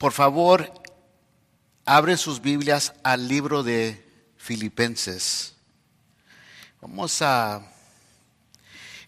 por 0.00 0.14
favor, 0.14 0.72
abre 1.84 2.16
sus 2.16 2.40
Biblias 2.40 2.94
al 3.02 3.28
libro 3.28 3.62
de 3.62 4.02
Filipenses. 4.38 5.52
Vamos 6.80 7.20
a 7.20 7.60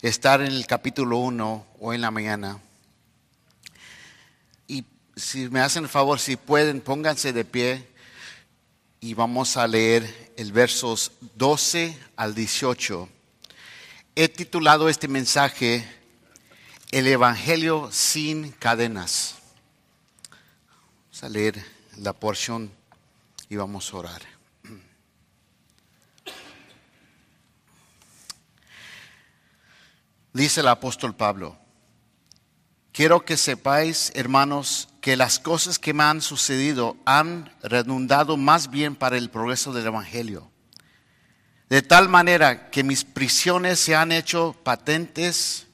estar 0.02 0.42
en 0.42 0.48
el 0.48 0.66
capítulo 0.66 1.16
1 1.16 1.66
o 1.80 1.94
en 1.94 2.00
la 2.02 2.10
mañana. 2.10 2.60
Y 4.68 4.84
si 5.16 5.48
me 5.48 5.60
hacen 5.60 5.84
el 5.84 5.88
favor, 5.88 6.20
si 6.20 6.36
pueden, 6.36 6.82
pónganse 6.82 7.32
de 7.32 7.46
pie 7.46 7.88
y 9.00 9.14
vamos 9.14 9.56
a 9.56 9.66
leer 9.66 10.34
el 10.36 10.52
versos 10.52 11.12
12 11.36 11.96
al 12.16 12.34
18. 12.34 13.08
He 14.14 14.28
titulado 14.28 14.90
este 14.90 15.08
mensaje 15.08 15.88
El 16.90 17.06
Evangelio 17.06 17.88
sin 17.90 18.50
cadenas. 18.50 19.41
A 21.22 21.28
leer 21.28 21.64
la 21.98 22.12
porción 22.12 22.70
y 23.48 23.54
vamos 23.54 23.92
a 23.92 23.96
orar. 23.96 24.22
Dice 30.32 30.60
el 30.60 30.68
apóstol 30.68 31.14
Pablo, 31.14 31.56
quiero 32.92 33.24
que 33.24 33.36
sepáis, 33.36 34.10
hermanos, 34.16 34.88
que 35.00 35.16
las 35.16 35.38
cosas 35.38 35.78
que 35.78 35.94
me 35.94 36.02
han 36.02 36.22
sucedido 36.22 36.96
han 37.04 37.54
redundado 37.62 38.36
más 38.36 38.68
bien 38.68 38.96
para 38.96 39.16
el 39.16 39.30
progreso 39.30 39.72
del 39.72 39.86
Evangelio. 39.86 40.50
De 41.68 41.82
tal 41.82 42.08
manera 42.08 42.68
que 42.70 42.82
mis 42.82 43.04
prisiones 43.04 43.78
se 43.78 43.94
han 43.94 44.10
hecho 44.10 44.56
patentes 44.64 45.68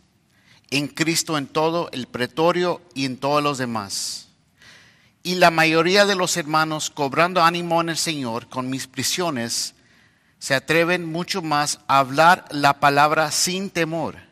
en 0.71 0.89
Cristo 0.89 1.39
en 1.39 1.47
todo 1.47 1.89
el 1.93 2.07
pretorio 2.07 2.83
y 2.95 3.07
en 3.07 3.17
todos 3.17 3.43
los 3.43 3.57
demás. 3.57 4.28
Y 5.29 5.35
la 5.35 5.51
mayoría 5.51 6.07
de 6.07 6.17
los 6.17 6.39
hermanos, 6.39 6.89
cobrando 6.89 7.43
ánimo 7.43 7.81
en 7.83 7.91
el 7.91 7.99
Señor 7.99 8.49
con 8.49 8.71
mis 8.71 8.87
prisiones, 8.87 9.75
se 10.39 10.55
atreven 10.55 11.05
mucho 11.05 11.43
más 11.43 11.81
a 11.87 11.99
hablar 11.99 12.47
la 12.51 12.81
palabra 12.81 13.31
sin 13.31 13.69
temor 13.69 14.29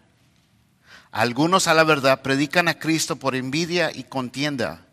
algunos 1.17 1.67
a 1.67 1.73
la 1.73 1.83
verdad 1.83 2.21
predican 2.21 2.69
a 2.69 2.79
Cristo 2.79 3.17
por 3.17 3.35
envidia 3.35 3.91
y 3.91 4.05
contienda, 4.05 4.85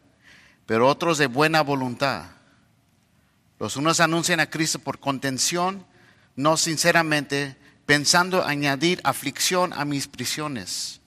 pero 0.66 0.88
otros 0.88 1.18
de 1.18 1.28
buena 1.28 1.62
voluntad. 1.62 2.28
Los 3.60 3.76
unos 3.76 4.00
anuncian 4.00 4.40
a 4.40 4.50
Cristo 4.50 4.80
por 4.80 5.00
contención, 5.00 5.86
no 6.38 6.56
sinceramente, 6.56 7.58
pensando 7.86 8.46
añadir 8.46 9.02
aflicción 9.04 9.74
a 9.74 9.84
mis 9.84 10.08
prisiones, 10.08 11.02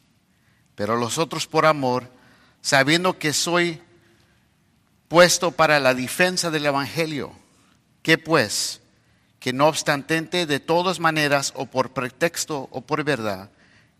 pero 0.74 0.96
los 0.96 1.16
otros 1.16 1.46
por 1.46 1.64
amor, 1.64 2.12
sabiendo 2.60 3.18
que 3.18 3.32
soy 3.32 3.80
puesto 5.08 5.52
para 5.52 5.80
la 5.80 5.94
defensa 5.94 6.50
del 6.50 6.66
Evangelio. 6.66 7.32
¿Qué 8.02 8.18
pues? 8.18 8.80
Que 9.40 9.52
no 9.52 9.68
obstante, 9.68 10.46
de 10.46 10.60
todas 10.60 11.00
maneras, 11.00 11.52
o 11.56 11.66
por 11.66 11.92
pretexto 11.92 12.68
o 12.70 12.80
por 12.80 13.04
verdad, 13.04 13.50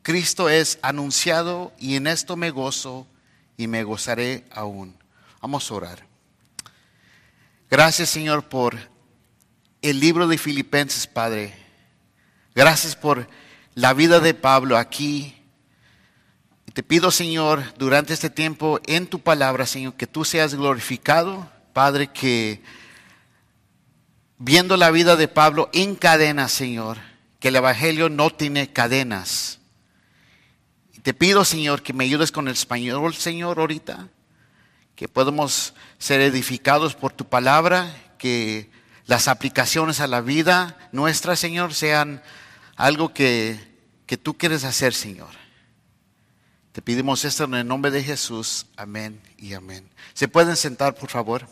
Cristo 0.03 0.49
es 0.49 0.79
anunciado 0.83 1.73
y 1.79 1.97
en 1.97 2.07
esto 2.07 2.37
me 2.37 2.51
gozo 2.51 3.07
y 3.57 3.67
me 3.67 3.83
gozaré 3.83 4.45
aún. 4.53 4.97
Vamos 5.43 5.71
a 5.71 5.75
orar. 5.75 6.07
Gracias 7.69 8.11
Señor 8.11 8.45
por 8.45 8.77
el 9.83 9.99
libro 9.99 10.29
de 10.29 10.39
Filipenses, 10.39 11.09
Padre. 11.09 11.55
Gracias 12.55 12.95
por 12.95 13.29
la 13.75 13.93
vida 13.93 14.21
de 14.21 14.35
Pablo 14.35 14.79
aquí. 14.79 15.35
Te 16.77 16.83
pido, 16.83 17.11
Señor, 17.11 17.65
durante 17.79 18.13
este 18.13 18.29
tiempo 18.29 18.79
en 18.87 19.07
tu 19.07 19.21
palabra, 19.21 19.65
Señor, 19.65 19.95
que 19.95 20.07
tú 20.07 20.27
seas 20.27 20.55
glorificado, 20.55 21.51
Padre, 21.73 22.09
que 22.09 22.63
viendo 24.37 24.77
la 24.77 24.91
vida 24.91 25.17
de 25.17 25.27
Pablo 25.27 25.71
en 25.73 25.97
cadenas, 25.97 26.53
Señor, 26.53 26.99
que 27.41 27.49
el 27.49 27.57
Evangelio 27.57 28.11
no 28.11 28.29
tiene 28.29 28.73
cadenas 28.73 29.57
te 31.07 31.15
pido, 31.15 31.45
Señor, 31.45 31.85
que 31.85 31.93
me 31.93 32.03
ayudes 32.03 32.33
con 32.33 32.49
el 32.49 32.55
español, 32.55 33.15
Señor, 33.15 33.61
ahorita, 33.61 34.09
que 34.97 35.07
podamos 35.07 35.73
ser 35.99 36.21
edificados 36.21 36.97
por 36.97 37.13
tu 37.13 37.29
palabra, 37.29 37.95
que 38.19 38.73
las 39.05 39.29
aplicaciones 39.29 40.01
a 40.01 40.09
la 40.09 40.21
vida 40.21 40.77
nuestra, 40.91 41.37
Señor, 41.37 41.75
sean 41.75 42.25
algo 42.75 43.15
que, 43.15 43.57
que 44.07 44.17
tú 44.17 44.37
quieres 44.37 44.65
hacer, 44.65 44.95
Señor. 44.95 45.46
Te 46.77 46.83
pedimos 46.83 47.25
esto 47.25 47.45
en 47.45 47.55
el 47.55 47.67
nombre 47.67 47.91
de 47.91 48.05
Jesús. 48.05 48.67
Amén 48.77 49.19
y 49.39 49.55
amén. 49.55 49.89
¿Se 50.13 50.29
pueden 50.29 50.57
sentar, 50.57 50.95
por 50.95 51.09
favor? 51.09 51.49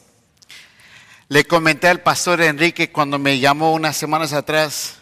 Le 1.28 1.46
comenté 1.46 1.88
al 1.88 2.02
pastor 2.02 2.42
Enrique 2.42 2.92
cuando 2.92 3.18
me 3.18 3.38
llamó 3.38 3.72
unas 3.72 3.96
semanas 3.96 4.34
atrás 4.34 4.96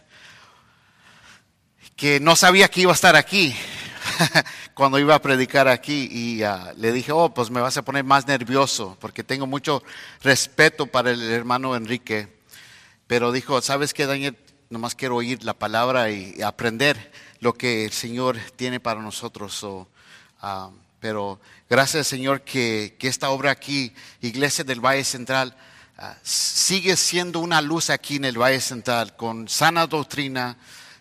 que 1.96 2.20
no 2.20 2.36
sabía 2.36 2.68
que 2.68 2.82
iba 2.82 2.92
a 2.92 2.94
estar 2.94 3.16
aquí. 3.16 3.52
cuando 4.74 5.00
iba 5.00 5.16
a 5.16 5.20
predicar 5.20 5.66
aquí 5.66 6.08
y 6.08 6.44
ah, 6.44 6.72
le 6.76 6.92
dije, 6.92 7.10
oh, 7.10 7.34
pues 7.34 7.50
me 7.50 7.60
vas 7.60 7.76
a 7.76 7.82
poner 7.82 8.04
más 8.04 8.24
nervioso 8.28 8.96
porque 9.00 9.24
tengo 9.24 9.48
mucho 9.48 9.82
respeto 10.22 10.86
para 10.86 11.10
el 11.10 11.32
hermano 11.32 11.74
Enrique. 11.74 12.28
Pero 13.08 13.32
dijo, 13.32 13.60
¿sabes 13.60 13.92
qué, 13.92 14.06
Daniel? 14.06 14.38
Nomás 14.70 14.94
quiero 14.94 15.16
oír 15.16 15.42
la 15.42 15.54
palabra 15.54 16.12
y, 16.12 16.40
aprender 16.42 17.10
lo 17.40 17.54
que 17.54 17.84
el 17.84 17.90
Señor 17.90 18.38
tiene 18.54 18.78
para 18.78 19.02
nosotros. 19.02 19.66
Ah, 20.44 20.70
pero 20.98 21.38
gracias, 21.70 22.08
Señor, 22.08 22.42
que, 22.42 22.96
esta 23.00 23.30
obra 23.30 23.52
aquí, 23.52 23.94
Iglesia 24.20 24.64
del 24.64 24.84
Valle 24.84 25.04
Central, 25.04 25.56
ah, 25.96 26.16
sigue 26.24 26.96
siendo 26.96 27.38
una 27.38 27.62
luz 27.62 27.90
aquí 27.90 28.16
en 28.16 28.24
el 28.24 28.36
Valle 28.36 28.60
Central 28.60 29.14
con 29.14 29.48
sana 29.48 29.86
doctrina 29.86 30.56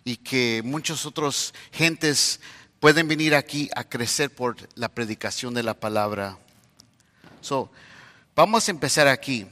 y 0.05 0.17
que 0.17 0.61
muchos 0.63 1.07
otros 1.07 1.55
gentes 1.71 2.39
pueden 2.79 3.07
venir 3.07 3.33
aquí 3.33 3.67
a 3.75 3.83
crecer 3.83 4.29
por 4.29 4.57
la 4.75 4.89
predicación 4.89 5.55
de 5.55 5.63
la 5.63 5.73
palabra. 5.73 6.37
So, 7.41 7.71
vamos 8.35 8.67
a 8.67 8.71
empezar 8.71 9.07
aquí. 9.07 9.47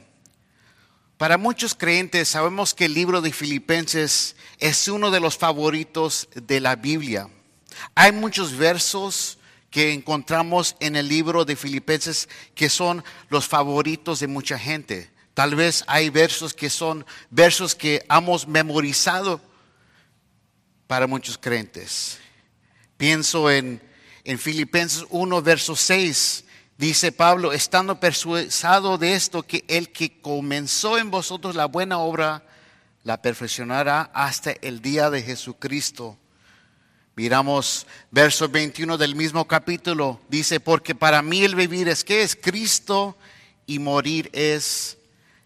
Para 1.18 1.36
muchos 1.36 1.74
creyentes 1.74 2.28
sabemos 2.28 2.74
que 2.74 2.84
el 2.84 2.94
libro 2.94 3.20
de 3.22 3.32
Filipenses 3.32 4.36
es 4.60 4.86
uno 4.86 5.10
de 5.10 5.18
los 5.18 5.36
favoritos 5.36 6.28
de 6.36 6.60
la 6.60 6.76
Biblia. 6.76 7.28
Hay 7.96 8.12
muchos 8.12 8.56
versos 8.56 9.38
que 9.70 9.92
encontramos 9.92 10.76
en 10.80 10.96
el 10.96 11.08
libro 11.08 11.44
de 11.44 11.56
Filipenses 11.56 12.28
que 12.54 12.68
son 12.68 13.04
los 13.28 13.46
favoritos 13.46 14.20
de 14.20 14.26
mucha 14.26 14.58
gente. 14.58 15.10
Tal 15.34 15.54
vez 15.54 15.84
hay 15.86 16.10
versos 16.10 16.52
que 16.54 16.68
son 16.68 17.06
versos 17.30 17.74
que 17.74 18.04
hemos 18.10 18.48
memorizado 18.48 19.40
para 20.86 21.06
muchos 21.06 21.38
creyentes. 21.38 22.18
Pienso 22.96 23.50
en, 23.50 23.80
en 24.24 24.38
Filipenses 24.38 25.06
1, 25.08 25.42
verso 25.42 25.76
6. 25.76 26.44
Dice 26.76 27.12
Pablo, 27.12 27.52
estando 27.52 28.00
persuasado 28.00 28.98
de 28.98 29.14
esto, 29.14 29.42
que 29.42 29.64
el 29.68 29.92
que 29.92 30.20
comenzó 30.20 30.98
en 30.98 31.10
vosotros 31.10 31.54
la 31.54 31.66
buena 31.66 31.98
obra, 31.98 32.44
la 33.04 33.22
perfeccionará 33.22 34.10
hasta 34.12 34.50
el 34.50 34.82
día 34.82 35.10
de 35.10 35.22
Jesucristo. 35.22 36.18
Miramos 37.16 37.86
verso 38.10 38.48
21 38.48 38.96
del 38.96 39.14
mismo 39.14 39.46
capítulo. 39.46 40.20
Dice, 40.28 40.60
porque 40.60 40.94
para 40.94 41.22
mí 41.22 41.42
el 41.42 41.54
vivir 41.54 41.88
es 41.88 42.04
que 42.04 42.22
es 42.22 42.36
Cristo 42.36 43.16
y 43.66 43.78
morir 43.78 44.30
es 44.32 44.96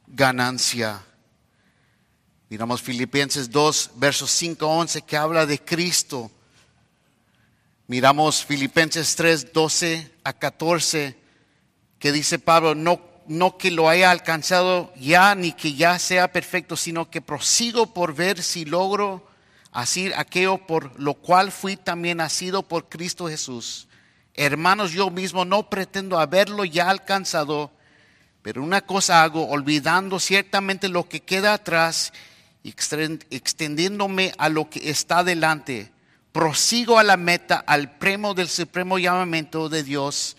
ganancia. 0.06 1.02
Miramos 2.48 2.82
Filipenses 2.82 3.50
2, 3.50 3.92
versos 3.96 4.30
5 4.30 4.66
11, 4.66 5.02
que 5.02 5.16
habla 5.16 5.46
de 5.46 5.58
Cristo 5.58 6.30
Miramos 7.86 8.42
Filipenses 8.46 9.14
3, 9.14 9.52
12 9.52 10.10
a 10.24 10.32
14, 10.32 11.18
que 11.98 12.12
dice 12.12 12.38
Pablo, 12.38 12.74
no, 12.74 12.98
no 13.26 13.58
que 13.58 13.70
lo 13.70 13.90
haya 13.90 14.10
alcanzado 14.10 14.90
ya, 14.98 15.34
ni 15.34 15.52
que 15.52 15.74
ya 15.74 15.98
sea 15.98 16.32
perfecto, 16.32 16.78
sino 16.78 17.10
que 17.10 17.20
prosigo 17.20 17.92
por 17.92 18.14
ver 18.14 18.42
si 18.42 18.64
logro 18.64 19.22
hacer 19.74 20.14
aquello 20.16 20.66
por 20.66 20.98
lo 20.98 21.12
cual 21.12 21.52
fui 21.52 21.76
también 21.76 22.16
nacido 22.16 22.62
por 22.62 22.88
Cristo 22.88 23.28
Jesús. 23.28 23.86
Hermanos, 24.32 24.92
yo 24.92 25.10
mismo 25.10 25.44
no 25.44 25.68
pretendo 25.68 26.18
haberlo 26.18 26.64
ya 26.64 26.88
alcanzado, 26.88 27.70
pero 28.40 28.62
una 28.62 28.80
cosa 28.80 29.22
hago, 29.22 29.48
olvidando 29.48 30.18
ciertamente 30.18 30.88
lo 30.88 31.06
que 31.06 31.20
queda 31.20 31.52
atrás, 31.52 32.14
extendiéndome 32.62 34.32
a 34.38 34.48
lo 34.48 34.70
que 34.70 34.88
está 34.88 35.22
delante 35.22 35.92
prosigo 36.34 36.98
a 36.98 37.04
la 37.04 37.16
meta, 37.16 37.62
al 37.64 37.96
premio 37.96 38.34
del 38.34 38.48
supremo 38.48 38.98
llamamiento 38.98 39.68
de 39.68 39.84
Dios 39.84 40.36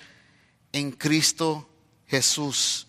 en 0.73 0.91
Cristo 0.91 1.69
Jesús. 2.07 2.87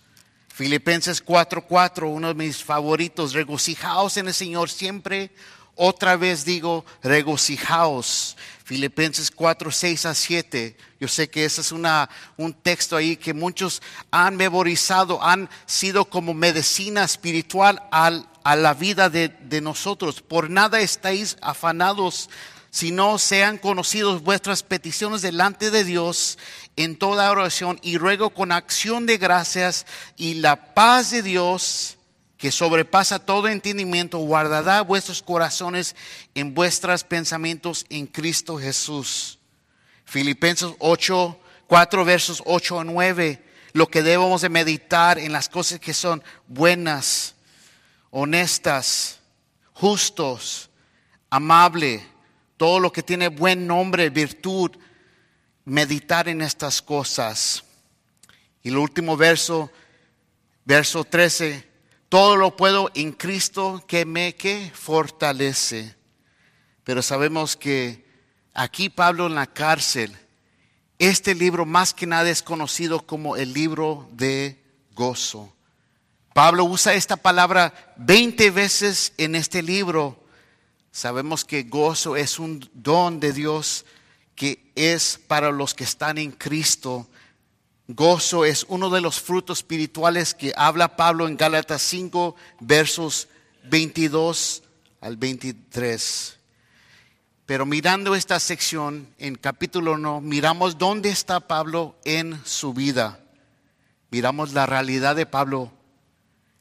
Filipenses 0.49 1.25
4:4, 1.25 2.09
uno 2.09 2.27
de 2.27 2.35
mis 2.35 2.65
favoritos, 2.65 3.33
regocijaos 3.33 4.17
en 4.17 4.27
el 4.27 4.35
Señor 4.35 4.71
siempre. 4.71 5.31
Otra 5.77 6.17
vez 6.17 6.45
digo, 6.45 6.85
regocijaos. 7.03 8.37
Filipenses 8.65 9.31
4, 9.31 9.71
6 9.71 10.07
a 10.07 10.15
7. 10.15 10.77
Yo 10.99 11.07
sé 11.07 11.31
que 11.31 11.45
ese 11.45 11.61
es 11.61 11.71
una, 11.71 12.11
un 12.37 12.53
texto 12.53 12.97
ahí 12.97 13.17
que 13.17 13.35
muchos 13.35 13.81
han 14.11 14.37
memorizado, 14.37 15.23
han 15.23 15.49
sido 15.67 16.07
como 16.07 16.35
medicina 16.35 17.05
espiritual 17.05 17.81
al, 17.93 18.27
a 18.43 18.57
la 18.57 18.75
vida 18.75 19.11
de, 19.11 19.29
de 19.29 19.61
nosotros. 19.61 20.23
Por 20.23 20.51
nada 20.51 20.81
estáis 20.81 21.37
afanados, 21.43 22.31
sino 22.71 23.19
sean 23.19 23.59
conocidos 23.59 24.23
vuestras 24.23 24.63
peticiones 24.63 25.23
delante 25.23 25.71
de 25.71 25.85
Dios 25.85 26.39
en 26.75 26.97
toda 26.97 27.31
oración 27.31 27.79
y 27.83 27.99
ruego 27.99 28.31
con 28.31 28.51
acción 28.51 29.07
de 29.07 29.19
gracias 29.19 29.87
y 30.17 30.35
la 30.35 30.75
paz 30.75 31.11
de 31.11 31.23
Dios 31.23 31.96
que 32.37 32.53
sobrepasa 32.53 33.19
todo 33.19 33.49
entendimiento, 33.49 34.19
guardará 34.19 34.83
vuestros 34.83 35.23
corazones 35.23 35.97
en 36.35 36.55
vuestros 36.55 37.03
pensamientos 37.03 37.87
en 37.89 38.07
Cristo 38.07 38.59
Jesús. 38.59 39.39
Filipenses 40.05 40.73
8, 40.79 41.41
4 41.67 42.05
versos 42.05 42.43
8 42.45 42.81
a 42.81 42.85
9, 42.85 43.43
lo 43.73 43.89
que 43.89 44.03
debemos 44.03 44.43
de 44.43 44.49
meditar 44.49 45.19
en 45.19 45.33
las 45.33 45.49
cosas 45.49 45.81
que 45.81 45.95
son 45.95 46.23
buenas, 46.47 47.35
honestas, 48.11 49.21
justos, 49.73 50.71
amable, 51.31 52.07
todo 52.57 52.81
lo 52.81 52.93
que 52.93 53.03
tiene 53.03 53.29
buen 53.29 53.67
nombre, 53.67 54.11
virtud, 54.11 54.71
meditar 55.65 56.29
en 56.29 56.43
estas 56.43 56.81
cosas. 56.81 57.65
Y 58.63 58.69
el 58.69 58.79
último 58.79 59.17
verso, 59.17 59.71
verso 60.65 61.05
13, 61.05 61.76
todo 62.09 62.37
lo 62.37 62.57
puedo 62.57 62.91
en 62.95 63.13
Cristo 63.13 63.85
que 63.87 64.05
me 64.05 64.35
que 64.35 64.71
fortalece. 64.75 65.97
Pero 66.85 67.03
sabemos 67.03 67.57
que 67.57 68.07
aquí 68.55 68.89
Pablo 68.89 69.27
en 69.27 69.35
la 69.35 69.47
cárcel, 69.47 70.17
este 70.99 71.35
libro 71.35 71.67
más 71.67 71.93
que 71.93 72.07
nada 72.07 72.31
es 72.31 72.43
conocido 72.43 73.07
como 73.07 73.37
el 73.37 73.53
libro 73.53 74.09
de 74.13 74.63
gozo. 74.95 75.53
Pablo 76.33 76.65
usa 76.65 76.95
esta 76.95 77.17
palabra 77.17 77.95
20 77.97 78.51
veces 78.51 79.13
en 79.17 79.35
este 79.35 79.63
libro. 79.63 80.23
Sabemos 80.93 81.45
que 81.45 81.65
gozo 81.65 82.15
es 82.17 82.39
un 82.39 82.69
don 82.73 83.21
de 83.21 83.33
Dios 83.33 83.85
que 84.35 84.71
es 84.75 85.19
para 85.27 85.51
los 85.51 85.75
que 85.75 85.85
están 85.85 86.19
en 86.19 86.31
Cristo. 86.31 87.09
Gozo 87.89 88.45
es 88.45 88.67
uno 88.69 88.91
de 88.91 89.01
los 89.01 89.21
frutos 89.21 89.59
espirituales 89.59 90.35
que 90.35 90.53
habla 90.57 90.97
Pablo 90.97 91.29
en 91.29 91.37
Gálatas 91.37 91.83
5, 91.83 92.35
versos 92.61 93.29
22 93.65 94.65
al 95.01 95.17
23. 95.17 96.37
Pero 97.47 97.65
mirando 97.65 98.17
esta 98.17 98.41
sección 98.41 99.09
en 99.19 99.37
capítulo 99.37 99.93
1, 99.93 100.21
miramos 100.21 100.79
dónde 100.79 101.11
está 101.11 101.39
Pablo 101.39 101.97
en 102.05 102.41
su 102.45 102.75
vida. 102.75 103.21
Miramos 104.11 104.53
la 104.53 104.67
realidad 104.67 105.15
de 105.15 105.27
Pablo. 105.27 105.73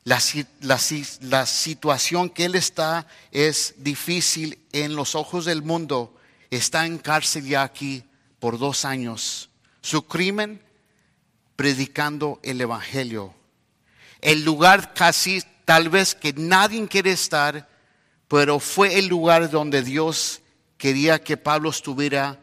La, 0.03 0.21
la, 0.61 0.79
la 1.21 1.45
situación 1.47 2.29
que 2.29 2.45
él 2.45 2.53
está 2.53 3.07
es 3.31 3.73
difícil 3.77 4.59
en 4.73 4.95
los 4.95 5.15
ojos 5.15 5.45
del 5.45 5.63
mundo 5.63 6.15
está 6.51 6.85
en 6.85 6.99
cárcel 6.99 7.47
ya 7.47 7.63
aquí 7.63 8.03
por 8.39 8.59
dos 8.59 8.85
años. 8.85 9.49
Su 9.81 10.05
crimen, 10.05 10.61
predicando 11.55 12.39
el 12.43 12.61
Evangelio. 12.61 13.33
El 14.21 14.43
lugar 14.43 14.93
casi 14.93 15.41
tal 15.65 15.89
vez 15.89 16.15
que 16.15 16.33
nadie 16.33 16.87
quiere 16.87 17.11
estar, 17.11 17.69
pero 18.27 18.59
fue 18.59 18.99
el 18.99 19.07
lugar 19.07 19.49
donde 19.49 19.81
Dios 19.81 20.41
quería 20.77 21.23
que 21.23 21.37
Pablo 21.37 21.69
estuviera 21.69 22.39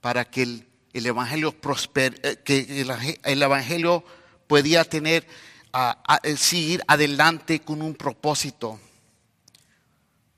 para 0.00 0.24
que 0.24 0.42
el, 0.42 0.66
Evangelio 0.92 1.52
prosper, 1.52 2.18
eh, 2.22 2.36
que 2.44 2.82
el, 3.22 3.42
Evangelio 3.42 4.04
podía 4.46 4.84
tener, 4.84 5.26
a, 5.72 6.20
seguir 6.36 6.82
adelante 6.86 7.60
con 7.60 7.82
un 7.82 7.94
propósito. 7.94 8.80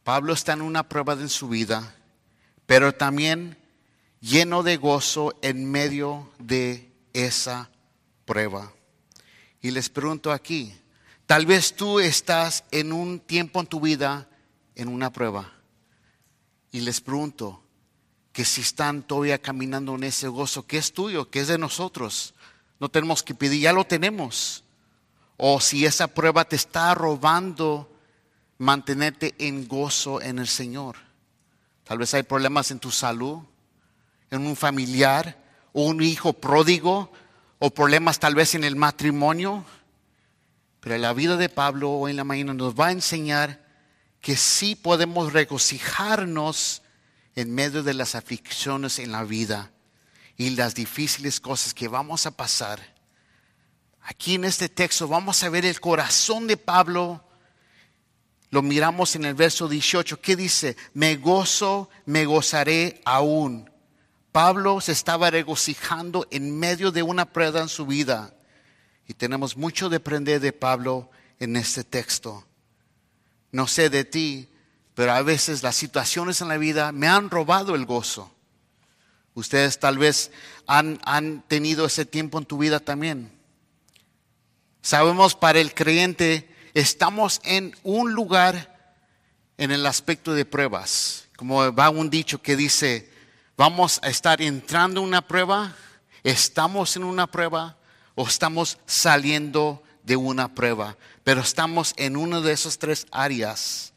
Pablo 0.02 0.32
está 0.32 0.54
en 0.54 0.62
una 0.62 0.88
prueba 0.88 1.14
de 1.14 1.28
su 1.28 1.48
vida 1.48 1.94
pero 2.68 2.94
también 2.94 3.56
lleno 4.20 4.62
de 4.62 4.76
gozo 4.76 5.38
en 5.40 5.70
medio 5.70 6.30
de 6.38 6.92
esa 7.14 7.70
prueba. 8.28 8.70
Y 9.62 9.70
les 9.70 9.88
pregunto 9.88 10.30
aquí, 10.30 10.74
tal 11.24 11.46
vez 11.46 11.74
tú 11.74 11.98
estás 11.98 12.64
en 12.70 12.92
un 12.92 13.20
tiempo 13.20 13.58
en 13.58 13.66
tu 13.66 13.80
vida 13.80 14.28
en 14.74 14.88
una 14.88 15.10
prueba. 15.10 15.54
Y 16.70 16.80
les 16.80 17.00
pregunto 17.00 17.62
que 18.32 18.44
si 18.44 18.60
están 18.60 19.02
todavía 19.02 19.40
caminando 19.40 19.94
en 19.94 20.04
ese 20.04 20.28
gozo, 20.28 20.66
que 20.66 20.76
es 20.76 20.92
tuyo, 20.92 21.30
que 21.30 21.40
es 21.40 21.48
de 21.48 21.56
nosotros. 21.56 22.34
No 22.78 22.90
tenemos 22.90 23.22
que 23.22 23.34
pedir, 23.34 23.62
ya 23.62 23.72
lo 23.72 23.84
tenemos. 23.84 24.62
O 25.38 25.58
si 25.58 25.86
esa 25.86 26.06
prueba 26.08 26.44
te 26.44 26.56
está 26.56 26.94
robando 26.94 27.90
mantenerte 28.58 29.34
en 29.38 29.66
gozo 29.66 30.20
en 30.20 30.38
el 30.38 30.48
Señor. 30.48 30.96
Tal 31.82 31.96
vez 31.96 32.12
hay 32.12 32.24
problemas 32.24 32.70
en 32.70 32.78
tu 32.78 32.90
salud, 32.90 33.38
en 34.30 34.46
un 34.46 34.54
familiar, 34.54 35.42
o 35.72 35.84
un 35.84 36.02
hijo 36.02 36.34
pródigo, 36.34 37.10
o 37.58 37.70
problemas 37.70 38.18
tal 38.18 38.34
vez 38.34 38.54
en 38.54 38.64
el 38.64 38.76
matrimonio. 38.76 39.64
Pero 40.80 40.96
la 40.98 41.12
vida 41.12 41.36
de 41.36 41.48
Pablo 41.48 41.90
hoy 41.90 42.12
en 42.12 42.16
la 42.16 42.24
mañana 42.24 42.54
nos 42.54 42.74
va 42.74 42.88
a 42.88 42.92
enseñar 42.92 43.64
que 44.20 44.36
sí 44.36 44.74
podemos 44.74 45.32
regocijarnos 45.32 46.82
en 47.34 47.54
medio 47.54 47.82
de 47.82 47.94
las 47.94 48.14
aflicciones 48.14 48.98
en 48.98 49.12
la 49.12 49.24
vida 49.24 49.72
y 50.36 50.50
las 50.50 50.74
difíciles 50.74 51.40
cosas 51.40 51.74
que 51.74 51.88
vamos 51.88 52.26
a 52.26 52.32
pasar. 52.32 52.80
Aquí 54.02 54.34
en 54.34 54.44
este 54.44 54.68
texto 54.68 55.06
vamos 55.08 55.42
a 55.42 55.48
ver 55.48 55.64
el 55.64 55.80
corazón 55.80 56.46
de 56.46 56.56
Pablo 56.56 57.24
lo 58.50 58.62
miramos 58.62 59.14
en 59.14 59.24
el 59.24 59.34
verso 59.34 59.68
18. 59.68 60.20
¿Qué 60.20 60.34
dice? 60.34 60.76
Me 60.94 61.16
gozo, 61.16 61.90
me 62.06 62.24
gozaré 62.24 63.00
aún. 63.04 63.70
Pablo 64.38 64.80
se 64.80 64.92
estaba 64.92 65.32
regocijando 65.32 66.28
en 66.30 66.56
medio 66.56 66.92
de 66.92 67.02
una 67.02 67.24
prueba 67.24 67.60
en 67.60 67.68
su 67.68 67.86
vida. 67.86 68.32
Y 69.08 69.14
tenemos 69.14 69.56
mucho 69.56 69.88
de 69.88 69.96
aprender 69.96 70.40
de 70.40 70.52
Pablo 70.52 71.10
en 71.40 71.56
este 71.56 71.82
texto. 71.82 72.46
No 73.50 73.66
sé 73.66 73.90
de 73.90 74.04
ti, 74.04 74.48
pero 74.94 75.10
a 75.10 75.22
veces 75.22 75.64
las 75.64 75.74
situaciones 75.74 76.40
en 76.40 76.46
la 76.46 76.56
vida 76.56 76.92
me 76.92 77.08
han 77.08 77.30
robado 77.30 77.74
el 77.74 77.84
gozo. 77.84 78.32
Ustedes 79.34 79.80
tal 79.80 79.98
vez 79.98 80.30
han, 80.68 81.00
han 81.02 81.42
tenido 81.48 81.84
ese 81.84 82.06
tiempo 82.06 82.38
en 82.38 82.44
tu 82.44 82.58
vida 82.58 82.78
también. 82.78 83.32
Sabemos 84.82 85.34
para 85.34 85.58
el 85.58 85.74
creyente 85.74 86.48
estamos 86.74 87.40
en 87.42 87.74
un 87.82 88.12
lugar 88.12 88.94
en 89.56 89.72
el 89.72 89.84
aspecto 89.84 90.32
de 90.32 90.44
pruebas. 90.44 91.26
Como 91.36 91.74
va 91.74 91.90
un 91.90 92.08
dicho 92.08 92.40
que 92.40 92.54
dice, 92.54 93.07
vamos 93.58 94.00
a 94.02 94.08
estar 94.08 94.40
entrando 94.40 95.00
en 95.00 95.08
una 95.08 95.20
prueba, 95.20 95.74
estamos 96.22 96.96
en 96.96 97.04
una 97.04 97.26
prueba 97.26 97.76
o 98.14 98.26
estamos 98.26 98.78
saliendo 98.86 99.82
de 100.04 100.16
una 100.16 100.54
prueba, 100.54 100.96
pero 101.24 101.42
estamos 101.42 101.92
en 101.96 102.16
una 102.16 102.40
de 102.40 102.52
esas 102.52 102.78
tres 102.78 103.06
áreas. 103.10 103.92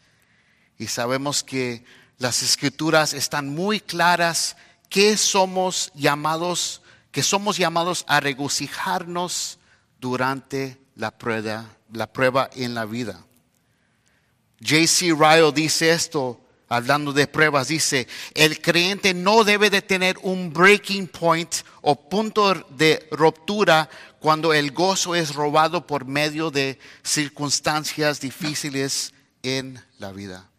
Y 0.77 0.87
sabemos 0.87 1.43
que 1.43 1.85
las 2.17 2.41
escrituras 2.41 3.13
están 3.13 3.47
muy 3.47 3.79
claras 3.79 4.57
que 4.89 5.15
somos 5.15 5.91
llamados, 5.95 6.81
que 7.11 7.23
somos 7.23 7.57
llamados 7.57 8.03
a 8.07 8.19
regocijarnos 8.19 9.59
durante 9.99 10.81
la 10.95 11.11
prueba 11.11 11.69
la 11.93 12.11
prueba 12.11 12.49
en 12.53 12.73
la 12.73 12.85
vida. 12.85 13.23
J.C. 14.61 15.13
Ryle 15.13 15.51
dice 15.51 15.91
esto, 15.91 16.40
hablando 16.71 17.11
de 17.11 17.27
pruebas, 17.27 17.67
dice, 17.67 18.07
el 18.33 18.61
creyente 18.61 19.13
no 19.13 19.43
debe 19.43 19.69
de 19.69 19.81
tener 19.81 20.17
un 20.23 20.53
breaking 20.53 21.07
point 21.07 21.53
o 21.81 22.09
punto 22.09 22.53
de 22.69 23.09
ruptura 23.11 23.89
cuando 24.19 24.53
el 24.53 24.71
gozo 24.71 25.13
es 25.13 25.35
robado 25.35 25.85
por 25.85 26.05
medio 26.05 26.49
de 26.49 26.79
circunstancias 27.03 28.21
difíciles 28.21 29.13
en 29.43 29.83
la 29.99 30.13
vida. 30.13 30.49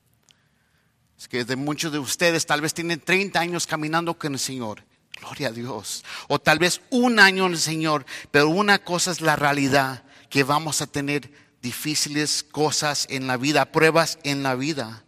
Es 1.18 1.28
que 1.28 1.46
de 1.46 1.56
muchos 1.56 1.90
de 1.90 1.98
ustedes 1.98 2.44
tal 2.44 2.60
vez 2.60 2.74
tienen 2.74 3.00
30 3.00 3.40
años 3.40 3.66
caminando 3.66 4.18
con 4.18 4.34
el 4.34 4.38
Señor. 4.38 4.84
Gloria 5.18 5.48
a 5.48 5.52
Dios. 5.52 6.04
O 6.28 6.38
tal 6.38 6.58
vez 6.58 6.82
un 6.90 7.20
año 7.20 7.46
en 7.46 7.52
el 7.52 7.58
Señor. 7.58 8.04
Pero 8.30 8.50
una 8.50 8.80
cosa 8.80 9.12
es 9.12 9.22
la 9.22 9.36
realidad 9.36 10.04
que 10.28 10.42
vamos 10.42 10.82
a 10.82 10.86
tener 10.86 11.30
difíciles 11.62 12.42
cosas 12.42 13.06
en 13.08 13.26
la 13.28 13.38
vida, 13.38 13.72
pruebas 13.72 14.18
en 14.24 14.42
la 14.42 14.56
vida. 14.56 15.04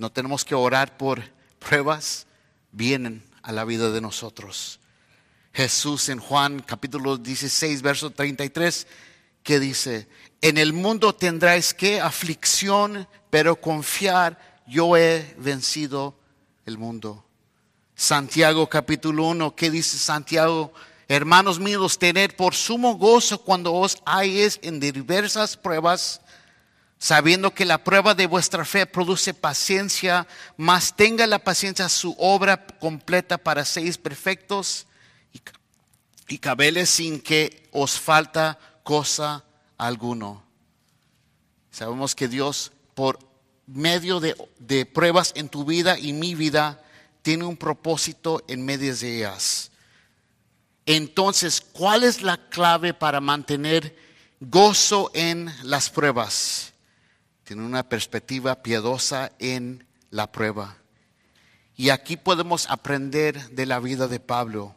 No 0.00 0.10
tenemos 0.10 0.46
que 0.46 0.54
orar 0.54 0.96
por 0.96 1.22
pruebas, 1.58 2.26
vienen 2.72 3.22
a 3.42 3.52
la 3.52 3.66
vida 3.66 3.90
de 3.90 4.00
nosotros. 4.00 4.80
Jesús 5.52 6.08
en 6.08 6.20
Juan 6.20 6.60
capítulo 6.60 7.18
16, 7.18 7.82
verso 7.82 8.08
33, 8.08 8.86
que 9.42 9.60
dice, 9.60 10.08
en 10.40 10.56
el 10.56 10.72
mundo 10.72 11.14
tendráis 11.14 11.74
que 11.74 12.00
aflicción, 12.00 13.06
pero 13.28 13.60
confiar, 13.60 14.62
yo 14.66 14.96
he 14.96 15.34
vencido 15.36 16.14
el 16.64 16.78
mundo. 16.78 17.22
Santiago 17.94 18.70
capítulo 18.70 19.26
1, 19.26 19.54
¿qué 19.54 19.70
dice 19.70 19.98
Santiago? 19.98 20.72
Hermanos 21.08 21.60
míos, 21.60 21.98
tened 21.98 22.36
por 22.36 22.54
sumo 22.54 22.96
gozo 22.96 23.42
cuando 23.42 23.74
os 23.74 23.98
halles 24.06 24.60
en 24.62 24.80
diversas 24.80 25.58
pruebas, 25.58 26.22
sabiendo 27.00 27.54
que 27.54 27.64
la 27.64 27.82
prueba 27.82 28.14
de 28.14 28.26
vuestra 28.26 28.64
fe 28.66 28.84
produce 28.84 29.32
paciencia, 29.32 30.28
mas 30.58 30.94
tenga 30.94 31.26
la 31.26 31.38
paciencia 31.38 31.88
su 31.88 32.14
obra 32.18 32.66
completa 32.66 33.38
para 33.38 33.64
seis 33.64 33.96
perfectos 33.96 34.86
y, 36.28 36.38
cabeles 36.38 36.90
sin 36.90 37.20
que 37.20 37.68
os 37.72 37.98
falta 37.98 38.58
cosa 38.84 39.42
alguno. 39.78 40.44
Sabemos 41.70 42.14
que 42.14 42.28
Dios, 42.28 42.70
por 42.94 43.18
medio 43.66 44.20
de, 44.20 44.36
de 44.58 44.84
pruebas 44.84 45.32
en 45.34 45.48
tu 45.48 45.64
vida 45.64 45.98
y 45.98 46.12
mi 46.12 46.34
vida, 46.34 46.82
tiene 47.22 47.44
un 47.44 47.56
propósito 47.56 48.44
en 48.46 48.64
medio 48.64 48.94
de 48.94 49.16
ellas. 49.16 49.70
Entonces, 50.84 51.62
¿cuál 51.72 52.04
es 52.04 52.20
la 52.20 52.36
clave 52.50 52.92
para 52.92 53.20
mantener 53.20 53.96
gozo 54.38 55.10
en 55.14 55.50
las 55.62 55.88
pruebas? 55.88 56.69
Tiene 57.50 57.64
una 57.64 57.82
perspectiva 57.82 58.62
piadosa 58.62 59.32
en 59.40 59.84
la 60.10 60.30
prueba. 60.30 60.76
Y 61.76 61.90
aquí 61.90 62.16
podemos 62.16 62.70
aprender 62.70 63.50
de 63.50 63.66
la 63.66 63.80
vida 63.80 64.06
de 64.06 64.20
Pablo. 64.20 64.76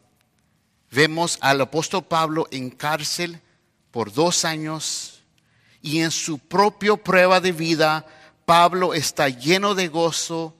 Vemos 0.89 1.37
al 1.41 1.61
apóstol 1.61 2.03
Pablo 2.05 2.47
en 2.49 2.71
cárcel 2.71 3.39
por 3.91 4.11
dos 4.11 4.43
años 4.43 5.21
y 5.83 5.99
en 5.99 6.09
su 6.09 6.39
propia 6.39 6.95
prueba 6.95 7.39
de 7.39 7.51
vida, 7.51 8.07
Pablo 8.43 8.95
está 8.95 9.29
lleno 9.29 9.75
de 9.75 9.87
gozo 9.87 10.57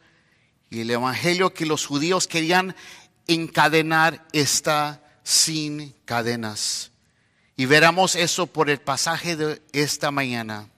y 0.70 0.82
el 0.82 0.92
evangelio 0.92 1.52
que 1.56 1.66
los 1.66 1.88
judíos 1.88 2.28
querían 2.28 2.76
encadenar 3.26 4.24
está 4.34 5.02
sin 5.24 5.96
cadenas. 6.06 6.92
Y 7.58 7.66
veremos 7.66 8.16
eso 8.16 8.46
por 8.46 8.70
el 8.70 8.80
pasaje 8.80 9.36
de 9.36 9.64
esta 9.72 10.12
mañana. 10.12 10.70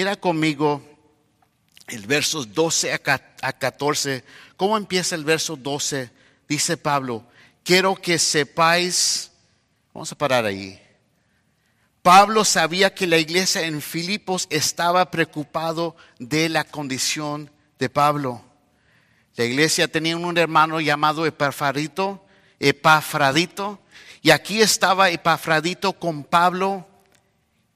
Mira 0.00 0.16
conmigo 0.16 0.82
el 1.86 2.06
versos 2.06 2.54
12 2.54 2.94
a 3.42 3.52
14. 3.52 4.24
¿Cómo 4.56 4.78
empieza 4.78 5.14
el 5.14 5.24
verso 5.24 5.56
12? 5.56 6.10
Dice 6.48 6.78
Pablo, 6.78 7.22
quiero 7.62 7.94
que 7.94 8.18
sepáis, 8.18 9.30
vamos 9.92 10.10
a 10.10 10.16
parar 10.16 10.46
ahí. 10.46 10.80
Pablo 12.00 12.46
sabía 12.46 12.94
que 12.94 13.06
la 13.06 13.18
iglesia 13.18 13.66
en 13.66 13.82
Filipos 13.82 14.46
estaba 14.48 15.10
preocupado 15.10 15.94
de 16.18 16.48
la 16.48 16.64
condición 16.64 17.50
de 17.78 17.90
Pablo. 17.90 18.42
La 19.36 19.44
iglesia 19.44 19.86
tenía 19.86 20.16
un 20.16 20.38
hermano 20.38 20.80
llamado 20.80 21.26
Epafradito, 21.26 22.24
Epafradito, 22.58 23.78
y 24.22 24.30
aquí 24.30 24.62
estaba 24.62 25.10
Epafradito 25.10 25.92
con 25.92 26.24
Pablo, 26.24 26.88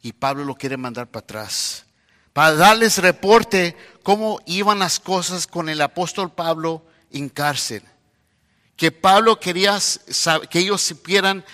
y 0.01 0.15
Pablo 0.15 0.43
lo 0.47 0.55
quiere 0.55 0.79
mandar 0.79 1.07
para 1.07 1.23
atrás, 1.23 1.84
para 2.35 2.57
darles 2.57 2.99
reporte 2.99 3.77
cómo 4.03 4.41
iban 4.45 4.81
las 4.81 5.01
cosas 5.01 5.47
con 5.47 5.69
el 5.71 5.81
apóstol 5.81 6.33
Pablo 6.33 6.83
en 7.13 7.29
cárcel. 7.29 7.83
Que 8.77 8.91
Pablo 8.91 9.39
quería 9.39 9.79
que 10.51 10.59
ellos 10.59 10.83
supieran 10.83 11.45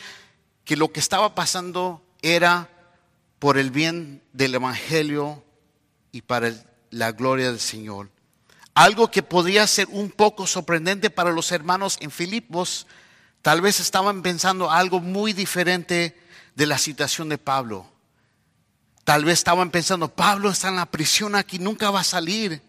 que 0.64 0.76
lo 0.76 0.90
que 0.90 0.98
estaba 0.98 1.34
pasando 1.34 2.02
era 2.22 2.70
por 3.38 3.58
el 3.58 3.70
bien 3.70 4.22
del 4.32 4.54
Evangelio 4.54 5.44
y 6.12 6.22
para 6.22 6.50
la 6.90 7.12
gloria 7.12 7.50
del 7.50 7.60
Señor. 7.60 8.08
Algo 8.72 9.10
que 9.10 9.22
podría 9.22 9.66
ser 9.66 9.86
un 9.90 10.10
poco 10.10 10.46
sorprendente 10.46 11.10
para 11.10 11.30
los 11.30 11.52
hermanos 11.52 11.98
en 12.00 12.10
Filipos, 12.10 12.86
tal 13.42 13.60
vez 13.60 13.80
estaban 13.80 14.22
pensando 14.22 14.70
algo 14.70 15.00
muy 15.00 15.34
diferente 15.34 16.18
de 16.54 16.66
la 16.66 16.78
situación 16.78 17.28
de 17.28 17.36
Pablo. 17.36 17.86
Tal 19.10 19.24
vez 19.24 19.40
estaban 19.40 19.72
pensando, 19.72 20.06
Pablo 20.06 20.50
está 20.50 20.68
en 20.68 20.76
la 20.76 20.86
prisión 20.86 21.34
aquí, 21.34 21.58
nunca 21.58 21.90
va 21.90 21.98
a 21.98 22.04
salir. 22.04 22.62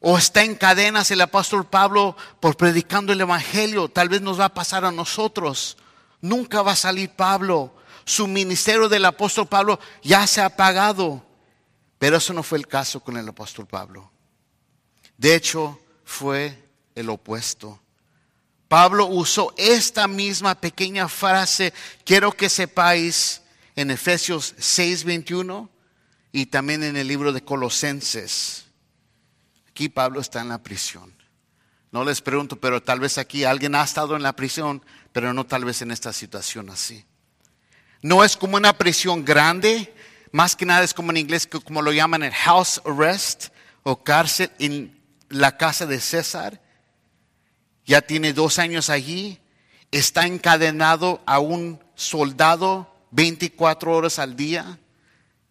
O 0.00 0.16
está 0.16 0.42
en 0.42 0.54
cadenas 0.54 1.10
el 1.10 1.20
apóstol 1.20 1.66
Pablo 1.66 2.16
por 2.40 2.56
predicando 2.56 3.12
el 3.12 3.20
Evangelio. 3.20 3.90
Tal 3.90 4.08
vez 4.08 4.22
nos 4.22 4.40
va 4.40 4.46
a 4.46 4.54
pasar 4.54 4.86
a 4.86 4.90
nosotros. 4.90 5.76
Nunca 6.22 6.62
va 6.62 6.72
a 6.72 6.74
salir 6.74 7.10
Pablo. 7.10 7.74
Su 8.06 8.26
ministerio 8.26 8.88
del 8.88 9.04
apóstol 9.04 9.46
Pablo 9.46 9.78
ya 10.02 10.26
se 10.26 10.40
ha 10.40 10.46
apagado. 10.46 11.22
Pero 11.98 12.16
eso 12.16 12.32
no 12.32 12.42
fue 12.42 12.56
el 12.56 12.66
caso 12.66 13.00
con 13.00 13.18
el 13.18 13.28
apóstol 13.28 13.66
Pablo. 13.66 14.10
De 15.18 15.34
hecho, 15.34 15.78
fue 16.02 16.66
el 16.94 17.10
opuesto. 17.10 17.78
Pablo 18.68 19.04
usó 19.04 19.52
esta 19.58 20.08
misma 20.08 20.54
pequeña 20.54 21.10
frase, 21.10 21.74
quiero 22.06 22.32
que 22.32 22.48
sepáis, 22.48 23.42
en 23.78 23.92
Efesios 23.92 24.56
6:21 24.58 25.70
y 26.32 26.46
también 26.46 26.82
en 26.82 26.96
el 26.96 27.06
libro 27.06 27.32
de 27.32 27.44
Colosenses. 27.44 28.66
Aquí 29.68 29.88
Pablo 29.88 30.20
está 30.20 30.40
en 30.40 30.48
la 30.48 30.60
prisión. 30.64 31.14
No 31.92 32.04
les 32.04 32.20
pregunto, 32.20 32.56
pero 32.56 32.82
tal 32.82 32.98
vez 32.98 33.18
aquí 33.18 33.44
alguien 33.44 33.76
ha 33.76 33.84
estado 33.84 34.16
en 34.16 34.24
la 34.24 34.34
prisión, 34.34 34.82
pero 35.12 35.32
no 35.32 35.46
tal 35.46 35.64
vez 35.64 35.80
en 35.80 35.92
esta 35.92 36.12
situación 36.12 36.70
así. 36.70 37.04
No 38.02 38.24
es 38.24 38.36
como 38.36 38.56
una 38.56 38.72
prisión 38.72 39.24
grande, 39.24 39.94
más 40.32 40.56
que 40.56 40.66
nada 40.66 40.82
es 40.82 40.92
como 40.92 41.12
en 41.12 41.18
inglés, 41.18 41.46
como 41.46 41.80
lo 41.80 41.92
llaman 41.92 42.24
el 42.24 42.34
house 42.34 42.82
arrest 42.84 43.50
o 43.84 44.02
cárcel 44.02 44.50
en 44.58 45.00
la 45.28 45.56
casa 45.56 45.86
de 45.86 46.00
César, 46.00 46.60
ya 47.86 48.00
tiene 48.00 48.32
dos 48.32 48.58
años 48.58 48.90
allí, 48.90 49.38
está 49.92 50.26
encadenado 50.26 51.22
a 51.26 51.38
un 51.38 51.80
soldado 51.94 52.97
24 53.10 53.92
horas 53.92 54.18
al 54.18 54.36
día, 54.36 54.78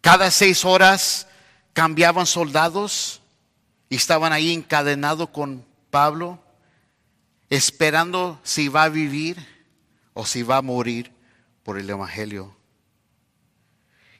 cada 0.00 0.30
seis 0.30 0.64
horas 0.64 1.26
cambiaban 1.72 2.26
soldados 2.26 3.20
y 3.88 3.96
estaban 3.96 4.32
ahí 4.32 4.52
encadenados 4.52 5.30
con 5.30 5.64
Pablo, 5.90 6.42
esperando 7.50 8.40
si 8.42 8.68
va 8.68 8.84
a 8.84 8.88
vivir 8.88 9.44
o 10.14 10.26
si 10.26 10.42
va 10.42 10.58
a 10.58 10.62
morir 10.62 11.12
por 11.62 11.78
el 11.78 11.88
Evangelio. 11.88 12.54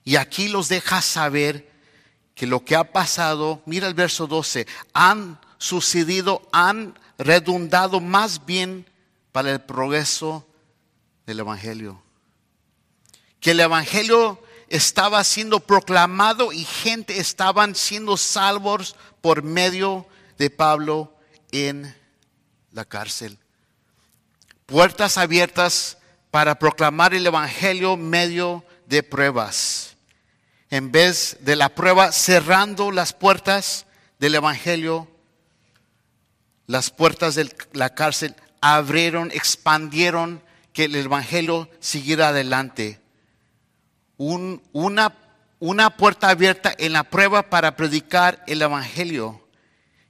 Y 0.05 0.17
aquí 0.17 0.49
los 0.49 0.69
deja 0.69 1.03
saber 1.03 1.71
que 2.35 2.47
lo 2.47 2.65
que 2.65 2.77
ha 2.77 2.93
pasado, 2.93 3.63
mira 3.67 3.89
el 3.89 3.95
verso 3.95 4.27
12, 4.27 4.67
han 4.95 5.39
sucedido 5.59 6.49
han 6.53 6.99
redundado 7.19 8.01
más 8.01 8.47
bien 8.47 8.87
para 9.33 9.51
el 9.51 9.61
progreso 9.61 10.47
del 11.27 11.41
Evangelio. 11.41 12.01
Que 13.41 13.53
el 13.53 13.61
Evangelio 13.61 14.43
estaba 14.69 15.23
siendo 15.25 15.61
proclamado 15.61 16.53
y 16.53 16.65
gente 16.65 17.19
estaban 17.19 17.75
siendo 17.75 18.17
salvos 18.17 18.97
por 19.21 19.43
medio 19.43 20.07
de 20.37 20.51
Pablo 20.51 21.15
en 21.53 21.95
la 22.73 22.85
cárcel. 22.85 23.39
Puertas 24.67 25.17
abiertas 25.17 25.99
para 26.31 26.59
proclamar 26.59 27.15
el 27.15 27.27
Evangelio 27.27 27.97
medio 27.97 28.65
de 28.87 29.03
pruebas. 29.03 29.97
En 30.71 30.93
vez 30.93 31.39
de 31.41 31.57
la 31.57 31.71
prueba 31.71 32.13
cerrando 32.13 32.91
las 32.91 33.15
puertas 33.15 33.87
del 34.19 34.35
Evangelio, 34.35 35.09
las 36.67 36.91
puertas 36.91 37.35
de 37.35 37.51
la 37.73 37.95
cárcel 37.95 38.37
abrieron, 38.61 39.31
expandieron 39.31 40.43
que 40.75 40.85
el 40.85 40.95
Evangelio 40.97 41.71
siguiera 41.81 42.29
adelante. 42.29 43.01
Una, 44.19 45.17
una 45.59 45.97
puerta 45.97 46.29
abierta 46.29 46.75
en 46.77 46.93
la 46.93 47.05
prueba 47.05 47.49
para 47.49 47.77
predicar 47.77 48.45
el 48.47 48.61
Evangelio. 48.61 49.49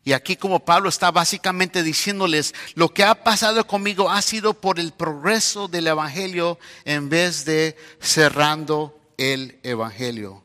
Y 0.02 0.14
aquí 0.14 0.36
como 0.36 0.64
Pablo 0.64 0.88
está 0.88 1.10
básicamente 1.10 1.82
diciéndoles, 1.82 2.54
lo 2.74 2.88
que 2.88 3.04
ha 3.04 3.22
pasado 3.22 3.66
conmigo 3.66 4.10
ha 4.10 4.22
sido 4.22 4.54
por 4.54 4.80
el 4.80 4.92
progreso 4.92 5.68
del 5.68 5.86
Evangelio 5.86 6.58
en 6.84 7.08
vez 7.08 7.44
de 7.44 7.76
cerrando 8.00 8.98
el 9.18 9.60
Evangelio. 9.62 10.44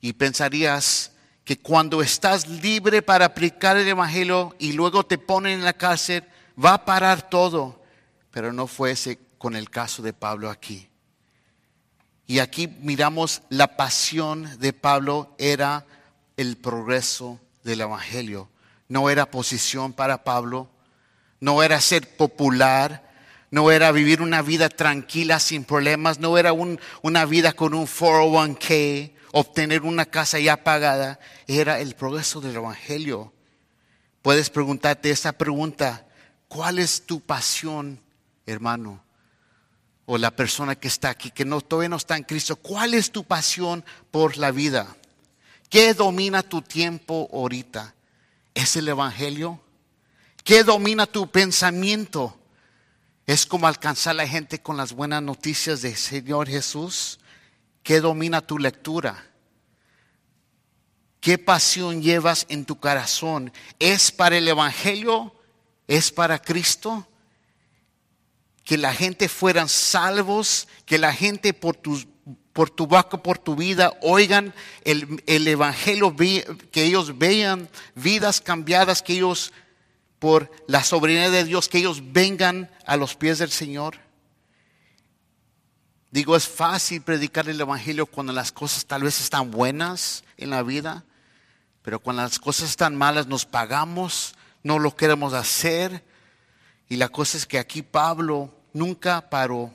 Y 0.00 0.14
pensarías, 0.14 1.12
que 1.44 1.58
cuando 1.58 2.02
estás 2.02 2.48
libre 2.48 3.02
para 3.02 3.24
aplicar 3.26 3.76
el 3.76 3.88
Evangelio 3.88 4.54
y 4.58 4.72
luego 4.72 5.04
te 5.04 5.18
ponen 5.18 5.58
en 5.58 5.64
la 5.64 5.72
cárcel, 5.72 6.24
va 6.62 6.74
a 6.74 6.84
parar 6.84 7.28
todo. 7.28 7.82
Pero 8.30 8.52
no 8.52 8.66
fue 8.66 8.92
ese 8.92 9.18
con 9.38 9.56
el 9.56 9.68
caso 9.68 10.02
de 10.02 10.12
Pablo 10.12 10.50
aquí. 10.50 10.88
Y 12.26 12.38
aquí 12.38 12.68
miramos 12.80 13.42
la 13.48 13.76
pasión 13.76 14.58
de 14.58 14.72
Pablo 14.72 15.34
era 15.38 15.86
el 16.36 16.56
progreso 16.56 17.40
del 17.64 17.82
Evangelio. 17.82 18.48
No 18.88 19.10
era 19.10 19.30
posición 19.30 19.92
para 19.92 20.24
Pablo, 20.24 20.68
no 21.40 21.62
era 21.62 21.80
ser 21.80 22.16
popular, 22.16 23.10
no 23.50 23.70
era 23.70 23.92
vivir 23.92 24.22
una 24.22 24.42
vida 24.42 24.68
tranquila 24.68 25.38
sin 25.38 25.64
problemas, 25.64 26.18
no 26.18 26.38
era 26.38 26.52
una 26.52 27.24
vida 27.26 27.52
con 27.52 27.74
un 27.74 27.86
401k 27.86 29.12
obtener 29.32 29.82
una 29.82 30.04
casa 30.04 30.38
ya 30.38 30.62
pagada, 30.62 31.18
era 31.46 31.80
el 31.80 31.94
progreso 31.94 32.40
del 32.40 32.56
Evangelio. 32.56 33.32
Puedes 34.20 34.50
preguntarte 34.50 35.10
esa 35.10 35.32
pregunta, 35.32 36.06
¿cuál 36.48 36.78
es 36.78 37.04
tu 37.06 37.20
pasión, 37.20 38.00
hermano? 38.46 39.02
O 40.14 40.18
la 40.18 40.30
persona 40.30 40.76
que 40.76 40.88
está 40.88 41.08
aquí, 41.08 41.30
que 41.30 41.46
no, 41.46 41.62
todavía 41.62 41.88
no 41.88 41.96
está 41.96 42.18
en 42.18 42.24
Cristo, 42.24 42.56
¿cuál 42.56 42.92
es 42.92 43.12
tu 43.12 43.24
pasión 43.24 43.82
por 44.10 44.36
la 44.36 44.50
vida? 44.50 44.94
¿Qué 45.70 45.94
domina 45.94 46.42
tu 46.42 46.60
tiempo 46.60 47.30
ahorita? 47.32 47.94
¿Es 48.52 48.76
el 48.76 48.88
Evangelio? 48.88 49.58
¿Qué 50.44 50.64
domina 50.64 51.06
tu 51.06 51.30
pensamiento? 51.30 52.38
¿Es 53.26 53.46
como 53.46 53.66
alcanzar 53.66 54.10
a 54.10 54.14
la 54.24 54.28
gente 54.28 54.60
con 54.60 54.76
las 54.76 54.92
buenas 54.92 55.22
noticias 55.22 55.80
del 55.80 55.96
Señor 55.96 56.46
Jesús? 56.46 57.18
¿Qué 57.82 58.02
domina 58.02 58.42
tu 58.42 58.58
lectura? 58.58 59.30
¿Qué 61.22 61.38
pasión 61.38 62.02
llevas 62.02 62.44
en 62.50 62.66
tu 62.66 62.78
corazón? 62.78 63.50
¿Es 63.78 64.12
para 64.12 64.36
el 64.36 64.46
Evangelio? 64.46 65.34
¿Es 65.88 66.12
para 66.12 66.38
Cristo? 66.38 67.08
Que 68.72 68.78
la 68.78 68.94
gente 68.94 69.28
fueran 69.28 69.68
salvos, 69.68 70.66
que 70.86 70.96
la 70.96 71.12
gente 71.12 71.52
por, 71.52 71.78
por 72.54 72.70
tu 72.70 72.86
boca, 72.86 73.22
por 73.22 73.36
tu 73.36 73.54
vida, 73.54 73.92
oigan 74.00 74.54
el, 74.84 75.22
el 75.26 75.46
Evangelio, 75.46 76.16
que 76.16 76.82
ellos 76.82 77.18
vean 77.18 77.68
vidas 77.94 78.40
cambiadas, 78.40 79.02
que 79.02 79.12
ellos 79.12 79.52
por 80.18 80.50
la 80.68 80.82
soberanía 80.82 81.28
de 81.28 81.44
Dios, 81.44 81.68
que 81.68 81.76
ellos 81.76 82.14
vengan 82.14 82.70
a 82.86 82.96
los 82.96 83.14
pies 83.14 83.36
del 83.40 83.50
Señor. 83.50 83.98
Digo, 86.10 86.34
es 86.34 86.48
fácil 86.48 87.02
predicar 87.02 87.50
el 87.50 87.60
Evangelio 87.60 88.06
cuando 88.06 88.32
las 88.32 88.52
cosas 88.52 88.86
tal 88.86 89.02
vez 89.02 89.20
están 89.20 89.50
buenas 89.50 90.24
en 90.38 90.48
la 90.48 90.62
vida. 90.62 91.04
Pero 91.82 92.00
cuando 92.00 92.22
las 92.22 92.38
cosas 92.38 92.70
están 92.70 92.96
malas 92.96 93.26
nos 93.26 93.44
pagamos, 93.44 94.34
no 94.62 94.78
lo 94.78 94.96
queremos 94.96 95.34
hacer. 95.34 96.02
Y 96.88 96.96
la 96.96 97.10
cosa 97.10 97.36
es 97.36 97.44
que 97.44 97.58
aquí 97.58 97.82
Pablo 97.82 98.61
nunca 98.72 99.28
paró. 99.28 99.72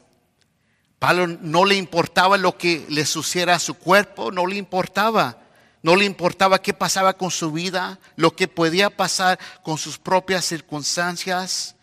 Pablo 1.00 1.28
no 1.28 1.66
le 1.66 1.76
importaba 1.76 2.38
lo 2.38 2.58
que 2.58 2.86
le 2.90 3.06
sucediera 3.06 3.56
a 3.56 3.60
su 3.60 3.76
cuerpo, 3.76 4.32
no 4.32 4.46
le 4.46 4.56
importaba. 4.56 5.44
No 5.84 5.96
le 5.96 6.06
importaba 6.06 6.62
qué 6.62 6.74
pasaba 6.74 7.14
con 7.14 7.32
su 7.32 7.52
vida, 7.52 8.00
lo 8.16 8.36
que 8.36 8.48
podía 8.48 8.90
pasar 8.90 9.40
con 9.64 9.78
sus 9.78 9.98
propias 9.98 10.44
circunstancias. 10.44 11.76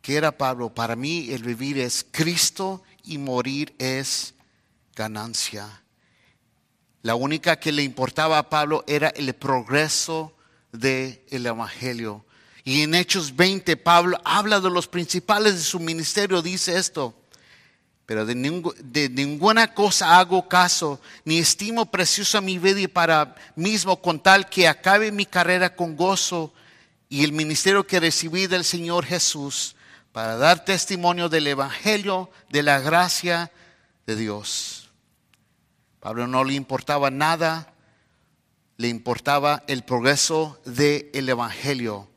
¿Qué 0.00 0.16
era 0.16 0.32
Pablo? 0.32 0.74
Para 0.74 0.96
mí 0.96 1.30
el 1.30 1.42
vivir 1.44 1.78
es 1.78 2.06
Cristo 2.10 2.82
y 3.04 3.18
morir 3.18 3.74
es 3.78 4.34
ganancia. 4.96 5.82
La 7.02 7.14
única 7.14 7.60
que 7.60 7.70
le 7.70 7.82
importaba 7.82 8.38
a 8.38 8.48
Pablo 8.48 8.82
era 8.86 9.08
el 9.08 9.32
progreso 9.34 10.34
del 10.72 11.20
Evangelio. 11.30 12.24
Y 12.64 12.82
en 12.82 12.94
Hechos 12.94 13.36
20 13.36 13.76
Pablo 13.76 14.20
habla 14.24 14.60
de 14.60 14.70
los 14.70 14.86
principales 14.86 15.54
de 15.54 15.62
su 15.62 15.80
ministerio, 15.80 16.42
dice 16.42 16.76
esto. 16.76 17.14
Pero 18.06 18.26
de, 18.26 18.34
de, 18.82 19.08
ninguna 19.08 19.72
cosa 19.72 20.18
hago 20.18 20.48
caso, 20.48 21.00
ni 21.24 21.38
estimo 21.38 21.86
preciosa 21.86 22.40
mi 22.40 22.58
vida 22.58 22.88
para 22.92 23.36
mismo 23.54 24.02
con 24.02 24.20
tal 24.20 24.48
que 24.48 24.66
acabe 24.66 25.12
mi 25.12 25.26
carrera 25.26 25.76
con 25.76 25.96
gozo 25.96 26.52
y 27.08 27.22
el 27.22 27.32
ministerio 27.32 27.86
que 27.86 28.00
recibí 28.00 28.48
del 28.48 28.64
Señor 28.64 29.04
Jesús 29.04 29.76
para 30.12 30.36
dar 30.36 30.64
testimonio 30.64 31.28
del 31.28 31.46
Evangelio, 31.46 32.30
de 32.48 32.64
la 32.64 32.80
gracia 32.80 33.52
de 34.06 34.16
Dios. 34.16 34.90
Pablo 36.00 36.26
no 36.26 36.42
le 36.42 36.54
importaba 36.54 37.10
nada, 37.10 37.72
le 38.76 38.88
importaba 38.88 39.62
el 39.68 39.84
progreso 39.84 40.60
del 40.64 41.28
Evangelio. 41.28 42.09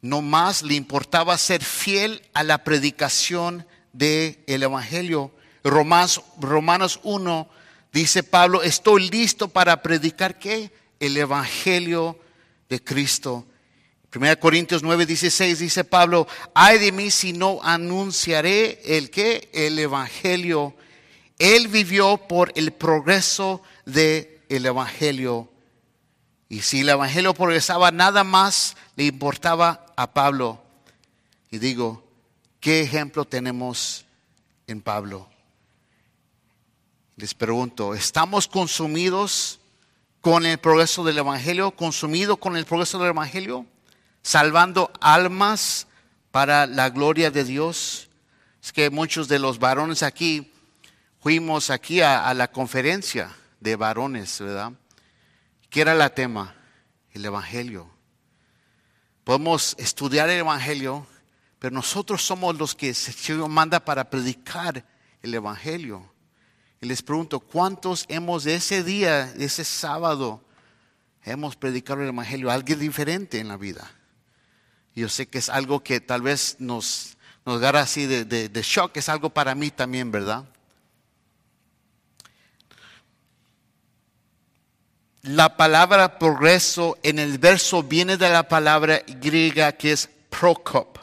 No 0.00 0.22
más 0.22 0.62
le 0.62 0.74
importaba 0.74 1.36
ser 1.38 1.64
fiel 1.64 2.22
a 2.34 2.42
la 2.42 2.64
predicación 2.64 3.66
del 3.92 4.36
Evangelio. 4.46 5.32
Romanos, 5.64 6.22
Romanos 6.40 7.00
1 7.02 7.48
dice 7.92 8.22
Pablo, 8.22 8.62
estoy 8.62 9.08
listo 9.10 9.48
para 9.48 9.82
predicar 9.82 10.38
qué? 10.38 10.70
El 11.00 11.16
Evangelio 11.16 12.18
de 12.68 12.82
Cristo. 12.82 13.46
1 14.14 14.40
Corintios 14.40 14.82
9, 14.82 15.04
16 15.04 15.58
dice 15.58 15.84
Pablo, 15.84 16.26
ay 16.54 16.78
de 16.78 16.92
mí 16.92 17.10
si 17.10 17.32
no 17.32 17.60
anunciaré 17.62 18.80
el 18.84 19.10
que 19.10 19.50
el 19.52 19.78
Evangelio 19.78 20.74
él 21.38 21.68
vivió 21.68 22.16
por 22.16 22.52
el 22.56 22.72
progreso 22.72 23.62
del 23.84 24.40
Evangelio. 24.48 25.50
Y 26.48 26.62
si 26.62 26.80
el 26.80 26.88
Evangelio 26.88 27.34
progresaba, 27.34 27.90
nada 27.90 28.24
más 28.24 28.76
le 28.96 29.04
importaba 29.04 29.86
a 29.98 30.06
Pablo. 30.06 30.62
Y 31.50 31.58
digo, 31.58 32.04
¿qué 32.60 32.82
ejemplo 32.82 33.24
tenemos 33.24 34.04
en 34.68 34.80
Pablo? 34.80 35.28
Les 37.16 37.34
pregunto, 37.34 37.94
¿estamos 37.94 38.46
consumidos 38.46 39.58
con 40.20 40.46
el 40.46 40.58
progreso 40.58 41.02
del 41.02 41.18
Evangelio? 41.18 41.72
¿Consumidos 41.72 42.38
con 42.38 42.56
el 42.56 42.64
progreso 42.64 43.00
del 43.00 43.08
Evangelio? 43.08 43.66
¿Salvando 44.22 44.92
almas 45.00 45.88
para 46.30 46.68
la 46.68 46.90
gloria 46.90 47.32
de 47.32 47.42
Dios? 47.42 48.08
Es 48.62 48.72
que 48.72 48.90
muchos 48.90 49.26
de 49.26 49.40
los 49.40 49.58
varones 49.58 50.04
aquí 50.04 50.52
fuimos 51.20 51.70
aquí 51.70 52.02
a, 52.02 52.32
la 52.34 52.52
conferencia 52.52 53.34
de 53.58 53.74
varones, 53.74 54.38
¿verdad? 54.38 54.74
¿Qué 55.68 55.80
era 55.80 55.92
el 55.92 56.12
tema? 56.12 56.54
El 57.10 57.24
Evangelio. 57.24 57.97
Podemos 59.28 59.76
estudiar 59.78 60.30
el 60.30 60.38
Evangelio, 60.38 61.06
pero 61.58 61.74
nosotros 61.74 62.24
somos 62.24 62.56
los 62.56 62.74
que 62.74 62.94
se 62.94 63.34
manda 63.34 63.78
para 63.78 64.08
predicar 64.08 64.86
el 65.20 65.34
Evangelio. 65.34 66.10
Y 66.80 66.86
les 66.86 67.02
pregunto, 67.02 67.38
¿cuántos 67.38 68.06
hemos 68.08 68.44
de 68.44 68.54
ese 68.54 68.82
día, 68.82 69.26
de 69.26 69.44
ese 69.44 69.64
sábado, 69.64 70.42
hemos 71.24 71.56
predicado 71.56 72.00
el 72.00 72.08
Evangelio? 72.08 72.50
Alguien 72.50 72.78
diferente 72.78 73.38
en 73.38 73.48
la 73.48 73.58
vida. 73.58 73.90
Yo 74.94 75.10
sé 75.10 75.26
que 75.28 75.36
es 75.36 75.50
algo 75.50 75.84
que 75.84 76.00
tal 76.00 76.22
vez 76.22 76.56
nos, 76.58 77.18
nos 77.44 77.62
así 77.62 78.06
de, 78.06 78.24
de 78.24 78.62
shock, 78.62 78.96
es 78.96 79.10
algo 79.10 79.28
para 79.28 79.54
mí 79.54 79.70
también, 79.70 80.10
¿verdad? 80.10 80.46
La 85.28 85.58
palabra 85.58 86.18
progreso 86.18 86.96
en 87.02 87.18
el 87.18 87.36
verso 87.36 87.82
viene 87.82 88.16
de 88.16 88.30
la 88.30 88.48
palabra 88.48 89.02
griega 89.06 89.72
que 89.72 89.92
es 89.92 90.08
prokop. 90.30 91.00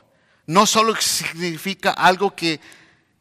No 0.47 0.65
solo 0.65 0.95
significa 0.95 1.91
algo 1.91 2.35
que 2.35 2.59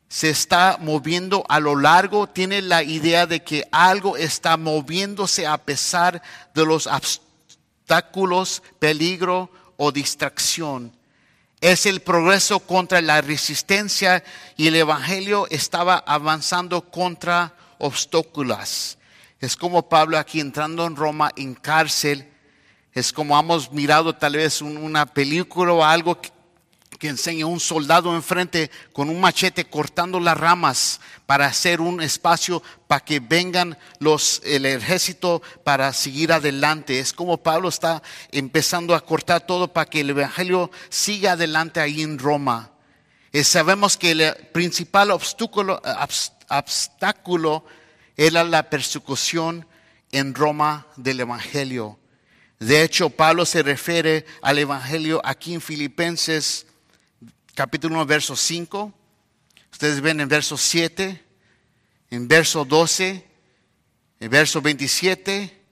se 0.09 0.31
está 0.31 0.79
moviendo 0.81 1.45
a 1.51 1.61
lo 1.61 1.77
largo, 1.77 2.27
tiene 2.27 2.63
la 2.63 2.83
idea 2.83 3.27
de 3.27 3.43
que 3.43 3.69
algo 3.71 4.17
está 4.17 4.57
moviéndose 4.57 5.47
a 5.47 5.59
pesar 5.59 6.23
de 6.55 6.65
los 6.65 6.87
obstáculos, 6.87 8.63
peligro 8.79 9.51
o 9.77 9.93
distracción. 9.93 10.91
Es 11.61 11.85
el 11.85 12.01
progreso 12.01 12.61
contra 12.61 13.03
la 13.03 13.21
resistencia 13.21 14.25
y 14.57 14.69
el 14.69 14.77
Evangelio 14.77 15.49
estaba 15.51 16.03
avanzando 16.07 16.81
contra 16.81 17.53
obstáculos. 17.77 18.97
Es 19.45 19.59
como 19.59 19.91
Pablo 19.91 20.17
aquí 20.17 20.41
entrando 20.41 20.87
en 20.87 20.97
Roma 20.97 21.31
en 21.37 21.55
cárcel. 21.55 22.27
Es 22.95 23.13
como 23.13 23.39
hemos 23.39 23.71
mirado 23.73 24.15
tal 24.15 24.37
vez 24.37 24.63
una 24.63 25.05
película 25.05 25.75
o 25.75 25.85
algo 25.85 26.19
que, 26.19 26.33
enseña 27.03 27.45
un 27.45 27.61
soldado 27.61 28.15
enfrente 28.15 28.71
con 28.95 29.11
un 29.11 29.21
machete 29.21 29.67
cortando 29.67 30.19
las 30.19 30.39
ramas 30.39 31.03
para 31.27 31.45
hacer 31.45 31.83
un 31.83 32.01
espacio 32.01 32.63
para 32.87 33.05
que 33.05 33.21
vengan 33.21 33.77
los, 33.99 34.41
el 34.43 34.65
ejército 34.65 35.43
para 35.63 35.93
seguir 35.93 36.33
adelante. 36.33 36.99
Es 36.99 37.13
como 37.13 37.37
Pablo 37.37 37.69
está 37.69 38.03
empezando 38.33 38.95
a 38.95 39.05
cortar 39.05 39.47
todo 39.47 39.71
para 39.71 39.91
que 39.91 40.01
el 40.01 40.09
evangelio 40.09 40.71
siga 40.89 41.33
adelante 41.33 41.81
ahí 41.81 42.01
en 42.01 42.19
Roma. 42.19 42.71
Eh, 43.31 43.45
sabemos 43.45 43.99
que 43.99 44.13
el 44.13 44.35
principal 44.55 45.11
obstáculo, 45.11 45.83
obstáculo 46.49 47.67
era 48.17 48.45
la 48.45 48.71
persecución 48.71 49.67
en 50.13 50.35
Roma 50.35 50.87
del 50.97 51.21
Evangelio. 51.21 51.99
De 52.59 52.83
hecho, 52.83 53.11
Pablo 53.11 53.45
se 53.45 53.63
refiere 53.63 54.25
al 54.43 54.59
Evangelio 54.59 55.21
aquí 55.25 55.55
en 55.55 55.61
Filipenses 55.61 56.67
capítulo 57.55 57.95
1, 57.97 58.07
verso 58.07 58.37
5. 58.37 58.93
Ustedes 59.71 60.01
ven 60.01 60.21
en 60.21 60.29
verso 60.29 60.57
7, 60.57 61.25
en 62.11 62.29
verso 62.29 62.65
12, 62.65 63.27
en 64.21 64.31
verso 64.31 64.61
27. 64.61 65.63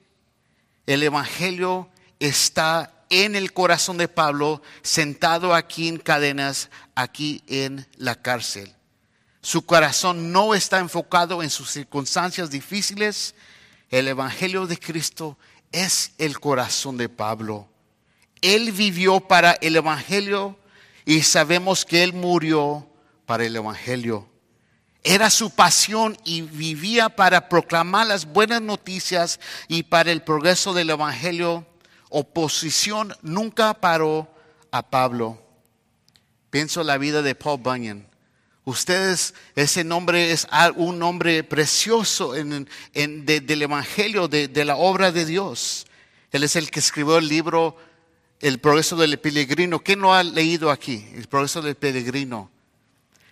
El 0.85 1.03
Evangelio 1.03 1.89
está 2.19 3.05
en 3.09 3.35
el 3.35 3.53
corazón 3.53 3.97
de 3.97 4.07
Pablo, 4.07 4.61
sentado 4.81 5.53
aquí 5.53 5.87
en 5.87 5.97
cadenas, 5.97 6.69
aquí 6.95 7.43
en 7.47 7.87
la 7.97 8.15
cárcel. 8.15 8.73
Su 9.43 9.65
corazón 9.65 10.31
no 10.31 10.55
está 10.55 10.79
enfocado 10.79 11.43
en 11.43 11.49
sus 11.49 11.69
circunstancias 11.69 12.49
difíciles. 12.49 13.35
El 13.89 14.07
Evangelio 14.07 14.67
de 14.67 14.79
Cristo 14.79 15.37
es 15.73 16.13
el 16.17 16.39
corazón 16.39 16.95
de 16.95 17.09
Pablo. 17.09 17.67
Él 18.41 18.71
vivió 18.71 19.19
para 19.19 19.51
el 19.51 19.75
Evangelio 19.75 20.57
y 21.03 21.23
sabemos 21.23 21.83
que 21.83 22.03
Él 22.03 22.13
murió 22.13 22.87
para 23.25 23.43
el 23.43 23.53
Evangelio. 23.53 24.29
Era 25.03 25.29
su 25.29 25.49
pasión 25.49 26.17
y 26.23 26.43
vivía 26.43 27.09
para 27.09 27.49
proclamar 27.49 28.07
las 28.07 28.25
buenas 28.25 28.61
noticias 28.61 29.41
y 29.67 29.83
para 29.83 30.13
el 30.13 30.23
progreso 30.23 30.73
del 30.73 30.89
Evangelio. 30.89 31.67
Oposición 32.09 33.13
nunca 33.21 33.73
paró 33.73 34.33
a 34.71 34.89
Pablo. 34.89 35.37
Pienso 36.49 36.81
la 36.85 36.97
vida 36.97 37.21
de 37.21 37.35
Paul 37.35 37.59
Bunyan. 37.59 38.12
Ustedes, 38.65 39.33
ese 39.55 39.83
nombre 39.83 40.31
es 40.31 40.47
un 40.75 40.97
nombre 40.97 41.43
precioso 41.43 42.33
en, 42.35 42.67
del 42.93 43.61
Evangelio, 43.61 44.29
de, 44.29 44.47
de, 44.47 44.63
la 44.63 44.77
obra 44.77 45.11
de 45.11 45.25
Dios. 45.25 45.85
Él 46.31 46.43
es 46.43 46.55
el 46.55 46.71
que 46.71 46.79
escribió 46.79 47.17
el 47.17 47.27
libro 47.27 47.75
El 48.39 48.59
progreso 48.59 48.95
del 48.95 49.19
peregrino. 49.19 49.79
¿Quién 49.79 49.99
lo 49.99 50.13
ha 50.13 50.23
leído 50.23 50.71
aquí? 50.71 51.05
El 51.13 51.27
progreso 51.27 51.61
del 51.61 51.75
peregrino. 51.75 52.49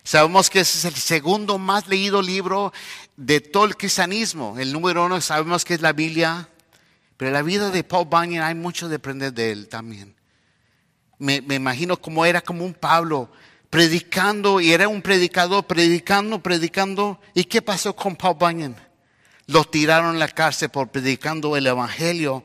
Sabemos 0.04 0.50
que 0.50 0.60
ese 0.60 0.78
es 0.78 0.84
el 0.84 1.00
segundo 1.00 1.58
más 1.58 1.88
leído 1.88 2.20
libro 2.20 2.72
de 3.16 3.40
todo 3.40 3.64
el 3.64 3.76
cristianismo. 3.76 4.58
El 4.58 4.70
número 4.70 5.06
uno 5.06 5.18
sabemos 5.22 5.64
que 5.64 5.74
es 5.74 5.80
la 5.80 5.94
Biblia. 5.94 6.48
Pero 7.16 7.28
en 7.28 7.34
la 7.34 7.42
vida 7.42 7.70
de 7.70 7.84
Paul 7.84 8.06
Bunyan 8.06 8.44
hay 8.44 8.54
mucho 8.54 8.88
de 8.88 8.96
aprender 8.96 9.32
de 9.32 9.52
él 9.52 9.68
también. 9.68 10.14
Me, 11.18 11.40
me 11.40 11.54
imagino 11.54 11.96
cómo 11.96 12.26
era 12.26 12.42
como 12.42 12.64
un 12.64 12.74
Pablo 12.74 13.30
predicando 13.72 14.60
y 14.60 14.70
era 14.70 14.86
un 14.86 15.00
predicador, 15.00 15.64
predicando, 15.64 16.42
predicando. 16.42 17.18
¿Y 17.32 17.44
qué 17.44 17.62
pasó 17.62 17.96
con 17.96 18.14
Paul 18.16 18.36
Bunyan? 18.38 18.76
Lo 19.46 19.64
tiraron 19.64 20.14
a 20.14 20.18
la 20.18 20.28
cárcel 20.28 20.68
por 20.68 20.88
predicando 20.88 21.56
el 21.56 21.66
Evangelio. 21.66 22.44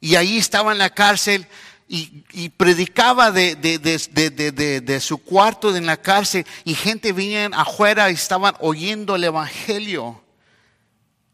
Y 0.00 0.16
ahí 0.16 0.38
estaba 0.38 0.72
en 0.72 0.78
la 0.78 0.90
cárcel 0.90 1.46
y, 1.86 2.48
predicaba 2.56 3.30
de, 3.30 3.54
de, 3.54 5.00
su 5.00 5.18
cuarto 5.18 5.76
en 5.76 5.86
la 5.86 5.96
cárcel 5.96 6.44
y 6.64 6.74
gente 6.74 7.12
venía 7.12 7.46
afuera 7.52 8.10
y 8.10 8.14
estaban 8.14 8.56
oyendo 8.58 9.14
el 9.14 9.22
Evangelio. 9.22 10.20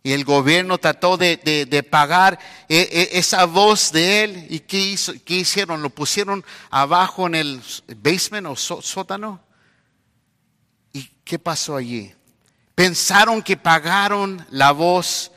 Y 0.03 0.13
el 0.13 0.25
gobierno 0.25 0.79
trató 0.79 1.17
de, 1.17 1.87
pagar 1.91 2.39
e, 2.69 2.89
e, 2.91 3.19
esa 3.19 3.45
voz 3.45 3.93
de 3.93 4.25
él. 4.25 4.47
¿Y 4.49 4.61
qué, 4.61 4.79
hizo, 4.79 5.13
qué 5.25 5.35
hicieron? 5.35 5.83
Lo 5.83 5.91
pusieron 5.91 6.45
abajo 6.71 7.27
en 7.27 7.35
el 7.35 7.63
basement 7.97 8.47
o 8.47 8.57
sótano. 8.57 9.41
¿Y 10.93 11.05
qué 11.25 11.39
pasó 11.39 11.77
allí? 11.77 12.15
Pensaron 12.75 13.43
que 13.43 13.57
pagaron 13.57 14.47
la 14.51 14.71
voz 14.71 15.33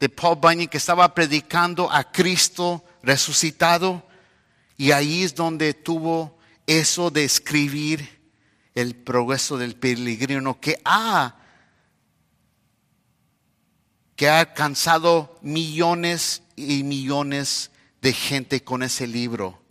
de 0.00 0.08
Paul 0.08 0.36
Bunyan 0.36 0.68
que 0.68 0.78
estaba 0.78 1.14
predicando 1.14 1.90
a 1.92 2.10
Cristo 2.10 2.82
resucitado. 3.02 4.02
Y 4.78 4.92
ahí 4.92 5.22
es 5.22 5.34
donde 5.34 5.74
tuvo 5.74 6.38
eso 6.66 7.10
de 7.10 7.24
escribir 7.24 8.16
el 8.74 8.94
progreso 8.94 9.56
del 9.56 9.76
peregrino 9.76 10.60
que 10.60 10.80
ha 10.84 11.35
que 14.16 14.28
ha 14.28 14.40
alcanzado 14.40 15.38
millones 15.42 16.42
y 16.56 16.82
millones 16.82 17.70
de 18.00 18.12
gente 18.12 18.64
con 18.64 18.82
ese 18.82 19.06
libro. 19.06 19.62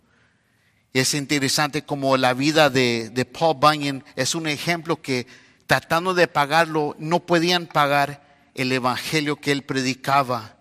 Es 0.92 1.12
interesante 1.12 1.82
como 1.84 2.16
la 2.16 2.32
vida 2.32 2.70
de, 2.70 3.10
de 3.10 3.24
Paul 3.24 3.56
Bunyan 3.60 4.04
es 4.14 4.34
un 4.34 4.46
ejemplo 4.46 5.02
que 5.02 5.26
tratando 5.66 6.14
de 6.14 6.28
pagarlo 6.28 6.96
no 6.98 7.20
podían 7.20 7.66
pagar 7.66 8.24
el 8.54 8.72
evangelio 8.72 9.36
que 9.36 9.52
él 9.52 9.62
predicaba. 9.62 10.56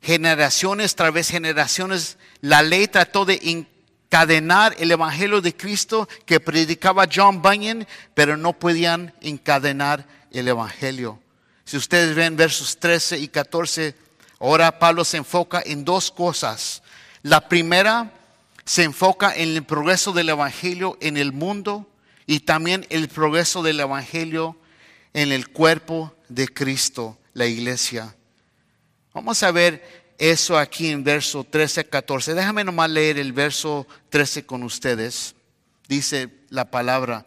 Generaciones 0.00 0.94
tras 0.94 1.28
generaciones, 1.28 2.16
la 2.40 2.62
ley 2.62 2.86
trató 2.86 3.26
de 3.26 3.40
encadenar 3.42 4.74
el 4.78 4.90
evangelio 4.90 5.42
de 5.42 5.54
Cristo 5.54 6.08
que 6.24 6.40
predicaba 6.40 7.08
John 7.12 7.42
Bunyan, 7.42 7.86
pero 8.14 8.38
no 8.38 8.54
podían 8.54 9.12
encadenar 9.20 10.06
el 10.30 10.48
evangelio. 10.48 11.20
Si 11.70 11.76
ustedes 11.76 12.16
ven 12.16 12.34
versos 12.34 12.80
13 12.80 13.20
y 13.20 13.28
14, 13.28 13.94
ahora 14.40 14.80
Pablo 14.80 15.04
se 15.04 15.18
enfoca 15.18 15.62
en 15.64 15.84
dos 15.84 16.10
cosas. 16.10 16.82
La 17.22 17.48
primera 17.48 18.12
se 18.64 18.82
enfoca 18.82 19.32
en 19.36 19.50
el 19.50 19.62
progreso 19.62 20.12
del 20.12 20.30
Evangelio 20.30 20.98
en 21.00 21.16
el 21.16 21.30
mundo 21.30 21.88
y 22.26 22.40
también 22.40 22.88
el 22.90 23.06
progreso 23.06 23.62
del 23.62 23.78
Evangelio 23.78 24.56
en 25.14 25.30
el 25.30 25.50
cuerpo 25.50 26.12
de 26.28 26.48
Cristo, 26.48 27.16
la 27.34 27.46
iglesia. 27.46 28.16
Vamos 29.14 29.40
a 29.44 29.52
ver 29.52 30.10
eso 30.18 30.58
aquí 30.58 30.90
en 30.90 31.04
verso 31.04 31.44
13 31.44 31.84
14. 31.84 32.34
Déjame 32.34 32.64
nomás 32.64 32.90
leer 32.90 33.16
el 33.16 33.32
verso 33.32 33.86
13 34.08 34.44
con 34.44 34.64
ustedes. 34.64 35.36
Dice 35.86 36.30
la 36.48 36.68
palabra, 36.68 37.26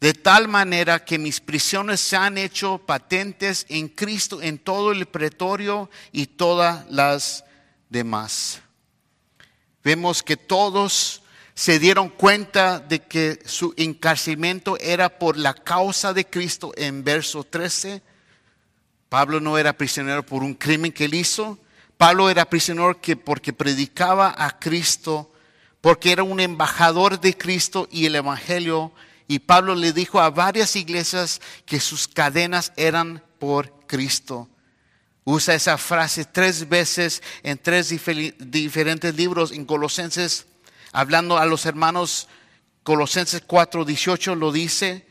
de 0.00 0.14
tal 0.14 0.48
manera 0.48 1.04
que 1.04 1.18
mis 1.18 1.40
prisiones 1.40 2.00
se 2.00 2.16
han 2.16 2.38
hecho 2.38 2.78
patentes 2.78 3.66
en 3.68 3.88
Cristo 3.88 4.40
en 4.40 4.58
todo 4.58 4.92
el 4.92 5.06
pretorio 5.06 5.90
y 6.10 6.26
todas 6.26 6.90
las 6.90 7.44
demás. 7.90 8.62
Vemos 9.84 10.22
que 10.22 10.38
todos 10.38 11.22
se 11.54 11.78
dieron 11.78 12.08
cuenta 12.08 12.78
de 12.80 13.00
que 13.00 13.42
su 13.44 13.74
encarcelamiento 13.76 14.78
era 14.78 15.18
por 15.18 15.36
la 15.36 15.52
causa 15.52 16.14
de 16.14 16.24
Cristo 16.24 16.72
en 16.76 17.04
verso 17.04 17.44
13. 17.44 18.02
Pablo 19.10 19.40
no 19.40 19.58
era 19.58 19.74
prisionero 19.74 20.24
por 20.24 20.42
un 20.42 20.54
crimen 20.54 20.92
que 20.92 21.04
él 21.04 21.14
hizo. 21.14 21.58
Pablo 21.98 22.30
era 22.30 22.48
prisionero 22.48 22.98
que 22.98 23.16
porque 23.16 23.52
predicaba 23.52 24.34
a 24.38 24.58
Cristo, 24.58 25.30
porque 25.82 26.12
era 26.12 26.22
un 26.22 26.40
embajador 26.40 27.20
de 27.20 27.36
Cristo 27.36 27.86
y 27.90 28.06
el 28.06 28.14
Evangelio 28.14 28.92
y 29.30 29.38
Pablo 29.38 29.76
le 29.76 29.92
dijo 29.92 30.20
a 30.20 30.30
varias 30.30 30.74
iglesias 30.74 31.40
que 31.64 31.78
sus 31.78 32.08
cadenas 32.08 32.72
eran 32.74 33.22
por 33.38 33.86
Cristo. 33.86 34.48
Usa 35.22 35.54
esa 35.54 35.78
frase 35.78 36.24
tres 36.24 36.68
veces 36.68 37.22
en 37.44 37.56
tres 37.56 37.90
diferentes 37.90 39.14
libros. 39.14 39.52
En 39.52 39.66
Colosenses, 39.66 40.46
hablando 40.90 41.38
a 41.38 41.46
los 41.46 41.64
hermanos, 41.64 42.26
Colosenses 42.82 43.40
4, 43.46 43.84
18 43.84 44.34
lo 44.34 44.50
dice. 44.50 45.06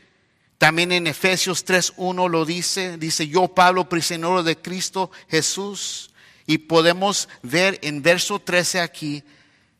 También 0.58 0.92
en 0.92 1.06
Efesios 1.06 1.64
3, 1.64 1.94
1 1.96 2.28
lo 2.28 2.44
dice. 2.44 2.98
Dice, 2.98 3.26
yo 3.26 3.48
Pablo, 3.48 3.88
prisionero 3.88 4.42
de 4.42 4.58
Cristo 4.58 5.10
Jesús. 5.30 6.10
Y 6.46 6.58
podemos 6.58 7.30
ver 7.40 7.78
en 7.80 8.02
verso 8.02 8.38
13 8.38 8.80
aquí 8.80 9.24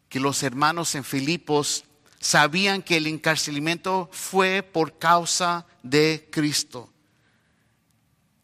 que 0.09 0.19
los 0.19 0.43
hermanos 0.43 0.95
en 0.95 1.05
Filipos 1.05 1.85
sabían 2.21 2.83
que 2.83 2.99
el 2.99 3.07
encarcelamiento 3.07 4.09
fue 4.13 4.63
por 4.63 4.99
causa 4.99 5.67
de 5.83 6.29
Cristo. 6.31 6.93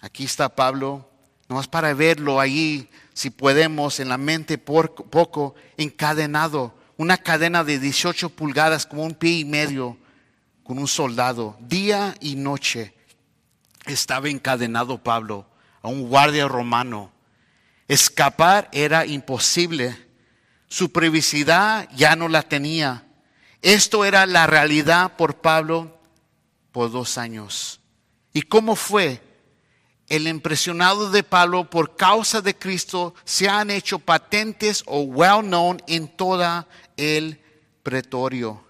Aquí 0.00 0.24
está 0.24 0.48
Pablo, 0.48 1.08
nomás 1.48 1.68
para 1.68 1.92
verlo 1.94 2.40
ahí, 2.40 2.88
si 3.12 3.30
podemos, 3.30 4.00
en 4.00 4.08
la 4.08 4.18
mente 4.18 4.58
por, 4.58 4.94
poco, 4.94 5.54
encadenado, 5.76 6.74
una 6.96 7.18
cadena 7.18 7.64
de 7.64 7.78
18 7.78 8.30
pulgadas, 8.30 8.86
como 8.86 9.04
un 9.04 9.14
pie 9.14 9.38
y 9.38 9.44
medio, 9.44 9.98
con 10.64 10.78
un 10.78 10.88
soldado, 10.88 11.56
día 11.60 12.14
y 12.20 12.34
noche. 12.34 12.94
Estaba 13.84 14.28
encadenado 14.28 15.02
Pablo 15.02 15.46
a 15.82 15.88
un 15.88 16.08
guardia 16.08 16.48
romano. 16.48 17.12
Escapar 17.88 18.68
era 18.72 19.06
imposible. 19.06 19.96
Su 20.68 20.90
privacidad 20.90 21.88
ya 21.94 22.16
no 22.16 22.28
la 22.28 22.42
tenía. 22.42 23.05
Esto 23.62 24.04
era 24.04 24.26
la 24.26 24.46
realidad 24.46 25.16
por 25.16 25.36
Pablo 25.36 25.98
por 26.72 26.90
dos 26.90 27.18
años. 27.18 27.80
¿Y 28.32 28.42
cómo 28.42 28.76
fue? 28.76 29.22
El 30.08 30.28
impresionado 30.28 31.10
de 31.10 31.22
Pablo 31.22 31.68
por 31.68 31.96
causa 31.96 32.40
de 32.40 32.54
Cristo 32.54 33.14
se 33.24 33.48
han 33.48 33.70
hecho 33.70 33.98
patentes 33.98 34.84
o 34.86 35.00
well 35.00 35.40
known 35.42 35.82
en 35.88 36.06
toda 36.06 36.68
el 36.96 37.40
pretorio. 37.82 38.64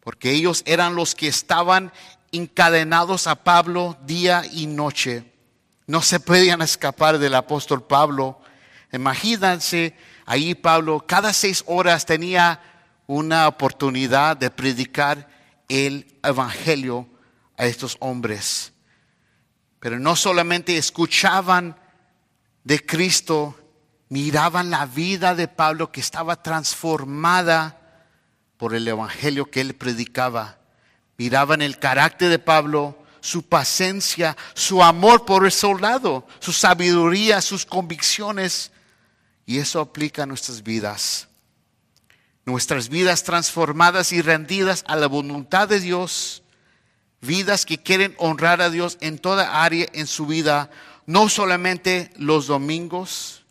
Porque 0.00 0.30
ellos 0.30 0.62
eran 0.64 0.94
los 0.94 1.14
que 1.14 1.26
estaban 1.28 1.92
encadenados 2.30 3.26
a 3.26 3.42
Pablo 3.42 3.96
día 4.04 4.44
y 4.52 4.66
noche. 4.66 5.32
No 5.86 6.02
se 6.02 6.20
podían 6.20 6.62
escapar 6.62 7.18
del 7.18 7.34
apóstol 7.34 7.82
Pablo. 7.82 8.38
Imagínense, 8.92 9.96
ahí 10.24 10.54
Pablo 10.54 11.04
cada 11.06 11.32
seis 11.32 11.64
horas 11.66 12.06
tenía 12.06 12.60
una 13.08 13.48
oportunidad 13.48 14.36
de 14.36 14.50
predicar 14.50 15.28
el 15.68 16.18
Evangelio 16.22 17.08
a 17.56 17.66
estos 17.66 17.96
hombres. 18.00 18.72
Pero 19.80 19.98
no 19.98 20.14
solamente 20.14 20.76
escuchaban 20.76 21.74
de 22.64 22.84
Cristo, 22.84 23.58
miraban 24.10 24.70
la 24.70 24.84
vida 24.84 25.34
de 25.34 25.48
Pablo 25.48 25.90
que 25.90 26.00
estaba 26.00 26.42
transformada 26.42 27.80
por 28.58 28.74
el 28.74 28.86
Evangelio 28.86 29.50
que 29.50 29.62
él 29.62 29.74
predicaba. 29.74 30.58
Miraban 31.16 31.62
el 31.62 31.78
carácter 31.78 32.28
de 32.28 32.38
Pablo, 32.38 32.98
su 33.20 33.42
paciencia, 33.42 34.36
su 34.52 34.82
amor 34.82 35.24
por 35.24 35.46
el 35.46 35.52
soldado, 35.52 36.26
su 36.40 36.52
sabiduría, 36.52 37.40
sus 37.40 37.64
convicciones. 37.64 38.70
Y 39.46 39.58
eso 39.58 39.80
aplica 39.80 40.24
a 40.24 40.26
nuestras 40.26 40.62
vidas. 40.62 41.27
Nuestras 42.48 42.88
vidas 42.88 43.24
transformadas 43.24 44.10
y 44.10 44.22
rendidas 44.22 44.82
a 44.86 44.96
la 44.96 45.06
voluntad 45.06 45.68
de 45.68 45.80
Dios, 45.80 46.42
vidas 47.20 47.66
que 47.66 47.76
quieren 47.76 48.14
honrar 48.16 48.62
a 48.62 48.70
Dios 48.70 48.96
en 49.02 49.18
toda 49.18 49.62
área 49.62 49.86
en 49.92 50.06
su 50.06 50.24
vida, 50.24 50.70
no 51.04 51.28
solamente 51.28 52.10
los 52.16 52.46
domingos, 52.46 53.44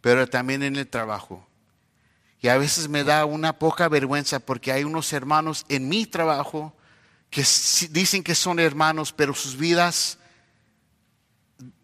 pero 0.00 0.26
también 0.26 0.62
en 0.62 0.76
el 0.76 0.88
trabajo. 0.88 1.46
Y 2.40 2.48
a 2.48 2.56
veces 2.56 2.88
me 2.88 3.04
da 3.04 3.26
una 3.26 3.58
poca 3.58 3.90
vergüenza 3.90 4.40
porque 4.40 4.72
hay 4.72 4.84
unos 4.84 5.12
hermanos 5.12 5.66
en 5.68 5.90
mi 5.90 6.06
trabajo 6.06 6.74
que 7.28 7.44
dicen 7.90 8.24
que 8.24 8.34
son 8.34 8.58
hermanos, 8.58 9.12
pero 9.12 9.34
sus 9.34 9.58
vidas 9.58 10.16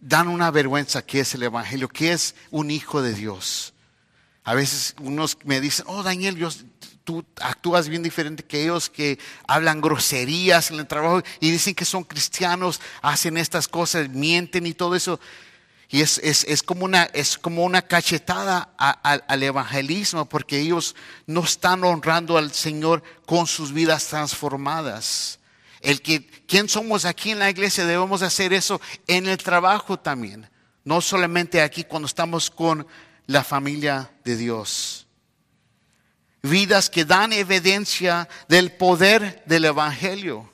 dan 0.01 0.29
una 0.29 0.51
vergüenza 0.51 1.05
que 1.05 1.21
es 1.21 1.35
el 1.35 1.43
Evangelio, 1.43 1.91
que 1.91 2.13
es 2.13 2.35
un 2.51 2.71
hijo 2.71 3.03
de 3.03 3.13
Dios. 3.13 3.75
A 4.49 4.55
veces 4.55 4.95
unos 5.03 5.37
me 5.45 5.61
dicen, 5.61 5.85
oh 5.89 6.03
Daniel, 6.03 6.39
tú 7.05 7.23
actúas 7.39 7.87
bien 7.87 8.03
diferente 8.03 8.43
que 8.43 8.63
ellos 8.63 8.89
que 8.89 9.19
hablan 9.47 9.83
groserías 9.83 10.71
en 10.71 10.79
el 10.79 10.87
trabajo 10.87 11.23
y 11.39 11.51
dicen 11.51 11.75
que 11.75 11.85
son 11.85 12.03
cristianos, 12.03 12.81
hacen 13.03 13.37
estas 13.37 13.69
cosas, 13.69 14.09
mienten 14.09 14.67
y 14.67 14.73
todo 14.73 14.97
eso. 14.97 15.21
Y 15.91 16.01
es, 16.01 16.63
como, 16.65 16.87
una, 16.87 17.03
es 17.13 17.37
como 17.37 17.63
una 17.63 17.83
cachetada 17.83 18.71
al 18.79 19.43
evangelismo 19.43 20.25
porque 20.25 20.59
ellos 20.59 20.97
no 21.27 21.45
están 21.45 21.85
honrando 21.85 22.39
al 22.39 22.51
Señor 22.55 23.03
con 23.27 23.47
sus 23.47 23.71
vidas 23.75 24.07
transformadas. 24.07 25.41
El 25.83 26.01
que, 26.01 26.27
¿Quién 26.47 26.71
somos 26.71 27.05
aquí 27.05 27.33
en 27.33 27.41
la 27.41 27.51
iglesia? 27.51 27.85
Debemos 27.85 28.23
hacer 28.23 28.55
eso 28.55 28.81
en 29.09 29.29
el 29.29 29.37
trabajo 29.37 29.99
también. 29.99 30.49
No 30.85 31.03
solamente 31.03 31.61
aquí 31.61 31.85
cuando 31.85 32.07
estamos 32.07 32.51
con 32.51 32.87
la 33.29 33.45
familia 33.45 34.11
de 34.25 34.37
Dios. 34.37 35.07
Vidas 36.43 36.89
que 36.89 37.05
dan 37.05 37.33
evidencia 37.33 38.29
del 38.49 38.73
poder 38.73 39.45
del 39.45 39.67
Evangelio. 39.67 40.51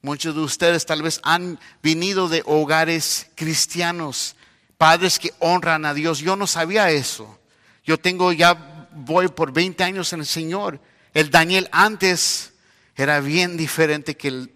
Muchos 0.00 0.34
de 0.34 0.40
ustedes 0.40 0.86
tal 0.86 1.02
vez 1.02 1.20
han 1.24 1.58
venido 1.82 2.28
de 2.28 2.42
hogares 2.46 3.26
cristianos, 3.34 4.36
padres 4.78 5.18
que 5.18 5.34
honran 5.40 5.84
a 5.84 5.92
Dios. 5.92 6.20
Yo 6.20 6.36
no 6.36 6.46
sabía 6.46 6.90
eso. 6.90 7.38
Yo 7.84 7.98
tengo 7.98 8.32
ya, 8.32 8.88
voy 8.92 9.26
por 9.28 9.52
20 9.52 9.82
años 9.82 10.12
en 10.12 10.20
el 10.20 10.26
Señor. 10.26 10.80
El 11.12 11.30
Daniel 11.30 11.68
antes 11.72 12.52
era 12.94 13.20
bien 13.20 13.56
diferente 13.56 14.16
que 14.16 14.28
el, 14.28 14.54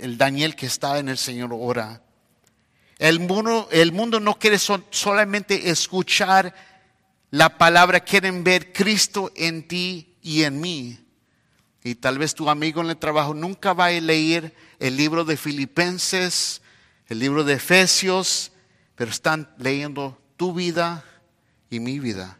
el 0.00 0.18
Daniel 0.18 0.56
que 0.56 0.66
está 0.66 0.98
en 0.98 1.08
el 1.08 1.18
Señor 1.18 1.52
ahora. 1.52 2.03
El 3.04 3.20
mundo, 3.20 3.68
el 3.70 3.92
mundo 3.92 4.18
no 4.18 4.38
quiere 4.38 4.58
solamente 4.58 5.68
escuchar 5.68 6.54
la 7.30 7.58
palabra, 7.58 8.00
quieren 8.00 8.42
ver 8.42 8.72
Cristo 8.72 9.30
en 9.36 9.68
ti 9.68 10.16
y 10.22 10.44
en 10.44 10.58
mí. 10.58 10.98
Y 11.82 11.96
tal 11.96 12.16
vez 12.16 12.34
tu 12.34 12.48
amigo 12.48 12.80
en 12.80 12.88
el 12.88 12.96
trabajo 12.96 13.34
nunca 13.34 13.74
va 13.74 13.88
a 13.88 13.90
leer 13.90 14.54
el 14.78 14.96
libro 14.96 15.26
de 15.26 15.36
Filipenses, 15.36 16.62
el 17.06 17.18
libro 17.18 17.44
de 17.44 17.52
Efesios, 17.52 18.52
pero 18.94 19.10
están 19.10 19.54
leyendo 19.58 20.18
tu 20.38 20.54
vida 20.54 21.04
y 21.68 21.80
mi 21.80 21.98
vida. 21.98 22.38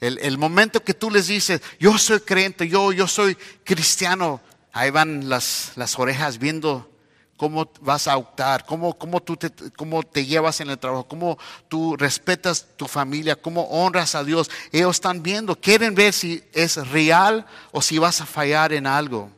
El, 0.00 0.18
el, 0.18 0.36
momento 0.36 0.84
que 0.84 0.92
tú 0.92 1.10
les 1.10 1.28
dices, 1.28 1.62
yo 1.78 1.96
soy 1.96 2.20
creyente, 2.20 2.68
yo, 2.68 2.92
yo 2.92 3.08
soy 3.08 3.38
cristiano, 3.64 4.42
ahí 4.70 4.90
van 4.90 5.30
las, 5.30 5.72
las 5.76 5.98
orejas 5.98 6.36
viendo 6.36 6.89
cómo 7.40 7.66
vas 7.80 8.06
a 8.06 8.18
optar, 8.18 8.66
cómo, 8.66 8.92
cómo, 8.98 9.18
tú 9.18 9.34
te, 9.34 9.50
cómo 9.74 10.02
te 10.02 10.26
llevas 10.26 10.60
en 10.60 10.68
el 10.68 10.78
trabajo, 10.78 11.08
cómo 11.08 11.38
tú 11.68 11.96
respetas 11.96 12.66
tu 12.76 12.86
familia, 12.86 13.34
cómo 13.34 13.62
honras 13.62 14.14
a 14.14 14.22
Dios. 14.22 14.50
Ellos 14.70 14.96
están 14.96 15.22
viendo, 15.22 15.58
quieren 15.58 15.94
ver 15.94 16.12
si 16.12 16.44
es 16.52 16.76
real 16.88 17.46
o 17.72 17.80
si 17.80 17.96
vas 17.96 18.20
a 18.20 18.26
fallar 18.26 18.74
en 18.74 18.86
algo. 18.86 19.30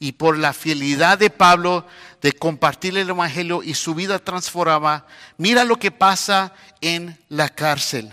Y 0.00 0.10
por 0.10 0.36
la 0.36 0.52
fidelidad 0.52 1.18
de 1.18 1.30
Pablo 1.30 1.86
de 2.20 2.32
compartir 2.32 2.98
el 2.98 3.08
Evangelio 3.08 3.62
y 3.62 3.74
su 3.74 3.94
vida 3.94 4.18
transformaba, 4.18 5.06
mira 5.38 5.62
lo 5.62 5.78
que 5.78 5.92
pasa 5.92 6.52
en 6.80 7.16
la 7.28 7.48
cárcel. 7.48 8.12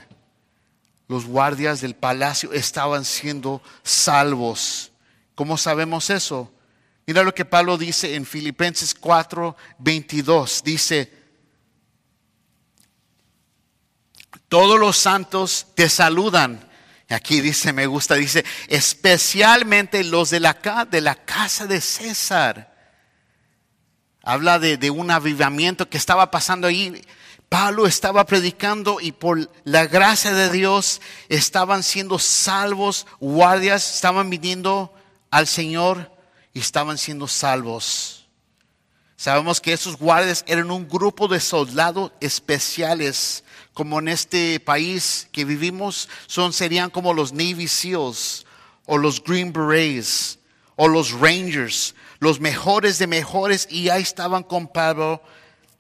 Los 1.08 1.26
guardias 1.26 1.82
del 1.82 1.96
palacio 1.96 2.54
estaban 2.54 3.04
siendo 3.04 3.64
salvos. 3.82 4.92
¿Cómo 5.34 5.58
sabemos 5.58 6.12
eso? 6.12 6.52
Mira 7.10 7.24
lo 7.24 7.34
que 7.34 7.44
Pablo 7.44 7.76
dice 7.76 8.14
en 8.14 8.24
Filipenses 8.24 8.94
4, 8.94 9.58
22. 9.80 10.62
Dice, 10.64 11.12
todos 14.48 14.80
los 14.80 14.96
santos 14.96 15.66
te 15.74 15.90
saludan. 15.90 16.70
Aquí 17.10 17.42
dice, 17.42 17.74
me 17.74 17.88
gusta, 17.88 18.14
dice, 18.14 18.46
especialmente 18.68 20.04
los 20.04 20.30
de 20.30 20.40
la, 20.40 20.88
de 20.92 21.02
la 21.02 21.16
casa 21.16 21.66
de 21.66 21.82
César. 21.82 22.78
Habla 24.22 24.60
de, 24.60 24.78
de 24.78 24.92
un 24.92 25.10
avivamiento 25.10 25.90
que 25.90 25.98
estaba 25.98 26.30
pasando 26.30 26.68
ahí. 26.68 27.02
Pablo 27.50 27.88
estaba 27.88 28.24
predicando 28.28 29.02
y 29.02 29.14
por 29.14 29.50
la 29.64 29.88
gracia 29.88 30.32
de 30.32 30.52
Dios 30.52 31.02
estaban 31.28 31.82
siendo 31.82 32.20
salvos, 32.20 33.08
guardias, 33.20 33.96
estaban 33.96 34.30
viniendo 34.30 34.94
al 35.32 35.48
Señor 35.48 36.19
y 36.54 36.60
estaban 36.60 36.98
siendo 36.98 37.28
salvos. 37.28 38.28
Sabemos 39.16 39.60
que 39.60 39.74
esos 39.74 39.98
guardias 39.98 40.46
eran 40.48 40.72
un 40.72 40.88
grupo 40.88 41.28
de 41.28 41.42
soldados 41.42 42.14
especiales, 42.22 43.44
como 43.74 44.00
en 44.00 44.08
este 44.08 44.60
país 44.62 45.28
que 45.32 45.44
vivimos, 45.44 46.08
son, 46.26 46.54
serían 46.54 46.90
como 46.90 47.14
los 47.14 47.34
Navy 47.34 47.68
SEALs 47.68 48.46
o 48.86 48.98
los 48.98 49.22
Green 49.22 49.52
Berets 49.52 50.40
o 50.78 50.88
los 50.88 51.12
Rangers, 51.12 51.96
los 52.20 52.40
mejores 52.40 52.98
de 52.98 53.08
mejores, 53.08 53.68
y 53.70 53.90
ahí 53.90 54.02
estaban 54.02 54.44
con 54.44 54.68
Pablo 54.70 55.22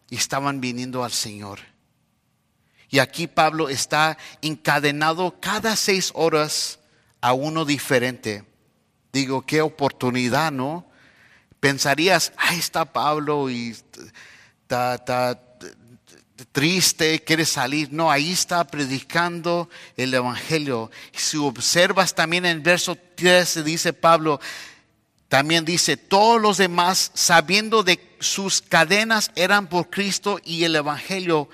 y 0.10 0.17
estaban 0.17 0.60
viniendo 0.60 1.03
al 1.03 1.12
Señor. 1.13 1.60
Y 2.89 2.99
aquí 2.99 3.27
Pablo 3.27 3.69
está 3.69 4.17
encadenado 4.41 5.39
cada 5.39 5.77
seis 5.77 6.12
horas 6.13 6.79
a 7.21 7.34
uno 7.34 7.63
diferente. 7.63 8.43
Digo, 9.11 9.45
qué 9.45 9.61
oportunidad, 9.61 10.51
¿no? 10.51 10.85
Pensarías, 11.59 12.31
ahí 12.37 12.59
está 12.59 12.85
Pablo 12.85 13.49
y 13.49 13.75
está, 14.61 15.41
triste, 16.51 17.23
quiere 17.23 17.45
salir. 17.45 17.91
No, 17.91 18.09
ahí 18.09 18.31
está 18.31 18.63
predicando 18.65 19.69
el 19.97 20.13
Evangelio. 20.13 20.89
Si 21.13 21.37
observas 21.37 22.15
también 22.15 22.45
en 22.45 22.63
verso 22.63 22.95
13, 23.15 23.63
dice 23.63 23.93
Pablo, 23.93 24.39
también 25.27 25.65
dice, 25.65 25.97
todos 25.97 26.41
los 26.41 26.57
demás, 26.57 27.11
sabiendo 27.13 27.83
de 27.83 27.99
sus 28.19 28.61
cadenas 28.61 29.31
eran 29.35 29.67
por 29.67 29.89
Cristo 29.89 30.39
y 30.43 30.63
el 30.63 30.75
Evangelio, 30.75 31.49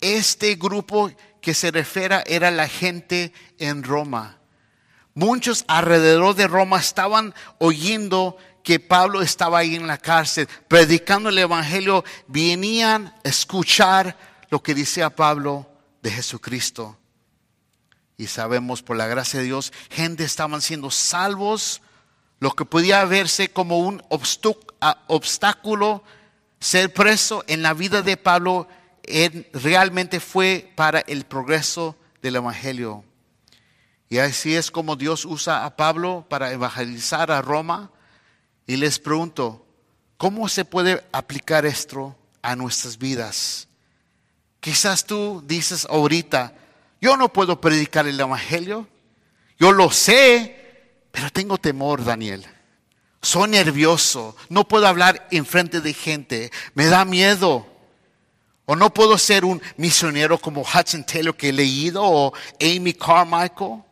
este 0.00 0.54
grupo 0.54 1.10
que 1.40 1.54
se 1.54 1.70
refiere 1.70 2.22
era 2.26 2.50
la 2.50 2.68
gente 2.68 3.32
en 3.58 3.82
Roma. 3.82 4.37
Muchos 5.18 5.64
alrededor 5.66 6.36
de 6.36 6.46
Roma 6.46 6.78
estaban 6.78 7.34
oyendo 7.58 8.36
que 8.62 8.78
Pablo 8.78 9.20
estaba 9.20 9.58
ahí 9.58 9.74
en 9.74 9.88
la 9.88 9.98
cárcel, 9.98 10.48
predicando 10.68 11.30
el 11.30 11.38
Evangelio, 11.38 12.04
venían 12.28 13.08
a 13.08 13.28
escuchar 13.28 14.16
lo 14.48 14.62
que 14.62 14.76
decía 14.76 15.10
Pablo 15.10 15.68
de 16.02 16.12
Jesucristo. 16.12 16.96
Y 18.16 18.28
sabemos 18.28 18.80
por 18.80 18.96
la 18.96 19.08
gracia 19.08 19.40
de 19.40 19.46
Dios, 19.46 19.72
gente 19.90 20.22
estaban 20.22 20.62
siendo 20.62 20.88
salvos, 20.88 21.82
lo 22.38 22.52
que 22.52 22.64
podía 22.64 23.04
verse 23.04 23.48
como 23.48 23.80
un 23.80 24.00
obstáculo, 25.08 26.04
ser 26.60 26.92
preso 26.92 27.42
en 27.48 27.62
la 27.62 27.74
vida 27.74 28.02
de 28.02 28.16
Pablo, 28.16 28.68
realmente 29.52 30.20
fue 30.20 30.70
para 30.76 31.00
el 31.00 31.24
progreso 31.24 31.96
del 32.22 32.36
Evangelio. 32.36 33.02
Y 34.08 34.18
así 34.18 34.54
es 34.54 34.70
como 34.70 34.96
Dios 34.96 35.24
usa 35.24 35.64
a 35.64 35.76
Pablo 35.76 36.24
para 36.28 36.52
evangelizar 36.52 37.30
a 37.30 37.42
Roma. 37.42 37.90
Y 38.66 38.76
les 38.76 38.98
pregunto, 38.98 39.66
¿cómo 40.16 40.48
se 40.48 40.64
puede 40.64 41.04
aplicar 41.12 41.66
esto 41.66 42.16
a 42.42 42.56
nuestras 42.56 42.98
vidas? 42.98 43.68
Quizás 44.60 45.04
tú 45.04 45.42
dices 45.46 45.86
ahorita, 45.88 46.54
yo 47.00 47.16
no 47.16 47.32
puedo 47.32 47.60
predicar 47.60 48.06
el 48.06 48.18
Evangelio. 48.18 48.88
Yo 49.58 49.72
lo 49.72 49.90
sé, 49.90 51.00
pero 51.10 51.30
tengo 51.30 51.58
temor, 51.58 52.04
Daniel. 52.04 52.46
Soy 53.20 53.50
nervioso, 53.50 54.36
no 54.48 54.66
puedo 54.66 54.86
hablar 54.86 55.26
en 55.30 55.44
frente 55.44 55.80
de 55.80 55.92
gente, 55.92 56.52
me 56.74 56.86
da 56.86 57.04
miedo. 57.04 57.66
O 58.64 58.76
no 58.76 58.92
puedo 58.92 59.16
ser 59.18 59.44
un 59.44 59.62
misionero 59.76 60.38
como 60.38 60.60
Hudson 60.60 61.04
Taylor 61.04 61.34
que 61.34 61.48
he 61.48 61.52
leído 61.52 62.02
o 62.04 62.32
Amy 62.60 62.92
Carmichael. 62.92 63.82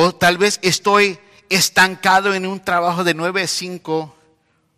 O 0.00 0.14
tal 0.14 0.38
vez 0.38 0.60
estoy 0.62 1.18
estancado 1.48 2.32
en 2.32 2.46
un 2.46 2.60
trabajo 2.60 3.02
de 3.02 3.14
9 3.14 3.42
a 3.42 3.46
5. 3.48 4.16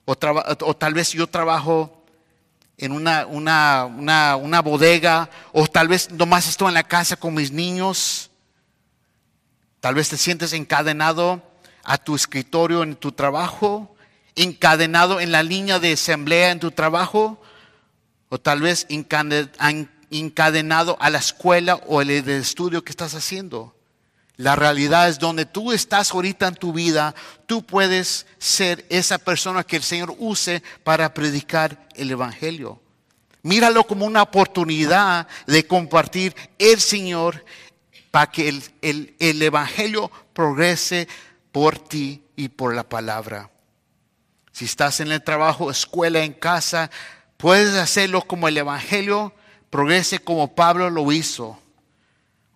O, 0.07 0.17
tal 0.17 0.95
vez 0.95 1.13
yo 1.13 1.27
trabajo 1.27 2.03
en 2.79 2.93
una, 2.93 3.27
una, 3.27 3.85
una, 3.85 4.37
una 4.37 4.63
bodega. 4.63 5.29
O 5.53 5.67
tal 5.67 5.89
vez 5.89 6.11
nomás 6.11 6.49
estoy 6.49 6.69
en 6.69 6.75
la 6.75 6.85
casa 6.85 7.17
con 7.17 7.35
mis 7.35 7.53
niños. 7.53 8.31
Tal 9.81 9.95
vez 9.95 10.09
te 10.09 10.17
sientes 10.17 10.55
encadenado 10.55 11.43
a 11.85 11.99
tu 11.99 12.15
escritorio 12.15 12.83
en 12.83 12.97
tu 12.97 13.13
trabajo, 13.13 13.95
encadenado 14.37 15.21
en 15.21 15.33
la 15.33 15.43
línea 15.43 15.79
de 15.79 15.93
asamblea 15.93 16.51
en 16.51 16.61
tu 16.61 16.71
trabajo, 16.71 17.39
o 18.31 18.39
tal 18.41 18.63
vez 18.63 18.87
encadenado 20.09 20.97
a 20.99 21.11
la 21.11 21.19
escuela 21.19 21.75
o 21.75 22.01
el 22.01 22.09
estudio 22.09 22.83
que 22.83 22.93
estás 22.93 23.15
haciendo. 23.15 23.75
La 24.41 24.57
realidad 24.57 25.11
es 25.11 25.19
donde 25.19 25.45
tú 25.45 25.71
estás 25.71 26.13
ahorita 26.13 26.49
en 26.49 26.55
tu 26.55 26.73
vida, 26.73 27.15
tú 27.45 27.63
puedes 27.63 28.27
ser 28.39 28.87
esa 28.89 29.19
persona 29.19 29.65
que 29.65 29.77
el 29.77 29.83
Señor 29.83 30.15
use 30.17 30.63
para 30.83 31.13
predicar 31.13 31.87
el 31.95 32.11
Evangelio. 32.11 32.81
Míralo 33.43 33.85
como 33.85 34.07
una 34.07 34.23
oportunidad 34.23 35.29
de 35.47 35.67
compartir 35.67 36.35
el 36.59 36.81
Señor 36.81 37.45
para 38.11 38.31
que 38.31 38.49
el, 38.49 39.15
el 39.19 39.43
Evangelio 39.43 40.11
progrese 40.33 41.07
por 41.53 41.79
ti 41.79 42.25
y 42.35 42.49
por 42.49 42.75
la 42.75 42.89
palabra. 42.89 43.51
Si 44.53 44.65
estás 44.65 45.01
en 45.01 45.13
el 45.13 45.23
trabajo, 45.23 45.71
escuela, 45.71 46.25
en 46.25 46.33
casa, 46.33 46.91
puedes 47.37 47.75
hacerlo 47.75 48.23
como 48.23 48.49
el 48.49 48.57
Evangelio 48.57 49.35
progrese 49.69 50.19
como 50.19 50.55
Pablo 50.55 50.89
lo 50.89 51.13
hizo. 51.13 51.59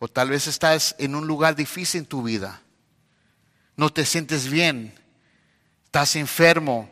O 0.04 0.08
tal 0.08 0.28
vez 0.28 0.48
estás 0.48 0.94
en 0.98 1.14
un 1.14 1.26
lugar 1.26 1.56
difícil 1.56 2.00
en 2.00 2.06
tu 2.06 2.22
vida. 2.22 2.60
No 3.74 3.88
te 3.88 4.04
sientes 4.04 4.50
bien. 4.50 4.92
Estás 5.86 6.14
enfermo. 6.16 6.90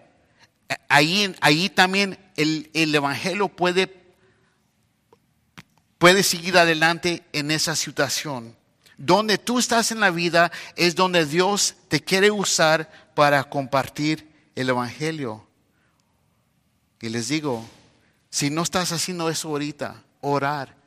Ahí, 0.88 1.37
ahí 1.42 1.68
también 1.68 2.18
el, 2.37 2.70
el 2.72 2.94
Evangelio 2.94 3.48
puede, 3.48 4.14
puede 5.98 6.22
seguir 6.22 6.57
adelante 6.57 7.22
en 7.35 7.51
esa 7.51 7.77
situación. 7.77 8.57
Donde 8.96 9.37
tú 9.37 9.59
estás 9.59 9.92
en 9.92 10.01
la 10.01 10.11
vida 10.11 10.51
es 10.75 10.94
donde 10.94 11.27
Dios 11.27 11.75
te 11.88 12.01
quiere 12.01 12.31
usar 12.31 13.12
para 13.14 13.44
compartir 13.44 14.27
el 14.55 14.70
Evangelio. 14.70 15.46
Y 17.03 17.11
les 17.11 17.29
digo, 17.29 17.62
si 18.31 18.48
no 18.48 18.62
estás 18.62 18.90
haciendo 18.90 19.29
eso 19.29 19.48
ahorita, 19.48 20.03
orar 20.22 20.82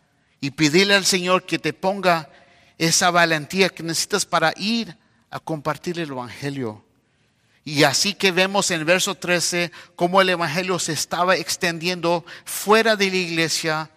y 0.45 0.51
pedirle 0.51 0.93
al 0.93 1.05
Señor 1.05 1.47
que 1.47 1.57
te 1.57 1.73
ponga 1.73 2.29
esa 2.77 3.09
valentía 3.09 3.69
que 3.69 3.81
necesitas 3.81 4.27
para 4.27 4.53
ir 4.57 4.95
a 5.31 5.39
compartir 5.39 5.99
el 5.99 6.11
Evangelio. 6.11 6.85
Y 7.63 7.81
así 7.81 8.13
que 8.13 8.31
vemos 8.31 8.69
en 8.69 8.85
verso 8.85 9.15
13 9.15 9.71
cómo 9.95 10.21
el 10.21 10.29
Evangelio 10.29 10.77
se 10.77 10.93
estaba 10.93 11.35
extendiendo 11.35 12.23
fuera 12.43 12.95
de 12.95 13.09
la 13.09 13.15
iglesia. 13.15 13.89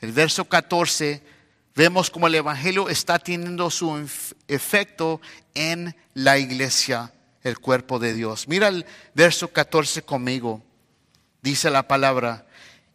El 0.00 0.12
verso 0.12 0.46
14 0.46 1.22
vemos 1.74 2.08
cómo 2.08 2.28
el 2.28 2.36
Evangelio 2.36 2.88
está 2.88 3.18
teniendo 3.18 3.70
su 3.70 4.08
efecto 4.48 5.20
en 5.52 5.94
la 6.14 6.38
iglesia, 6.38 7.12
el 7.42 7.58
cuerpo 7.58 7.98
de 7.98 8.14
Dios. 8.14 8.48
Mira 8.48 8.68
el 8.68 8.86
verso 9.12 9.48
14 9.48 10.00
conmigo. 10.00 10.62
Dice 11.42 11.68
la 11.68 11.86
palabra, 11.86 12.46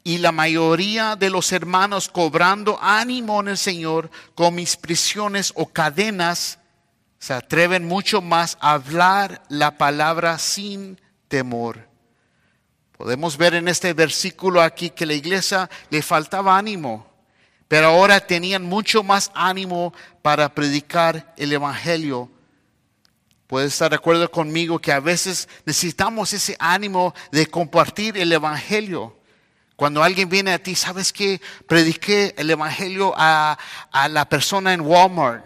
y 0.08 0.20
la 0.20 0.32
mayoría 0.32 1.16
de 1.16 1.32
los 1.32 1.52
hermanos 1.52 2.10
cobrando 2.10 2.78
ánimo 2.80 3.42
en 3.42 3.48
el 3.48 3.58
Señor 3.58 4.12
con 4.36 4.54
mis 4.54 4.78
prisiones 4.78 5.52
o 5.56 5.66
cadenas, 5.66 6.60
se 7.18 7.34
atreven 7.34 7.88
mucho 7.88 8.22
más 8.22 8.56
a 8.62 8.74
hablar 8.74 9.42
la 9.50 9.80
palabra 9.80 10.38
sin 10.38 11.02
temor. 11.28 11.90
Podemos 12.96 13.36
ver 13.36 13.56
en 13.56 13.68
este 13.68 13.94
versículo 13.94 14.62
aquí 14.62 14.92
que 14.92 15.08
la 15.08 15.16
iglesia 15.16 15.72
le 15.90 16.04
faltaba 16.04 16.56
ánimo, 16.56 17.12
pero 17.68 17.88
ahora 17.88 18.20
tenían 18.20 18.64
mucho 18.64 19.02
más 19.02 19.32
ánimo 19.34 19.92
para 20.22 20.54
predicar 20.54 21.34
el 21.36 21.52
Evangelio. 21.52 22.30
Puedes 23.48 23.74
estar 23.74 23.90
de 23.90 23.96
acuerdo 23.96 24.30
conmigo 24.30 24.78
que 24.78 24.92
a 24.92 25.00
veces 25.00 25.50
necesitamos 25.66 26.32
ese 26.32 26.56
ánimo 26.60 27.16
de 27.32 27.48
compartir 27.48 28.20
el 28.20 28.32
Evangelio. 28.32 29.15
Cuando 29.76 30.02
alguien 30.02 30.30
viene 30.30 30.54
a 30.54 30.60
ti, 30.60 30.74
¿sabes 30.76 31.12
qué? 31.12 31.42
Prediqué 31.68 32.34
el 32.38 32.50
Evangelio 32.50 33.14
a, 33.18 33.58
la 34.10 34.30
persona 34.30 34.74
en 34.74 34.82
Walmart. 34.82 35.46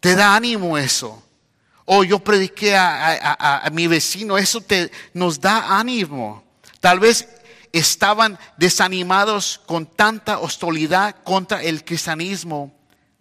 Te 0.00 0.14
da 0.14 0.34
ánimo 0.34 0.76
eso. 0.76 1.22
O 1.86 2.04
yo 2.04 2.18
prediqué 2.18 2.76
a, 2.76 3.68
mi 3.72 3.86
vecino. 3.86 4.36
Eso 4.36 4.60
te, 4.60 4.90
nos 5.14 5.40
da 5.40 5.78
ánimo. 5.78 6.44
Tal 6.80 7.00
vez 7.00 7.26
estaban 7.72 8.38
desanimados 8.58 9.60
con 9.64 9.86
tanta 9.86 10.38
hostilidad 10.38 11.16
contra 11.24 11.62
el 11.62 11.82
cristianismo. 11.82 12.74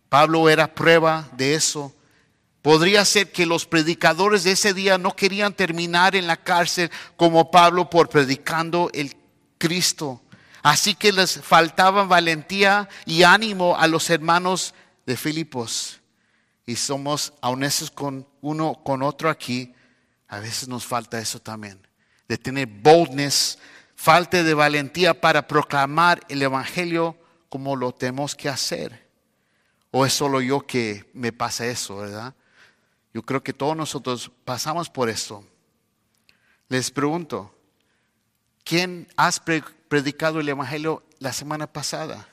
Pablo 0.10 0.50
era 0.50 0.74
prueba 0.74 1.30
de 1.34 1.54
eso. 1.54 1.93
Podría 2.62 3.06
ser 3.06 3.32
que 3.32 3.45
los 3.45 3.65
predicadores 3.65 4.43
de 4.43 4.52
ese 4.52 4.74
día 4.74 4.98
no 4.98 5.15
querían 5.15 5.54
terminar 5.54 6.17
en 6.17 6.28
la 6.28 6.36
cárcel 6.36 6.91
como 7.15 7.50
Pablo 7.50 7.89
por 7.89 8.10
predicando 8.10 8.89
el 8.93 9.15
Cristo. 9.58 10.22
Así 10.62 10.95
que 10.95 11.12
les 11.12 11.41
faltaba 11.41 12.04
valentía 12.04 12.89
y 13.06 13.24
ánimo 13.24 13.78
a 13.78 13.88
los 13.88 14.10
hermanos 14.10 14.74
de 15.06 15.15
Filipos. 15.15 16.02
Y 16.65 16.76
somos 16.76 17.34
honestos 17.41 17.89
con 17.89 18.28
uno, 18.41 18.82
con 18.84 19.02
otro 19.02 19.30
aquí. 19.30 19.74
A 20.28 20.39
veces 20.39 20.67
nos 20.67 20.86
falta 20.86 21.19
eso 21.19 21.39
también. 21.39 21.80
De 22.28 22.38
tener 22.38 22.67
boldness, 22.67 23.58
falta 23.95 24.43
de 24.43 24.54
valentía 24.54 25.19
para 25.19 25.48
proclamar 25.48 26.22
el 26.30 26.41
Evangelio 26.41 27.17
como 27.50 27.76
lo 27.76 27.91
tenemos 27.91 28.36
que 28.36 28.50
hacer. 28.50 29.10
¿O 29.91 30.06
es 30.06 30.13
solo 30.13 30.41
yo 30.41 30.65
que 30.65 31.10
me 31.13 31.34
pasa 31.34 31.65
eso, 31.65 31.98
verdad? 31.98 32.36
Yo 33.13 33.24
creo 33.24 33.41
que 33.41 33.54
todos 33.54 33.76
nosotros 33.76 34.32
pasamos 34.45 34.89
por 34.89 35.10
eso. 35.10 35.43
Les 36.67 36.91
pregunto, 36.91 37.56
¿quién 38.69 39.08
has 39.17 39.39
predicado 39.39 40.39
el 40.39 40.47
Evangelio 40.47 41.01
la 41.17 41.34
semana 41.34 41.65
pasada. 41.65 42.29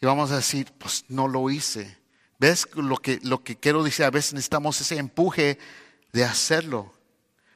Y 0.00 0.06
vamos 0.06 0.30
a 0.30 0.36
decir, 0.36 0.72
pues 0.78 1.04
no 1.08 1.28
lo 1.28 1.50
hice. 1.50 1.98
¿Ves 2.38 2.66
lo 2.74 2.96
que, 2.96 3.20
lo 3.22 3.44
que 3.44 3.54
quiero 3.54 3.82
decir? 3.82 4.06
A 4.06 4.10
veces 4.10 4.32
necesitamos 4.32 4.80
ese 4.80 4.96
empuje 4.96 5.58
de 6.14 6.24
hacerlo. 6.24 6.94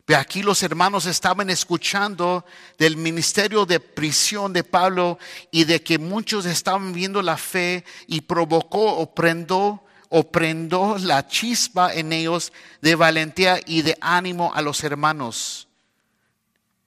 Pero 0.04 0.20
aquí 0.20 0.42
los 0.42 0.62
hermanos 0.62 1.06
estaban 1.06 1.48
escuchando 1.48 2.44
del 2.76 2.98
ministerio 2.98 3.64
de 3.64 3.80
prisión 3.80 4.52
de 4.52 4.64
Pablo 4.64 5.18
y 5.50 5.64
de 5.64 5.82
que 5.82 5.98
muchos 5.98 6.44
estaban 6.44 6.92
viendo 6.92 7.22
la 7.22 7.38
fe 7.38 7.87
y 8.06 8.20
provocó 8.20 8.98
o 8.98 9.14
prendó 9.14 9.82
o 10.11 10.30
prendó 10.30 10.98
la 10.98 11.26
chispa 11.26 11.94
en 11.94 12.12
ellos 12.12 12.52
de 12.82 12.96
valentía 12.96 13.58
y 13.64 13.80
de 13.80 13.96
ánimo 14.02 14.52
a 14.52 14.61
los 14.61 14.85
hermanos. 14.85 15.68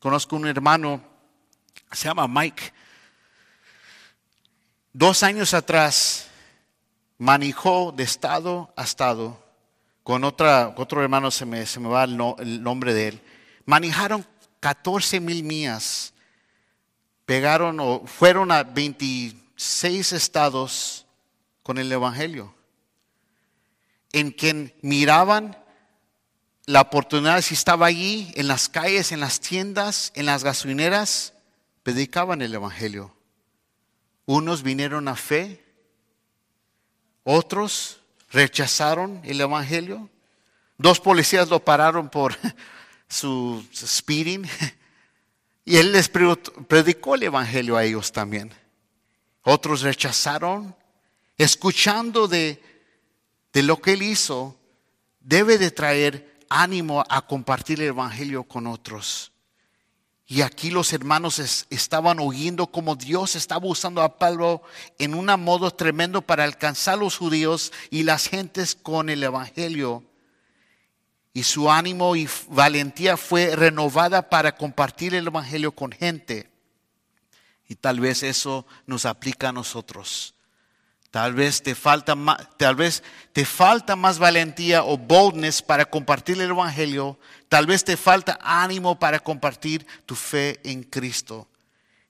Conozco 0.05 0.35
un 0.35 0.45
hermano 0.45 1.01
se 1.91 2.07
llama 2.07 2.27
Mike. 2.27 2.71
Dos 4.93 5.23
años 5.23 5.55
atrás 5.55 6.27
manejó 7.17 7.91
de 7.91 8.03
estado 8.03 8.71
a 8.75 8.83
estado 8.83 9.43
con 10.03 10.23
otra, 10.23 10.75
otro 10.77 11.01
hermano, 11.01 11.31
se 11.31 11.47
me, 11.47 11.65
se 11.65 11.79
me 11.79 11.89
va 11.89 12.03
el, 12.03 12.15
nombre 12.61 12.93
de 12.93 13.07
él. 13.07 13.21
Manejaron 13.65 14.23
14 14.59 15.19
mil 15.21 15.41
millas, 15.41 16.13
pegaron 17.25 17.79
o 17.79 18.05
fueron 18.05 18.51
a 18.51 18.61
26 18.61 20.13
estados 20.13 21.07
con 21.63 21.79
el 21.79 21.91
Evangelio, 21.91 22.53
en 24.11 24.29
quien 24.29 24.71
miraban 24.83 25.57
la 26.65 26.81
oportunidad 26.81 27.41
si 27.41 27.53
estaba 27.53 27.85
allí, 27.85 28.31
en 28.35 28.47
las 28.47 28.69
calles, 28.69 29.11
en 29.11 29.19
las 29.19 29.39
tiendas, 29.39 30.11
en 30.15 30.25
las 30.25 30.43
gasolineras, 30.43 31.33
predicaban 31.83 32.41
el 32.41 32.53
Evangelio. 32.53 33.15
Unos 34.25 34.63
vinieron 34.63 35.07
a 35.07 35.15
fe, 35.15 35.63
otros 37.23 38.01
rechazaron 38.31 39.21
el 39.23 39.39
Evangelio. 39.39 40.09
Dos 40.77 40.99
policías 40.99 41.49
lo 41.49 41.63
pararon 41.63 42.09
por 42.09 42.35
su 43.07 43.63
speeding 43.73 44.47
y 45.65 45.77
él 45.77 45.91
les 45.91 46.09
predicó 46.09 47.15
el 47.15 47.23
Evangelio 47.23 47.77
a 47.77 47.83
ellos 47.83 48.11
también. 48.11 48.51
Otros 49.43 49.81
rechazaron, 49.81 50.75
escuchando 51.37 52.27
de, 52.27 52.59
de 53.53 53.61
lo 53.61 53.79
que 53.79 53.93
él 53.93 54.01
hizo, 54.01 54.57
debe 55.19 55.59
de 55.59 55.69
traer 55.69 56.34
ánimo 56.49 57.03
a 57.09 57.25
compartir 57.25 57.81
el 57.81 57.87
Evangelio 57.87 58.43
con 58.43 58.67
otros. 58.67 59.31
Y 60.27 60.41
aquí 60.41 60.71
los 60.71 60.91
hermanos 60.91 61.65
estaban 61.69 62.19
oyendo 62.19 62.67
como 62.67 62.95
Dios 62.95 63.35
estaba 63.35 63.67
usando 63.67 64.01
a 64.01 64.17
Pablo 64.17 64.63
en 64.97 65.13
un 65.13 65.27
modo 65.43 65.69
tremendo 65.71 66.21
para 66.21 66.43
alcanzar 66.43 66.95
a 66.95 66.97
los 66.97 67.17
judíos 67.17 67.71
y 67.91 68.03
las 68.03 68.27
gentes 68.27 68.75
con 68.75 69.09
el 69.09 69.21
Evangelio. 69.23 70.03
Y 71.31 71.43
su 71.43 71.69
ánimo 71.69 72.15
y 72.15 72.27
valentía 72.49 73.17
fue 73.17 73.55
renovada 73.55 74.29
para 74.29 74.55
compartir 74.55 75.13
el 75.13 75.27
Evangelio 75.27 75.73
con 75.73 75.91
gente. 75.91 76.49
Y 77.67 77.75
tal 77.75 77.99
vez 77.99 78.23
eso 78.23 78.65
nos 78.85 79.05
aplica 79.05 79.49
a 79.49 79.53
nosotros. 79.53 80.34
Tal 81.15 81.33
vez 81.33 81.63
te 81.63 81.75
falta 81.75 82.13
más, 82.13 82.45
tal 82.57 82.75
vez 82.75 83.01
te 83.31 83.45
falta 83.45 83.95
más 83.95 84.19
valentía 84.19 84.83
o 84.83 84.97
boldness 84.97 85.61
para 85.61 85.85
compartir 85.85 86.41
el 86.41 86.49
evangelio. 86.49 87.17
Tal 87.47 87.65
vez 87.65 87.85
te 87.85 87.95
falta 87.95 88.37
ánimo 88.41 88.99
para 88.99 89.19
compartir 89.19 89.87
tu 90.05 90.13
fe 90.13 90.59
en 90.69 90.83
Cristo. 90.83 91.47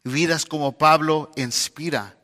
Vidas 0.04 0.44
como 0.44 0.72
Pablo 0.72 1.30
inspira, 1.36 2.18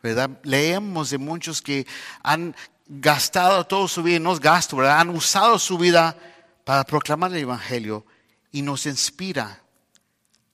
¿verdad? 0.00 0.30
Leemos 0.44 1.10
de 1.10 1.18
muchos 1.18 1.60
que 1.60 1.88
han 2.22 2.54
gastado 2.86 3.64
toda 3.64 3.88
su 3.88 4.04
vida, 4.04 4.20
no 4.20 4.32
es 4.32 4.38
gasto, 4.38 4.76
¿verdad? 4.76 5.00
Han 5.00 5.08
usado 5.08 5.58
su 5.58 5.76
vida 5.76 6.16
para 6.62 6.84
proclamar 6.84 7.32
el 7.32 7.38
evangelio 7.38 8.06
y 8.52 8.62
nos 8.62 8.86
inspira. 8.86 9.60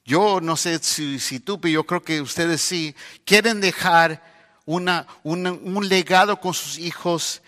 Yo 0.03 0.41
no 0.41 0.57
sé 0.57 0.79
si, 0.79 1.19
si 1.19 1.41
tú, 1.41 1.61
pero 1.61 1.73
yo 1.73 1.85
creo 1.85 2.03
que 2.03 2.23
ustedes 2.23 2.63
sí 2.63 2.97
quieren 3.27 3.61
dejar 3.61 4.28
un 4.69 5.89
legado 5.89 6.39
con 6.39 6.53
sus 6.53 6.79
hijos 6.79 7.41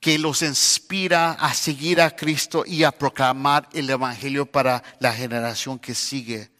que 0.00 0.18
los 0.18 0.42
inspira 0.42 1.32
a 1.32 1.54
seguir 1.54 2.00
a 2.00 2.14
Cristo 2.14 2.64
y 2.66 2.82
a 2.82 2.90
proclamar 2.90 3.68
el 3.72 3.88
Evangelio 3.88 4.46
para 4.46 4.82
la 4.98 5.12
generación 5.12 5.78
que 5.78 5.94
sigue. 5.94 6.50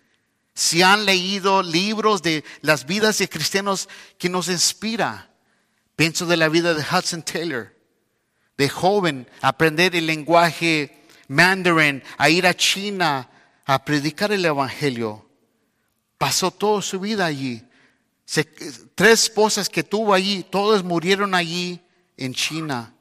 Si 0.54 0.80
han 0.82 1.04
leído 1.04 1.62
libros 1.62 2.22
de 2.22 2.44
las 2.60 2.86
vidas 2.86 3.18
de 3.18 3.28
cristianos 3.28 3.88
que 4.16 4.28
nos 4.28 4.48
inspira, 4.48 5.30
pienso 5.96 6.24
de 6.24 6.36
la 6.36 6.48
vida 6.48 6.72
de 6.72 6.82
Hudson 6.82 7.22
Taylor, 7.22 7.74
de 8.56 8.68
joven, 8.68 9.28
aprender 9.42 9.96
el 9.96 10.06
lenguaje 10.06 11.04
mandarín, 11.28 12.02
a 12.16 12.30
ir 12.30 12.46
a 12.46 12.54
China 12.54 13.28
a 13.64 13.84
predicar 13.84 14.30
el 14.30 14.44
Evangelio. 14.44 15.28
Pasó 16.16 16.52
toda 16.52 16.80
su 16.80 17.00
vida 17.00 17.26
allí 17.26 17.65
tres 18.94 19.22
esposas 19.22 19.68
que 19.68 19.82
tuvo 19.82 20.12
allí, 20.12 20.44
todas 20.50 20.82
murieron 20.82 21.34
allí 21.34 21.80
en 22.16 22.34
China, 22.34 22.92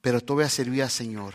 pero 0.00 0.20
todavía 0.20 0.48
servía 0.48 0.84
al 0.84 0.90
Señor. 0.90 1.34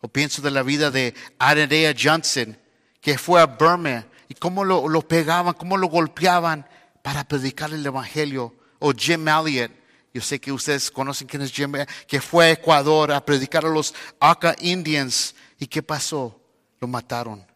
O 0.00 0.08
pienso 0.08 0.40
de 0.40 0.50
la 0.50 0.62
vida 0.62 0.90
de 0.90 1.14
Arenea 1.38 1.94
Johnson, 1.98 2.58
que 3.00 3.18
fue 3.18 3.40
a 3.40 3.46
Burma 3.46 4.06
y 4.28 4.34
cómo 4.34 4.64
lo, 4.64 5.02
pegaban, 5.02 5.54
cómo 5.54 5.76
lo 5.76 5.88
golpeaban 5.88 6.66
para 7.02 7.24
predicar 7.24 7.72
el 7.72 7.84
Evangelio. 7.84 8.54
O 8.78 8.92
Jim 8.92 9.28
Elliot, 9.28 9.70
yo 10.14 10.22
sé 10.22 10.40
que 10.40 10.52
ustedes 10.52 10.90
conocen 10.90 11.28
quién 11.28 11.42
es 11.42 11.52
Jim, 11.52 11.72
que 12.06 12.20
fue 12.20 12.46
a 12.46 12.50
Ecuador 12.52 13.12
a 13.12 13.24
predicar 13.24 13.66
a 13.66 13.68
los 13.68 13.94
Aka 14.18 14.56
Indians. 14.60 15.34
¿Y 15.58 15.66
qué 15.66 15.82
pasó? 15.82 16.40
Lo 16.80 16.88
mataron. 16.88 17.46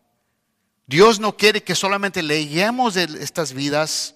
Dios 0.86 1.18
no 1.18 1.34
quiere 1.34 1.62
que 1.62 1.74
solamente 1.74 2.22
leemos 2.22 2.94
de 2.94 3.04
estas 3.20 3.54
vidas, 3.54 4.13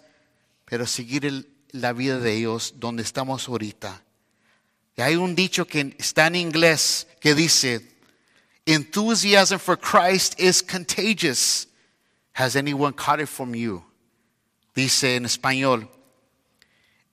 pero 0.68 0.86
seguir 0.86 1.48
la 1.70 1.92
vida 1.92 2.18
de 2.18 2.34
ellos 2.34 2.74
donde 2.76 3.02
estamos 3.02 3.48
ahorita. 3.48 4.02
Y 4.96 5.02
hay 5.02 5.16
un 5.16 5.34
dicho 5.34 5.66
que 5.66 5.96
está 5.98 6.26
en 6.26 6.36
inglés 6.36 7.06
que 7.20 7.34
dice, 7.34 7.96
enthusiasm 8.66 9.58
for 9.58 9.78
Christ 9.78 10.38
is 10.38 10.62
contagious. 10.62 11.68
Has 12.34 12.54
anyone 12.54 12.92
caught 12.92 13.20
it 13.20 13.28
from 13.28 13.54
you? 13.54 13.82
Dice 14.74 15.16
en 15.16 15.24
español, 15.24 15.88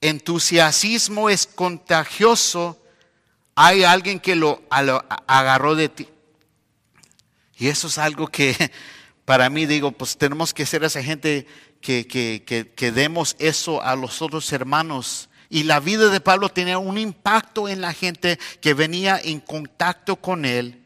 entusiasmo 0.00 1.30
es 1.30 1.46
contagioso. 1.46 2.80
Hay 3.54 3.84
alguien 3.84 4.20
que 4.20 4.36
lo, 4.36 4.62
lo 4.82 5.04
agarró 5.26 5.74
de 5.74 5.88
ti. 5.88 6.08
Y 7.56 7.68
eso 7.68 7.86
es 7.86 7.96
algo 7.96 8.26
que 8.26 8.54
para 9.24 9.48
mí 9.48 9.64
digo, 9.64 9.92
pues 9.92 10.16
tenemos 10.18 10.52
que 10.52 10.66
ser 10.66 10.84
esa 10.84 11.02
gente 11.02 11.46
que, 11.80 12.92
demos 12.94 13.36
eso 13.38 13.82
a 13.82 13.96
los 13.96 14.22
otros 14.22 14.52
hermanos. 14.52 15.28
Y 15.48 15.62
la 15.62 15.80
vida 15.80 16.08
de 16.08 16.20
Pablo 16.20 16.48
tenía 16.48 16.78
un 16.78 16.98
impacto 16.98 17.68
en 17.68 17.80
la 17.80 17.92
gente 17.92 18.38
que 18.60 18.74
venía 18.74 19.20
en 19.22 19.40
contacto 19.40 20.16
con 20.16 20.44
él. 20.44 20.82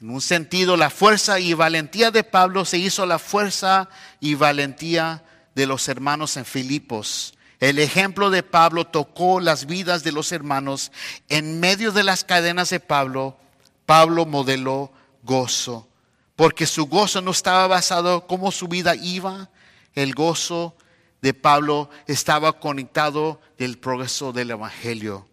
En 0.00 0.10
un 0.10 0.20
sentido, 0.20 0.76
la 0.76 0.90
fuerza 0.90 1.40
y 1.40 1.54
valentía 1.54 2.10
de 2.10 2.24
Pablo 2.24 2.64
se 2.64 2.78
hizo 2.78 3.04
la 3.04 3.18
fuerza 3.18 3.88
y 4.20 4.34
valentía 4.34 5.24
de 5.54 5.66
los 5.66 5.88
hermanos 5.88 6.36
en 6.36 6.44
Filipos. 6.44 7.34
El 7.58 7.78
ejemplo 7.78 8.30
de 8.30 8.42
Pablo 8.42 8.86
tocó 8.86 9.40
las 9.40 9.66
vidas 9.66 10.02
de 10.02 10.12
los 10.12 10.32
hermanos. 10.32 10.92
En 11.28 11.60
medio 11.60 11.92
de 11.92 12.04
las 12.04 12.24
cadenas 12.24 12.70
de 12.70 12.80
Pablo, 12.80 13.36
Pablo 13.84 14.24
modeló 14.24 14.90
gozo, 15.22 15.88
porque 16.36 16.66
su 16.66 16.86
gozo 16.86 17.20
no 17.20 17.32
estaba 17.32 17.66
basado 17.66 18.14
en 18.14 18.20
cómo 18.22 18.50
su 18.50 18.66
vida 18.68 18.94
iba, 18.94 19.50
el 19.94 20.14
gozo 20.14 20.76
de 21.22 21.34
Pablo 21.34 21.90
estaba 22.06 22.58
conectado 22.58 23.40
del 23.58 23.78
progreso 23.78 24.32
del 24.32 24.50
Evangelio. 24.52 25.26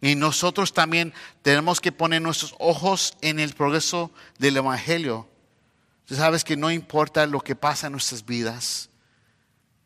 Y 0.00 0.16
nosotros 0.16 0.72
también 0.72 1.12
tenemos 1.42 1.80
que 1.80 1.92
poner 1.92 2.22
nuestros 2.22 2.54
ojos 2.58 3.16
en 3.20 3.38
el 3.38 3.54
progreso 3.54 4.10
del 4.38 4.56
Evangelio. 4.56 5.28
Tú 6.06 6.16
sabes 6.16 6.44
que 6.44 6.56
no 6.56 6.70
importa 6.70 7.26
lo 7.26 7.40
que 7.40 7.54
pasa 7.54 7.86
en 7.86 7.92
nuestras 7.92 8.24
vidas, 8.24 8.90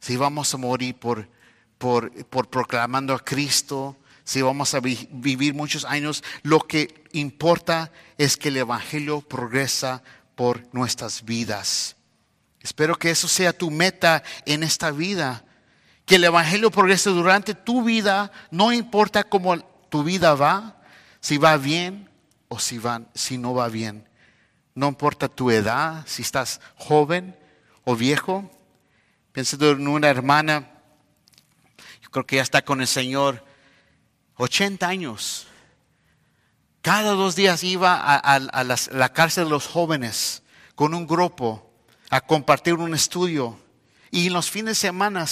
si 0.00 0.16
vamos 0.16 0.52
a 0.54 0.56
morir 0.56 0.94
por, 0.94 1.28
por, 1.78 2.10
por 2.26 2.48
proclamando 2.48 3.14
a 3.14 3.18
Cristo, 3.18 3.96
si 4.24 4.42
vamos 4.42 4.74
a 4.74 4.80
vivir 4.80 5.54
muchos 5.54 5.84
años, 5.84 6.24
lo 6.42 6.60
que 6.60 7.04
importa 7.12 7.92
es 8.18 8.36
que 8.36 8.48
el 8.48 8.56
Evangelio 8.56 9.20
progresa 9.20 10.02
por 10.34 10.62
nuestras 10.72 11.24
vidas. 11.24 11.96
Espero 12.66 12.96
que 12.96 13.10
eso 13.10 13.28
sea 13.28 13.52
tu 13.52 13.70
meta 13.70 14.24
en 14.44 14.64
esta 14.64 14.90
vida. 14.90 15.44
Que 16.04 16.16
el 16.16 16.24
Evangelio 16.24 16.72
progrese 16.72 17.10
durante 17.10 17.54
tu 17.54 17.84
vida, 17.84 18.32
no 18.50 18.72
importa 18.72 19.22
cómo 19.22 19.56
tu 19.88 20.02
vida 20.02 20.34
va, 20.34 20.82
si 21.20 21.38
va 21.38 21.58
bien 21.58 22.10
o 22.48 22.58
si, 22.58 22.80
no 23.38 23.54
va 23.54 23.68
bien. 23.68 24.08
No 24.74 24.88
importa 24.88 25.28
tu 25.28 25.52
edad, 25.52 26.02
si 26.08 26.22
estás 26.22 26.60
joven 26.74 27.38
o 27.84 27.94
viejo. 27.94 28.50
Pienso 29.30 29.56
en 29.70 29.86
una 29.86 30.08
hermana, 30.08 30.68
yo 32.02 32.10
creo 32.10 32.26
que 32.26 32.36
ya 32.36 32.42
está 32.42 32.62
con 32.62 32.80
el 32.80 32.88
Señor, 32.88 33.44
80 34.38 34.88
años. 34.88 35.46
Cada 36.82 37.12
dos 37.12 37.36
días 37.36 37.62
iba 37.62 37.94
a, 37.94 38.38
la 38.40 39.12
cárcel 39.12 39.44
de 39.44 39.50
los 39.50 39.68
jóvenes 39.68 40.42
con 40.74 40.94
un 40.94 41.06
grupo 41.06 41.65
a 42.10 42.20
compartir 42.20 42.74
un 42.74 42.94
estudio. 42.94 43.58
Y 44.10 44.28
en 44.28 44.32
los 44.32 44.50
fines 44.50 44.72
de 44.80 44.88
semana 44.88 45.26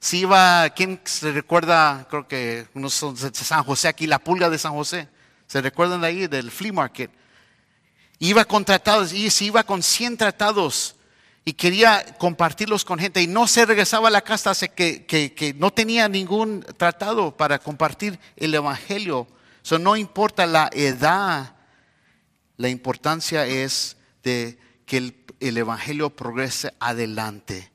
si 0.00 0.20
iba, 0.20 0.68
¿quién 0.70 1.00
se 1.04 1.32
recuerda? 1.32 2.06
Creo 2.08 2.28
que 2.28 2.68
unos 2.74 3.04
San 3.32 3.64
José 3.64 3.88
aquí, 3.88 4.06
la 4.06 4.20
pulga 4.20 4.48
de 4.48 4.58
San 4.58 4.72
José. 4.72 5.08
¿Se 5.48 5.60
recuerdan 5.60 6.02
de 6.02 6.06
ahí, 6.06 6.26
del 6.28 6.50
flea 6.50 6.72
market? 6.72 7.10
Iba 8.20 8.44
con 8.44 8.64
tratados 8.64 9.12
y 9.12 9.28
se 9.30 9.46
iba 9.46 9.64
con 9.64 9.82
100 9.82 10.16
tratados 10.16 10.94
y 11.44 11.54
quería 11.54 12.04
compartirlos 12.18 12.84
con 12.84 12.98
gente 12.98 13.22
y 13.22 13.26
no 13.26 13.48
se 13.48 13.64
regresaba 13.64 14.08
a 14.08 14.10
la 14.10 14.20
casa 14.20 14.50
hasta 14.50 14.68
que, 14.68 15.06
que, 15.06 15.54
no 15.56 15.72
tenía 15.72 16.08
ningún 16.08 16.64
tratado 16.76 17.36
para 17.36 17.58
compartir 17.58 18.20
el 18.36 18.54
Evangelio. 18.54 19.26
Eso 19.64 19.78
no 19.78 19.96
importa 19.96 20.46
la 20.46 20.68
edad, 20.72 21.56
la 22.56 22.68
importancia 22.68 23.46
es 23.46 23.96
de 24.22 24.58
que 24.88 24.96
el 24.96 25.28
el 25.40 25.56
Evangelio 25.56 26.10
progrese 26.10 26.74
adelante. 26.80 27.70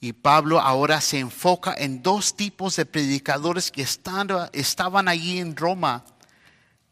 Y 0.00 0.12
Pablo 0.12 0.60
ahora 0.60 1.00
se 1.00 1.18
enfoca 1.18 1.74
en 1.76 2.02
dos 2.02 2.36
tipos 2.36 2.76
de 2.76 2.86
predicadores 2.86 3.70
que 3.70 3.82
estaban 3.82 5.08
allí 5.08 5.38
en 5.38 5.56
Roma. 5.56 6.04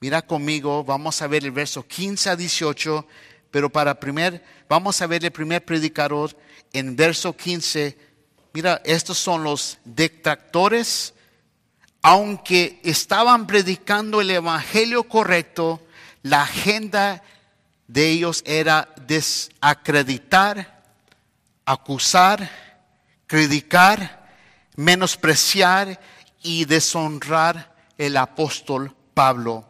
Mira 0.00 0.22
conmigo, 0.22 0.84
vamos 0.84 1.20
a 1.22 1.26
ver 1.26 1.44
el 1.44 1.52
verso 1.52 1.86
15 1.86 2.30
a 2.30 2.36
18, 2.36 3.06
pero 3.50 3.70
para 3.70 4.00
primer, 4.00 4.44
vamos 4.68 5.00
a 5.00 5.06
ver 5.06 5.24
el 5.24 5.30
primer 5.30 5.64
predicador 5.64 6.36
en 6.72 6.96
verso 6.96 7.36
15. 7.36 7.96
Mira, 8.52 8.80
estos 8.84 9.18
son 9.18 9.44
los 9.44 9.78
detractores, 9.84 11.14
aunque 12.02 12.80
estaban 12.82 13.46
predicando 13.46 14.20
el 14.20 14.30
evangelio 14.30 15.04
correcto, 15.04 15.80
la 16.22 16.42
agenda 16.42 17.22
de 17.86 18.10
ellos 18.10 18.42
era 18.46 18.88
desacreditar, 19.06 20.82
acusar, 21.64 22.50
criticar, 23.26 24.28
menospreciar 24.76 26.00
y 26.42 26.64
deshonrar 26.64 27.74
el 27.98 28.16
apóstol 28.16 28.94
Pablo. 29.14 29.66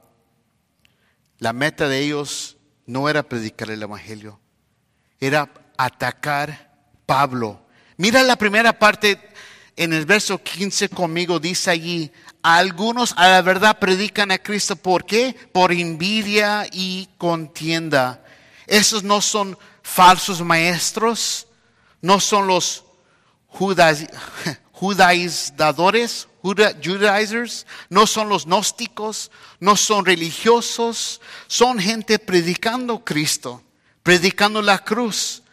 La 1.38 1.52
meta 1.52 1.88
de 1.88 2.00
ellos 2.00 2.56
no 2.86 3.08
era 3.08 3.22
predicar 3.22 3.70
el 3.70 3.82
Evangelio, 3.82 4.40
era 5.20 5.50
atacar 5.76 6.72
Pablo. 7.06 7.66
Mira 7.96 8.22
la 8.22 8.36
primera 8.36 8.78
parte 8.78 9.20
en 9.76 9.92
el 9.92 10.06
verso 10.06 10.42
15 10.42 10.88
conmigo, 10.88 11.40
dice 11.40 11.70
allí, 11.70 12.12
algunos 12.45 13.14
a 13.16 13.28
la 13.28 13.40
verdad 13.40 13.78
predican 13.78 14.30
a 14.30 14.38
Cristo. 14.38 14.76
¿Por 14.76 15.07
qué? 15.07 15.34
Por 15.53 15.72
envidia 15.72 16.68
y 16.70 17.09
contienda. 17.16 18.22
Esos 18.66 19.03
no 19.03 19.22
son 19.22 19.59
falsos 19.82 20.42
maestros, 20.42 21.47
no 22.03 22.20
son 22.20 22.47
los 22.47 22.84
judaizadores, 24.72 26.28
judaizers, 26.42 27.66
no 27.88 28.07
son 28.07 28.28
los 28.28 28.45
gnósticos, 28.45 29.30
no 29.59 29.74
son 29.74 30.05
religiosos, 30.05 31.22
son 31.47 31.78
gente 31.78 32.18
predicando 32.18 33.03
Cristo, 33.03 33.62
predicando 34.03 34.61
la 34.61 34.84
cruz, 34.84 35.43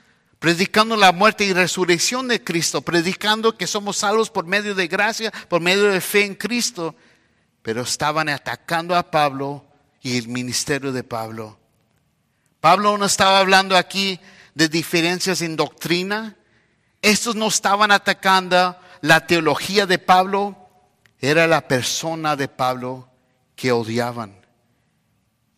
predicando 0.42 0.98
la 0.98 1.12
muerte 1.12 1.46
y 1.46 1.54
resurrección 1.54 2.28
de 2.28 2.44
Cristo, 2.44 2.82
predicando 2.82 3.56
que 3.56 3.68
somos 3.68 3.98
salvos 3.98 4.32
por 4.32 4.48
medio 4.48 4.74
de 4.74 4.88
gracia, 4.88 5.32
por 5.48 5.62
medio 5.62 5.84
de 5.84 6.02
fe 6.02 6.26
en 6.26 6.34
Cristo, 6.34 6.96
pero 7.62 7.84
estaban 7.84 8.28
atacando 8.28 8.96
a 8.96 9.12
Pablo 9.12 9.64
y 10.02 10.18
el 10.18 10.30
ministerio 10.30 10.92
de 10.92 11.04
Pablo. 11.04 11.60
Pablo 12.60 12.98
no 12.98 13.06
estaba 13.06 13.38
hablando 13.38 13.78
aquí 13.78 14.20
de 14.56 14.68
diferencias 14.68 15.44
en 15.44 15.56
doctrina. 15.56 16.36
Estos 17.04 17.36
no 17.36 17.48
estaban 17.48 17.92
atacando 17.92 18.76
la 19.02 19.28
teología 19.28 19.86
de 19.86 20.00
Pablo, 20.00 20.58
era 21.20 21.46
la 21.46 21.68
persona 21.68 22.36
de 22.36 22.48
Pablo 22.48 23.08
que 23.56 23.72
odiaban. 23.72 24.41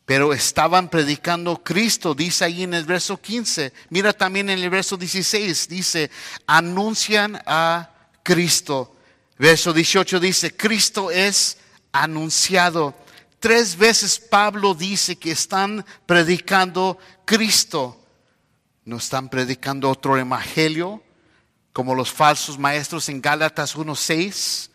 Pero 0.06 0.34
estaban 0.34 0.90
predicando 0.90 1.64
Cristo, 1.64 2.14
dice 2.14 2.44
ahí 2.46 2.64
en 2.64 2.74
el 2.74 2.84
verso 2.84 3.22
15. 3.22 3.72
Mira 3.90 4.12
también 4.12 4.50
en 4.50 4.60
el 4.60 4.70
verso 4.70 4.98
16, 4.98 5.70
dice, 5.70 6.12
anuncian 6.46 7.42
a 7.46 7.90
Cristo. 8.22 8.96
Verso 9.38 9.72
18 9.72 10.20
dice, 10.20 10.56
Cristo 10.56 11.10
es 11.10 11.58
anunciado. 11.94 12.94
Tres 13.40 13.78
veces 13.78 14.20
Pablo 14.20 14.74
dice 14.74 15.16
que 15.16 15.32
están 15.32 15.86
predicando 16.06 16.98
Cristo. 17.24 17.98
No 18.84 18.98
están 18.98 19.30
predicando 19.30 19.90
otro 19.90 20.18
evangelio 20.18 21.02
como 21.72 21.96
los 21.96 22.12
falsos 22.12 22.60
maestros 22.60 23.08
en 23.08 23.22
Gálatas 23.22 23.78
1.6. 23.78 24.70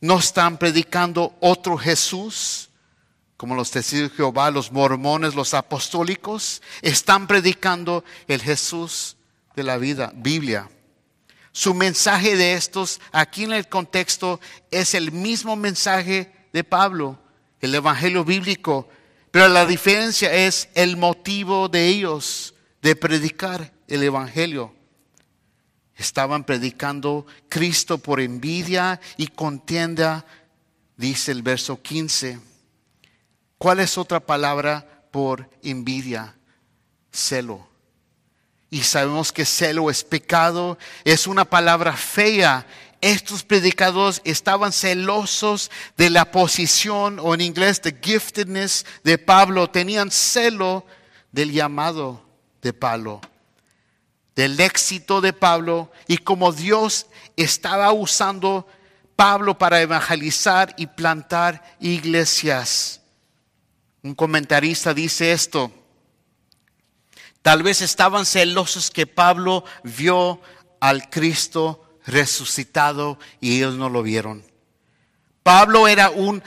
No 0.00 0.18
están 0.18 0.56
predicando 0.56 1.36
otro 1.40 1.76
Jesús 1.76 2.70
como 3.42 3.56
los 3.56 3.72
testigos 3.72 4.10
de 4.10 4.16
Jehová, 4.18 4.52
los 4.52 4.70
mormones, 4.70 5.34
los 5.34 5.52
apostólicos. 5.52 6.62
Están 6.80 7.26
predicando 7.26 8.04
el 8.28 8.40
Jesús 8.40 9.16
de 9.56 9.64
la 9.64 9.78
vida, 9.78 10.12
Biblia. 10.14 10.70
Su 11.50 11.74
mensaje 11.74 12.36
de 12.36 12.52
estos, 12.52 13.00
aquí 13.10 13.42
en 13.42 13.52
el 13.52 13.68
contexto, 13.68 14.38
es 14.70 14.94
el 14.94 15.10
mismo 15.10 15.56
mensaje 15.56 16.32
de 16.52 16.62
Pablo, 16.62 17.18
el 17.60 17.74
Evangelio 17.74 18.24
bíblico, 18.24 18.88
pero 19.32 19.48
la 19.48 19.66
diferencia 19.66 20.32
es 20.32 20.68
el 20.74 20.96
motivo 20.96 21.68
de 21.68 21.88
ellos 21.88 22.54
de 22.80 22.94
predicar 22.94 23.72
el 23.88 24.04
Evangelio. 24.04 24.72
Estaban 25.96 26.44
predicando 26.44 27.26
Cristo 27.48 27.98
por 27.98 28.20
envidia 28.20 29.00
y 29.16 29.26
contienda, 29.26 30.26
dice 30.96 31.32
el 31.32 31.42
verso 31.42 31.82
15. 31.82 32.51
¿Cuál 33.62 33.78
es 33.78 33.96
otra 33.96 34.18
palabra 34.18 35.04
por 35.12 35.48
envidia? 35.62 36.34
Celo. 37.12 37.64
Y 38.70 38.82
sabemos 38.82 39.30
que 39.30 39.44
celo 39.44 39.88
es 39.88 40.02
pecado, 40.02 40.78
es 41.04 41.28
una 41.28 41.44
palabra 41.44 41.92
fea 41.92 42.66
estos 43.00 43.44
predicadores 43.44 44.20
estaban 44.24 44.72
celosos 44.72 45.70
de 45.96 46.10
la 46.10 46.32
posición, 46.32 47.20
o 47.20 47.34
en 47.34 47.40
inglés, 47.40 47.80
the 47.80 47.96
giftedness 48.02 48.84
de 49.04 49.16
Pablo. 49.16 49.70
Tenían 49.70 50.10
celo 50.10 50.84
del 51.30 51.52
llamado 51.52 52.20
de 52.62 52.72
Pablo, 52.72 53.20
del 54.34 54.58
éxito 54.58 55.20
de 55.20 55.32
Pablo, 55.32 55.92
y 56.08 56.18
como 56.18 56.50
Dios 56.50 57.06
estaba 57.36 57.92
usando 57.92 58.66
Pablo 59.14 59.56
para 59.56 59.80
evangelizar 59.80 60.74
y 60.76 60.88
plantar 60.88 61.76
iglesias. 61.78 63.01
Un 64.02 64.14
comentarista 64.14 64.92
dice 64.94 65.32
esto. 65.32 65.70
Tal 67.40 67.62
vez 67.62 67.82
estaban 67.82 68.26
celosos 68.26 68.90
que 68.90 69.06
Pablo 69.06 69.64
vio 69.84 70.40
al 70.80 71.08
Cristo 71.10 71.98
resucitado 72.06 73.18
y 73.40 73.56
ellos 73.56 73.76
no 73.76 73.88
lo 73.88 74.02
vieron. 74.02 74.44
Pablo 75.42 75.86
era 75.88 76.10
un 76.10 76.42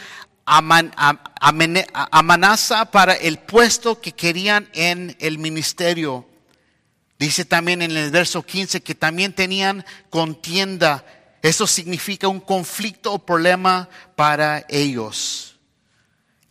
amenaza 2.12 2.91
para 2.91 3.14
el 3.14 3.39
puesto 3.39 3.99
que 3.99 4.12
querían 4.12 4.70
en 4.74 5.16
el 5.20 5.38
ministerio. 5.38 6.28
Dice 7.18 7.45
también 7.45 7.82
en 7.82 7.95
el 7.95 8.12
verso 8.12 8.43
15 8.43 8.82
que 8.82 8.95
también 8.95 9.34
tenían 9.34 9.86
contienda. 10.10 11.06
Eso 11.41 11.68
significa 11.68 12.28
un 12.28 12.41
conflicto 12.41 13.14
o 13.14 13.20
problema 13.20 13.89
para 14.16 14.66
ellos. 14.68 15.55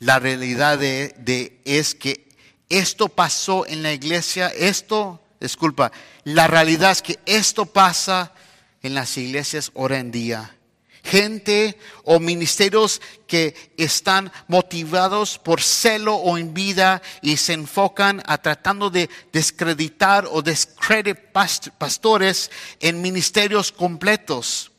La 0.05 0.19
realidad 0.19 0.79
de, 0.79 1.63
es 1.65 1.95
que 1.95 2.29
esto 2.69 3.09
pasó 3.09 3.67
en 3.67 3.83
la 3.83 3.95
iglesia, 3.95 4.49
esto, 4.49 5.19
disculpa, 5.41 5.93
la 6.25 6.47
realidad 6.47 6.91
es 6.91 7.01
que 7.01 7.19
esto 7.25 7.65
pasa 7.65 8.35
en 8.83 8.93
las 8.95 9.17
iglesias 9.17 9.71
hoy 9.73 9.95
en 9.95 10.11
día. 10.11 10.59
Gente 11.05 11.79
o 12.03 12.21
ministerios 12.21 13.01
que 13.27 13.73
están 13.79 14.31
motivados 14.47 15.39
por 15.39 15.63
celo 15.63 16.17
o 16.17 16.37
envidia 16.37 17.01
y 17.23 17.39
se 17.39 17.55
enfocan 17.55 18.23
a 18.27 18.37
tratando 18.37 18.91
de 18.91 19.09
descreditar 19.33 20.29
o 20.31 20.43
descreditar 20.43 21.33
pastores 21.79 22.51
en 22.81 23.01
ministerios 23.01 23.73
completos. 23.73 24.71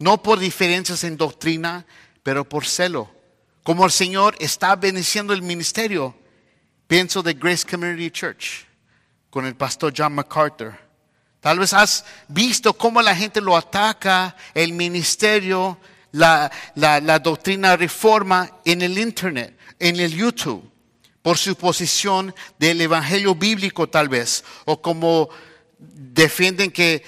No 0.00 0.20
por 0.20 0.40
diferencias 0.40 1.04
en 1.04 1.16
doctrina, 1.16 1.86
pero 2.24 2.48
por 2.48 2.66
celo. 2.66 3.17
Como 3.68 3.84
el 3.84 3.90
Señor 3.90 4.34
está 4.38 4.76
bendiciendo 4.76 5.34
el 5.34 5.42
ministerio. 5.42 6.16
Pienso 6.86 7.22
de 7.22 7.34
Grace 7.34 7.66
Community 7.68 8.10
Church 8.10 8.66
con 9.28 9.44
el 9.44 9.56
pastor 9.56 9.92
John 9.94 10.14
MacArthur 10.14 10.74
Tal 11.40 11.58
vez 11.58 11.74
has 11.74 12.06
visto 12.28 12.72
cómo 12.72 13.02
la 13.02 13.14
gente 13.14 13.42
lo 13.42 13.54
ataca, 13.54 14.34
el 14.54 14.72
ministerio, 14.72 15.76
la, 16.12 16.50
doctrina 17.22 17.76
reforma 17.76 18.50
en 18.64 18.80
el 18.80 18.96
Internet, 18.96 19.54
en 19.78 20.00
el 20.00 20.16
YouTube, 20.16 20.66
por 21.20 21.36
su 21.36 21.54
posición 21.54 22.34
del 22.58 22.80
Evangelio 22.80 23.34
bíblico 23.34 23.86
tal 23.86 24.08
vez, 24.08 24.44
o 24.64 24.80
como 24.80 25.28
defienden 25.78 26.70
que, 26.70 27.04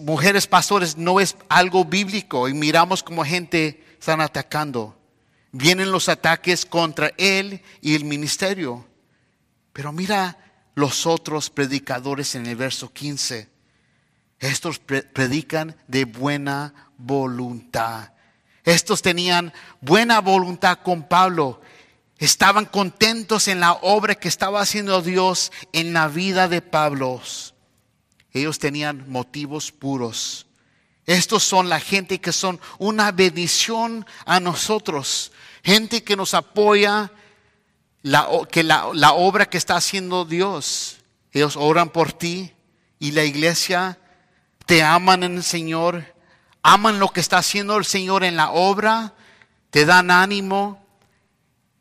mujeres 0.00 0.46
pastores 0.46 0.98
no 0.98 1.18
es 1.18 1.34
algo 1.48 1.82
bíblico 1.82 2.46
y 2.46 2.52
miramos 2.52 3.02
como 3.02 3.24
gente 3.24 3.82
están 3.98 4.20
atacando. 4.20 4.95
Vienen 5.58 5.90
los 5.90 6.10
ataques 6.10 6.66
contra 6.66 7.12
él 7.16 7.62
y 7.80 7.94
el 7.94 8.04
ministerio. 8.04 8.86
Pero 9.72 9.90
mira 9.90 10.36
los 10.74 11.06
otros 11.06 11.48
predicadores 11.48 12.34
en 12.34 12.44
el 12.44 12.56
verso 12.56 12.92
15. 12.92 13.48
Estos 14.38 14.78
predican 14.78 15.74
de 15.88 16.04
buena 16.04 16.90
voluntad. 16.98 18.12
Estos 18.64 19.00
tenían 19.00 19.50
buena 19.80 20.20
voluntad 20.20 20.80
con 20.82 21.08
Pablo. 21.08 21.62
Estaban 22.18 22.66
contentos 22.66 23.48
en 23.48 23.60
la 23.60 23.72
obra 23.72 24.14
que 24.14 24.28
estaba 24.28 24.60
haciendo 24.60 25.00
Dios 25.00 25.52
en 25.72 25.94
la 25.94 26.08
vida 26.08 26.48
de 26.48 26.60
Pablo. 26.60 27.22
Ellos 28.30 28.58
tenían 28.58 29.08
motivos 29.08 29.72
puros. 29.72 30.46
Estos 31.06 31.44
son 31.44 31.70
la 31.70 31.80
gente 31.80 32.20
que 32.20 32.32
son 32.32 32.60
una 32.78 33.10
bendición 33.10 34.04
a 34.26 34.38
nosotros. 34.38 35.32
Gente 35.66 36.04
que 36.04 36.14
nos 36.14 36.32
apoya, 36.32 37.10
la, 38.02 38.28
que 38.52 38.62
la, 38.62 38.86
obra 39.14 39.46
que 39.46 39.58
está 39.58 39.74
haciendo 39.74 40.24
Dios. 40.24 40.98
Ellos 41.32 41.56
oran 41.56 41.88
por 41.88 42.12
ti 42.12 42.52
y 43.00 43.10
la 43.10 43.24
iglesia 43.24 43.98
te 44.64 44.84
aman 44.84 45.24
en 45.24 45.34
el 45.38 45.42
Señor, 45.42 46.14
aman 46.62 47.00
lo 47.00 47.08
que 47.08 47.18
está 47.18 47.38
haciendo 47.38 47.76
el 47.76 47.84
Señor 47.84 48.22
en 48.22 48.36
la 48.36 48.52
obra, 48.52 49.14
te 49.70 49.84
dan 49.84 50.12
ánimo 50.12 50.86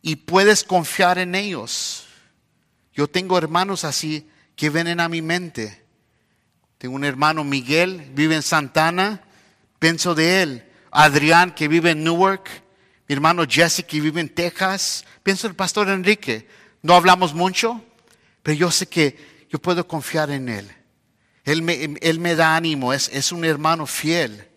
y 0.02 0.16
puedes 0.16 0.64
confiar 0.64 1.20
en 1.20 1.36
ellos. 1.36 2.08
Yo 2.92 3.08
tengo 3.08 3.38
hermanos 3.38 3.84
así 3.84 4.28
que 4.56 4.72
vienen 4.72 5.00
a 5.00 5.10
mi 5.10 5.22
mente. 5.22 5.86
Tengo 6.80 6.96
un 6.96 7.06
hermano 7.06 7.44
Miguel, 7.44 8.10
vive 8.16 8.34
en 8.34 8.42
Santana, 8.42 9.22
pienso 9.78 10.16
de 10.16 10.42
él. 10.42 10.72
Adrián, 10.90 11.54
que 11.54 11.68
vive 11.68 11.92
en 11.92 12.04
Newark. 12.04 12.65
Mi 13.08 13.14
hermano 13.14 13.46
Jesse, 13.48 13.84
que 13.84 14.02
vive 14.02 14.22
en 14.22 14.30
Texas. 14.30 15.06
Pienso 15.24 15.48
el 15.48 15.56
pastor 15.56 15.90
Enrique, 15.90 16.48
no 16.82 16.96
hablamos 16.96 17.34
mucho, 17.34 17.84
pero 18.42 18.58
yo 18.58 18.72
sé 18.72 18.88
que 18.88 19.46
yo 19.50 19.60
puedo 19.60 19.88
confiar 19.88 20.30
en 20.32 20.50
él. 20.50 20.72
Él 21.44 21.62
me, 21.62 21.98
él 22.02 22.20
me 22.20 22.36
da 22.36 22.56
ánimo, 22.56 22.94
es, 22.94 23.10
es 23.14 23.32
un 23.32 23.46
hermano 23.46 23.86
fiel. 23.86 24.48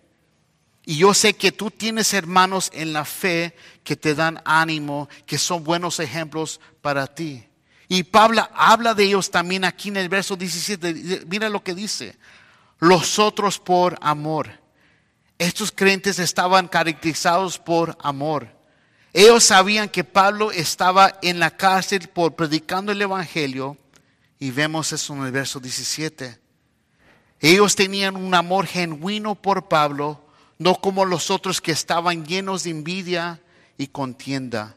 Y 0.86 0.96
yo 0.96 1.12
sé 1.12 1.34
que 1.34 1.52
tú 1.52 1.70
tienes 1.70 2.14
hermanos 2.14 2.70
en 2.72 2.94
la 2.94 3.04
fe 3.04 3.54
que 3.84 3.94
te 3.94 4.14
dan 4.14 4.40
ánimo, 4.46 5.10
que 5.26 5.36
son 5.36 5.62
buenos 5.62 6.00
ejemplos 6.00 6.60
para 6.80 7.06
ti. 7.06 7.44
Y 7.88 8.04
Pablo 8.04 8.48
habla 8.54 8.94
de 8.94 9.04
ellos 9.04 9.30
también 9.30 9.64
aquí 9.64 9.90
en 9.90 9.98
el 9.98 10.08
verso 10.08 10.36
17. 10.36 11.26
Mira 11.26 11.50
lo 11.50 11.62
que 11.62 11.74
dice. 11.74 12.16
Los 12.78 13.18
otros 13.18 13.58
por 13.58 13.98
amor. 14.00 14.60
Estos 15.38 15.70
creyentes 15.70 16.18
estaban 16.18 16.66
caracterizados 16.66 17.58
por 17.58 17.96
amor. 18.02 18.48
Ellos 19.12 19.44
sabían 19.44 19.88
que 19.88 20.04
Pablo 20.04 20.50
estaba 20.50 21.18
en 21.22 21.38
la 21.38 21.56
cárcel 21.56 22.08
por 22.08 22.34
predicando 22.34 22.92
el 22.92 23.00
Evangelio 23.00 23.76
y 24.38 24.50
vemos 24.50 24.92
eso 24.92 25.14
en 25.14 25.24
el 25.24 25.32
verso 25.32 25.60
17. 25.60 26.38
Ellos 27.40 27.76
tenían 27.76 28.16
un 28.16 28.34
amor 28.34 28.66
genuino 28.66 29.36
por 29.36 29.68
Pablo, 29.68 30.20
no 30.58 30.74
como 30.74 31.04
los 31.04 31.30
otros 31.30 31.60
que 31.60 31.72
estaban 31.72 32.26
llenos 32.26 32.64
de 32.64 32.70
envidia 32.70 33.40
y 33.76 33.86
contienda. 33.86 34.76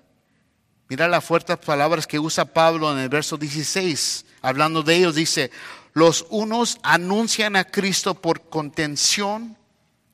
Mira 0.88 1.08
las 1.08 1.24
fuertes 1.24 1.58
palabras 1.58 2.06
que 2.06 2.20
usa 2.20 2.46
Pablo 2.46 2.92
en 2.92 3.00
el 3.00 3.10
verso 3.10 3.38
16. 3.38 4.26
Hablando 4.42 4.84
de 4.84 4.96
ellos, 4.96 5.16
dice, 5.16 5.50
los 5.94 6.26
unos 6.30 6.78
anuncian 6.84 7.56
a 7.56 7.64
Cristo 7.64 8.14
por 8.14 8.50
contención. 8.50 9.58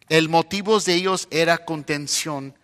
El 0.10 0.30
motivo 0.30 0.80
de 0.80 0.94
ellos 0.94 1.28
era 1.32 1.58
contención. 1.58 2.56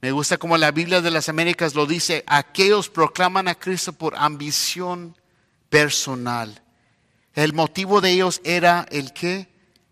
Me 0.00 0.10
gusta 0.10 0.38
como 0.38 0.56
la 0.56 0.70
Biblia 0.70 1.00
de 1.00 1.10
las 1.10 1.28
Américas 1.28 1.74
lo 1.74 1.86
dice, 1.86 2.24
aquellos 2.26 2.88
proclaman 2.88 3.48
a 3.48 3.54
Cristo 3.54 3.92
por 3.92 4.14
ambición 4.16 5.16
personal. 5.68 6.62
El 7.34 7.52
motivo 7.52 8.00
de 8.00 8.10
ellos 8.10 8.40
era 8.44 8.86
el 8.90 9.12
que, 9.12 9.48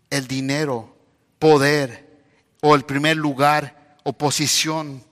el 0.09 0.27
dinero, 0.27 0.95
poder 1.39 2.23
o 2.61 2.75
el 2.75 2.83
primer 2.83 3.17
lugar 3.17 3.97
o 4.03 4.13
posición. 4.13 5.03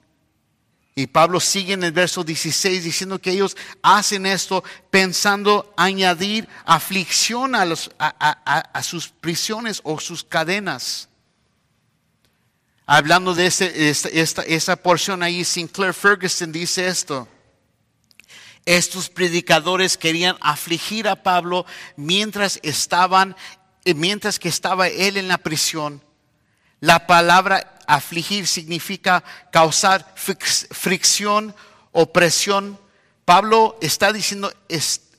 Y 0.94 1.06
Pablo 1.06 1.40
sigue 1.40 1.72
en 1.72 1.84
el 1.84 1.92
verso 1.92 2.24
16 2.24 2.84
diciendo 2.84 3.20
que 3.20 3.30
ellos 3.30 3.56
hacen 3.82 4.26
esto 4.26 4.62
pensando 4.90 5.72
añadir 5.76 6.48
aflicción 6.64 7.54
a, 7.54 7.64
los, 7.64 7.90
a, 7.98 8.82
sus 8.82 9.08
prisiones 9.08 9.80
o 9.84 9.98
sus 10.00 10.24
cadenas. 10.24 11.09
Hablando 12.92 13.36
de 13.36 13.46
ese, 13.46 13.88
esa 13.88 14.74
porción 14.74 15.22
ahí, 15.22 15.44
Sinclair 15.44 15.94
Ferguson 15.94 16.50
dice 16.50 16.88
esto. 16.88 17.28
Estos 18.64 19.08
predicadores 19.08 19.96
querían 19.96 20.36
afligir 20.40 21.06
a 21.06 21.22
Pablo 21.22 21.66
mientras 21.94 22.58
estaban, 22.64 23.36
eh, 23.84 23.94
mientras 23.94 24.40
que 24.40 24.48
estaba 24.48 24.88
él 24.88 25.18
en 25.18 25.28
la 25.28 25.38
prisión. 25.38 26.02
La 26.80 27.06
palabra 27.06 27.78
afligir 27.86 28.48
significa 28.48 29.22
causar 29.52 30.12
fricción 30.16 31.54
o 31.92 32.12
presión. 32.12 32.76
Pablo 33.24 33.78
está 33.80 34.12
diciendo, 34.12 34.52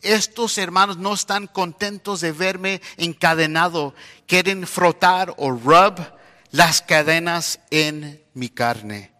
estos 0.02 0.58
hermanos 0.58 0.98
no 0.98 1.14
están 1.14 1.48
contentos 1.48 2.20
de 2.20 2.34
verme 2.34 2.82
encadenado, 2.98 3.96
quieren 4.28 4.68
frotar 4.68 5.34
o 5.38 5.52
rub 5.52 6.20
las 6.52 6.82
cadenas 6.82 7.60
en 7.72 8.22
mi 8.34 8.50
carne. 8.50 9.12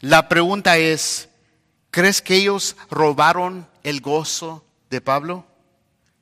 La 0.00 0.28
pregunta 0.28 0.76
es, 0.78 1.28
¿crees 1.90 2.20
que 2.22 2.36
ellos 2.36 2.76
robaron 2.90 3.68
el 3.82 4.00
gozo 4.00 4.64
de 4.90 5.00
Pablo? 5.00 5.46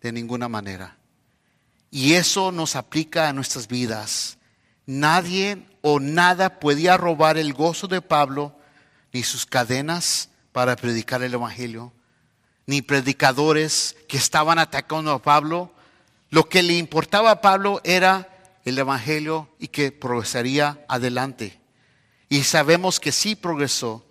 De 0.02 0.12
ninguna 0.12 0.48
manera. 0.48 0.96
Y 1.90 2.14
eso 2.14 2.52
nos 2.52 2.76
aplica 2.76 3.28
a 3.28 3.32
nuestras 3.32 3.68
vidas. 3.68 4.36
Nadie 4.84 5.66
o 5.80 5.98
nada 6.00 6.60
podía 6.60 6.96
robar 6.96 7.38
el 7.38 7.54
gozo 7.54 7.86
de 7.88 8.02
Pablo, 8.02 8.54
ni 9.12 9.22
sus 9.22 9.46
cadenas 9.46 10.28
para 10.52 10.76
predicar 10.76 11.22
el 11.22 11.34
Evangelio, 11.34 11.92
ni 12.66 12.82
predicadores 12.82 13.96
que 14.08 14.18
estaban 14.18 14.58
atacando 14.58 15.12
a 15.12 15.22
Pablo. 15.22 15.72
Lo 16.30 16.48
que 16.48 16.62
le 16.62 16.76
importaba 16.76 17.30
a 17.30 17.40
Pablo 17.40 17.80
era 17.84 18.37
el 18.68 18.78
Evangelio 18.78 19.48
y 19.58 19.68
que 19.68 19.92
progresaría 19.92 20.84
adelante. 20.88 21.60
Y 22.28 22.42
sabemos 22.44 23.00
que 23.00 23.12
sí 23.12 23.34
progresó. 23.34 24.04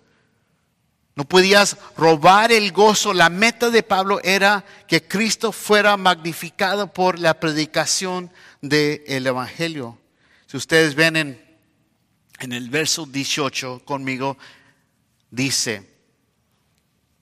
No 1.14 1.24
podías 1.24 1.76
robar 1.96 2.52
el 2.52 2.72
gozo. 2.72 3.12
La 3.12 3.28
meta 3.28 3.70
de 3.70 3.82
Pablo 3.82 4.20
era 4.22 4.64
que 4.86 5.02
Cristo 5.02 5.52
fuera 5.52 5.96
magnificado 5.96 6.92
por 6.92 7.18
la 7.18 7.40
predicación 7.40 8.30
del 8.60 9.26
Evangelio. 9.26 9.98
Si 10.46 10.56
ustedes 10.56 10.94
ven 10.94 11.16
en, 11.16 11.58
en 12.40 12.52
el 12.52 12.70
verso 12.70 13.04
18 13.04 13.82
conmigo, 13.84 14.38
dice, 15.30 15.88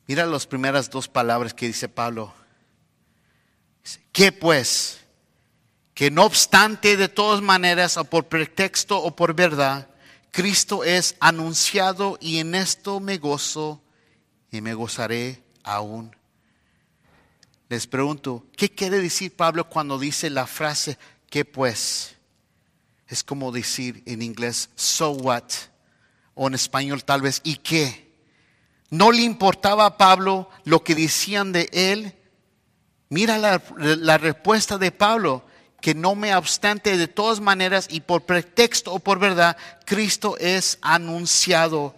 mira 0.07 0.27
las 0.27 0.47
primeras 0.47 0.91
dos 0.91 1.09
palabras 1.09 1.55
que 1.55 1.67
dice 1.67 1.89
Pablo. 1.89 2.35
¿Qué 4.13 4.33
pues? 4.33 5.01
Que 5.97 6.13
no 6.13 6.25
obstante 6.25 6.97
de 6.97 7.09
todas 7.09 7.41
maneras, 7.41 7.97
o 7.97 8.05
por 8.05 8.27
pretexto 8.27 9.03
o 9.03 9.17
por 9.17 9.35
verdad, 9.35 9.89
Cristo 10.31 10.85
es 10.85 11.17
anunciado 11.19 12.19
y 12.21 12.39
en 12.39 12.55
esto 12.55 13.01
me 13.01 13.17
gozo 13.17 13.83
y 14.53 14.61
me 14.61 14.75
gozaré 14.75 15.43
aún. 15.65 16.15
Les 17.69 17.89
pregunto, 17.89 18.47
¿qué 18.57 18.71
quiere 18.71 19.01
decir 19.01 19.35
Pablo 19.35 19.69
cuando 19.69 19.99
dice 19.99 20.31
la 20.31 20.47
frase, 20.47 20.99
¿qué 21.31 21.45
pues? 21.45 22.17
es 23.09 23.23
como 23.23 23.53
decir 23.53 24.03
en 24.07 24.23
inglés, 24.23 24.71
so 24.75 25.11
what, 25.11 25.45
o 26.35 26.49
en 26.49 26.55
español 26.55 27.05
tal 27.05 27.23
vez, 27.23 27.41
¿y 27.45 27.57
qué? 27.57 28.15
No 28.91 29.13
le 29.13 29.23
importaba 29.23 29.87
a 29.87 29.97
Pablo 29.97 30.51
lo 30.65 30.83
que 30.83 30.95
decían 30.95 31.53
de 31.53 31.69
él. 31.73 32.15
Mira 33.09 33.39
la, 33.39 33.63
la 33.77 34.19
respuesta 34.19 34.79
de 34.79 34.93
Pablo, 34.93 35.45
que 35.87 35.95
no 35.95 36.17
me 36.17 36.35
obstante 36.35 36.97
de 36.97 37.07
todas 37.07 37.39
maneras 37.39 37.87
y 37.89 38.01
por 38.01 38.23
pretexto 38.23 38.93
o 38.93 38.99
por 38.99 39.21
verdad, 39.21 39.57
Cristo 39.85 40.37
es 40.41 40.79
anunciado. 40.83 41.95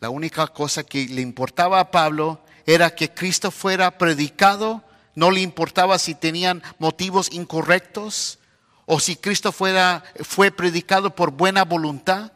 La 0.00 0.10
única 0.10 0.46
cosa 0.48 0.84
que 0.84 1.06
le 1.06 1.22
importaba 1.22 1.80
a 1.80 1.90
Pablo 1.90 2.42
era 2.66 2.94
que 2.94 3.14
Cristo 3.14 3.50
fuera 3.50 3.96
predicado, 3.96 4.84
no 5.14 5.30
le 5.30 5.40
importaba 5.40 5.98
si 5.98 6.14
tenían 6.14 6.62
motivos 6.78 7.32
incorrectos, 7.32 8.38
o 8.84 9.00
si 9.00 9.16
Cristo 9.16 9.50
fuera, 9.50 10.04
fue 10.20 10.50
predicado 10.50 11.14
por 11.14 11.30
buena 11.30 11.64
voluntad. 11.64 12.32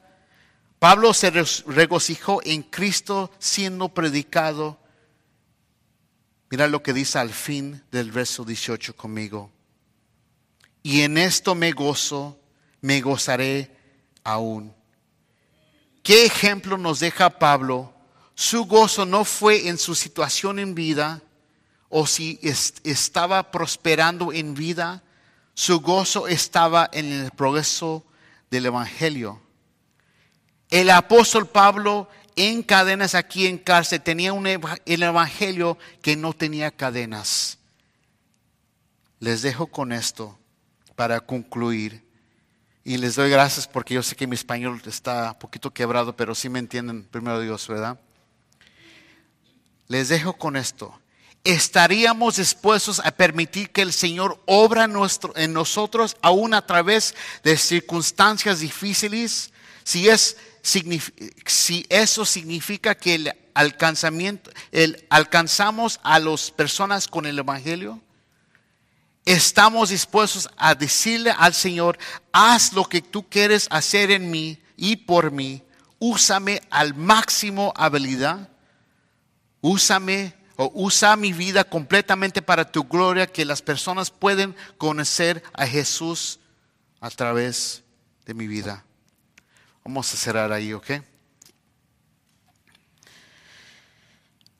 Pablo 0.78 1.12
se 1.12 1.30
regocijó 1.30 2.40
en 2.42 2.62
Cristo 2.62 3.30
siendo 3.38 3.90
predicado. 3.90 4.78
Mira 6.48 6.68
lo 6.68 6.82
que 6.82 6.94
dice 6.94 7.18
al 7.18 7.34
fin 7.34 7.82
del 7.92 8.12
verso 8.12 8.46
18 8.46 8.96
conmigo. 8.96 9.52
Y 10.82 11.02
en 11.02 11.18
esto 11.18 11.54
me 11.54 11.72
gozo, 11.72 12.38
me 12.80 13.00
gozaré 13.00 13.76
aún. 14.24 14.74
¿Qué 16.02 16.24
ejemplo 16.24 16.78
nos 16.78 17.00
deja 17.00 17.38
Pablo? 17.38 17.92
Su 18.34 18.64
gozo 18.64 19.04
no 19.04 19.24
fue 19.24 19.68
en 19.68 19.76
su 19.76 19.94
situación 19.94 20.58
en 20.58 20.74
vida 20.74 21.22
o 21.90 22.06
si 22.06 22.40
estaba 22.84 23.50
prosperando 23.50 24.32
en 24.32 24.54
vida 24.54 25.02
su 25.60 25.80
gozo 25.80 26.26
estaba 26.26 26.88
en 26.90 27.12
el 27.12 27.30
progreso 27.32 28.02
del 28.50 28.64
Evangelio. 28.64 29.42
El 30.70 30.88
apóstol 30.88 31.46
Pablo 31.46 32.08
en 32.34 32.62
cadenas 32.62 33.14
aquí 33.14 33.46
en 33.46 33.58
cárcel 33.58 34.00
tenía 34.00 34.32
un, 34.32 34.46
el 34.46 35.02
Evangelio 35.02 35.76
que 36.00 36.16
no 36.16 36.32
tenía 36.32 36.70
cadenas. 36.70 37.58
Les 39.18 39.42
dejo 39.42 39.66
con 39.66 39.92
esto 39.92 40.39
para 41.00 41.18
concluir. 41.18 42.04
Y 42.84 42.98
les 42.98 43.14
doy 43.14 43.30
gracias 43.30 43.66
porque 43.66 43.94
yo 43.94 44.02
sé 44.02 44.14
que 44.14 44.26
mi 44.26 44.34
español 44.34 44.82
está 44.84 45.30
un 45.32 45.38
poquito 45.38 45.72
quebrado, 45.72 46.14
pero 46.14 46.34
sí 46.34 46.50
me 46.50 46.58
entienden 46.58 47.04
primero 47.04 47.40
Dios, 47.40 47.66
¿verdad? 47.68 47.98
Les 49.88 50.10
dejo 50.10 50.34
con 50.34 50.56
esto 50.56 50.94
estaríamos 51.42 52.36
dispuestos 52.36 53.00
a 53.02 53.12
permitir 53.12 53.70
que 53.70 53.80
el 53.80 53.94
Señor 53.94 54.42
obra 54.44 54.86
nuestro, 54.86 55.34
en 55.36 55.54
nosotros 55.54 56.18
aún 56.20 56.52
a 56.52 56.66
través 56.66 57.14
de 57.42 57.56
circunstancias 57.56 58.60
difíciles, 58.60 59.54
si, 59.82 60.06
es, 60.10 60.36
si 60.60 61.86
eso 61.88 62.26
significa 62.26 62.94
que 62.94 63.14
el 63.14 63.32
alcanzamiento, 63.54 64.50
el, 64.70 65.06
alcanzamos 65.08 65.98
a 66.02 66.18
las 66.18 66.50
personas 66.50 67.08
con 67.08 67.24
el 67.24 67.38
Evangelio, 67.38 68.02
estamos 69.32 69.90
dispuestos 69.90 70.48
a 70.56 70.74
decirle 70.74 71.32
al 71.36 71.54
Señor, 71.54 71.98
haz 72.32 72.72
lo 72.72 72.84
que 72.84 73.00
tú 73.00 73.28
quieres 73.28 73.68
hacer 73.70 74.10
en 74.10 74.30
mí 74.30 74.58
y 74.76 74.96
por 74.96 75.30
mí, 75.30 75.62
úsame 75.98 76.60
al 76.70 76.94
máximo 76.94 77.72
habilidad, 77.76 78.48
úsame 79.60 80.34
usa 80.74 81.16
mi 81.16 81.32
vida 81.32 81.64
completamente 81.64 82.42
para 82.42 82.70
tu 82.70 82.84
gloria, 82.84 83.26
que 83.26 83.44
las 83.44 83.62
personas 83.62 84.10
pueden 84.10 84.54
conocer 84.76 85.42
a 85.54 85.66
Jesús 85.66 86.38
a 87.00 87.10
través 87.10 87.82
de 88.26 88.34
mi 88.34 88.46
vida. 88.46 88.84
Vamos 89.84 90.12
a 90.12 90.16
cerrar 90.16 90.52
ahí, 90.52 90.72
¿ok? 90.72 90.90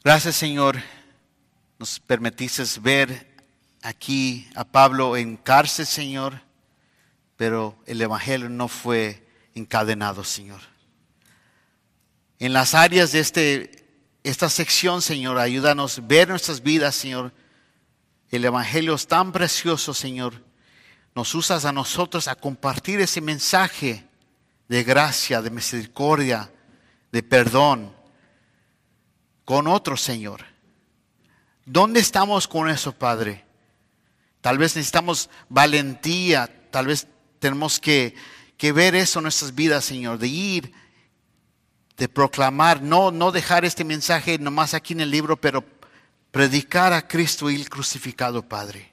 Gracias 0.02 0.36
Señor, 0.36 0.80
nos 1.78 2.00
permitiste 2.00 2.62
ver 2.80 3.29
aquí 3.82 4.48
a 4.54 4.64
Pablo 4.64 5.16
en 5.16 5.36
cárcel, 5.36 5.86
Señor, 5.86 6.42
pero 7.36 7.76
el 7.86 8.00
Evangelio 8.00 8.48
no 8.48 8.68
fue 8.68 9.26
encadenado, 9.54 10.24
Señor. 10.24 10.60
En 12.38 12.52
las 12.52 12.74
áreas 12.74 13.12
de 13.12 13.20
este, 13.20 13.86
esta 14.22 14.48
sección, 14.48 15.02
Señor, 15.02 15.38
ayúdanos 15.38 15.98
a 15.98 16.02
ver 16.02 16.28
nuestras 16.28 16.62
vidas, 16.62 16.94
Señor. 16.94 17.32
El 18.30 18.44
Evangelio 18.44 18.94
es 18.94 19.06
tan 19.06 19.32
precioso, 19.32 19.94
Señor. 19.94 20.44
Nos 21.14 21.34
usas 21.34 21.64
a 21.64 21.72
nosotros 21.72 22.28
a 22.28 22.34
compartir 22.34 23.00
ese 23.00 23.20
mensaje 23.20 24.04
de 24.68 24.84
gracia, 24.84 25.42
de 25.42 25.50
misericordia, 25.50 26.50
de 27.10 27.22
perdón 27.22 27.92
con 29.44 29.66
otros, 29.66 30.00
Señor. 30.00 30.44
¿Dónde 31.64 32.00
estamos 32.00 32.46
con 32.46 32.68
eso, 32.68 32.92
Padre? 32.92 33.49
Tal 34.40 34.58
vez 34.58 34.76
necesitamos 34.76 35.30
valentía, 35.48 36.48
tal 36.70 36.86
vez 36.86 37.06
tenemos 37.38 37.78
que, 37.78 38.14
que 38.56 38.72
ver 38.72 38.94
eso 38.94 39.18
en 39.18 39.24
nuestras 39.24 39.54
vidas, 39.54 39.84
Señor, 39.84 40.18
de 40.18 40.28
ir, 40.28 40.72
de 41.96 42.08
proclamar, 42.08 42.82
no, 42.82 43.10
no 43.10 43.32
dejar 43.32 43.64
este 43.64 43.84
mensaje 43.84 44.38
nomás 44.38 44.72
aquí 44.72 44.94
en 44.94 45.00
el 45.00 45.10
libro, 45.10 45.38
pero 45.38 45.64
predicar 46.30 46.92
a 46.92 47.06
Cristo 47.06 47.50
y 47.50 47.56
el 47.56 47.68
crucificado, 47.68 48.42
Padre. 48.42 48.90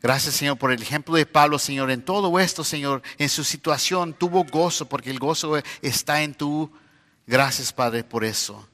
Gracias, 0.00 0.36
Señor, 0.36 0.58
por 0.58 0.70
el 0.70 0.80
ejemplo 0.80 1.16
de 1.16 1.26
Pablo, 1.26 1.58
Señor. 1.58 1.90
En 1.90 2.02
todo 2.02 2.38
esto, 2.38 2.62
Señor, 2.62 3.02
en 3.16 3.28
su 3.28 3.42
situación 3.42 4.14
tuvo 4.14 4.44
gozo, 4.44 4.88
porque 4.88 5.10
el 5.10 5.18
gozo 5.18 5.60
está 5.82 6.22
en 6.22 6.34
tú. 6.34 6.70
Gracias, 7.26 7.72
Padre, 7.72 8.04
por 8.04 8.24
eso. 8.24 8.68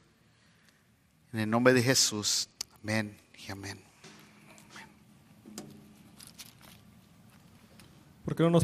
En 1.32 1.40
el 1.40 1.50
nombre 1.50 1.72
de 1.72 1.82
Jesús. 1.82 2.48
Amén 2.82 3.16
y 3.46 3.50
amén. 3.50 3.83
¿Por 8.24 8.34
qué 8.34 8.42
no 8.42 8.50
nos 8.50 8.62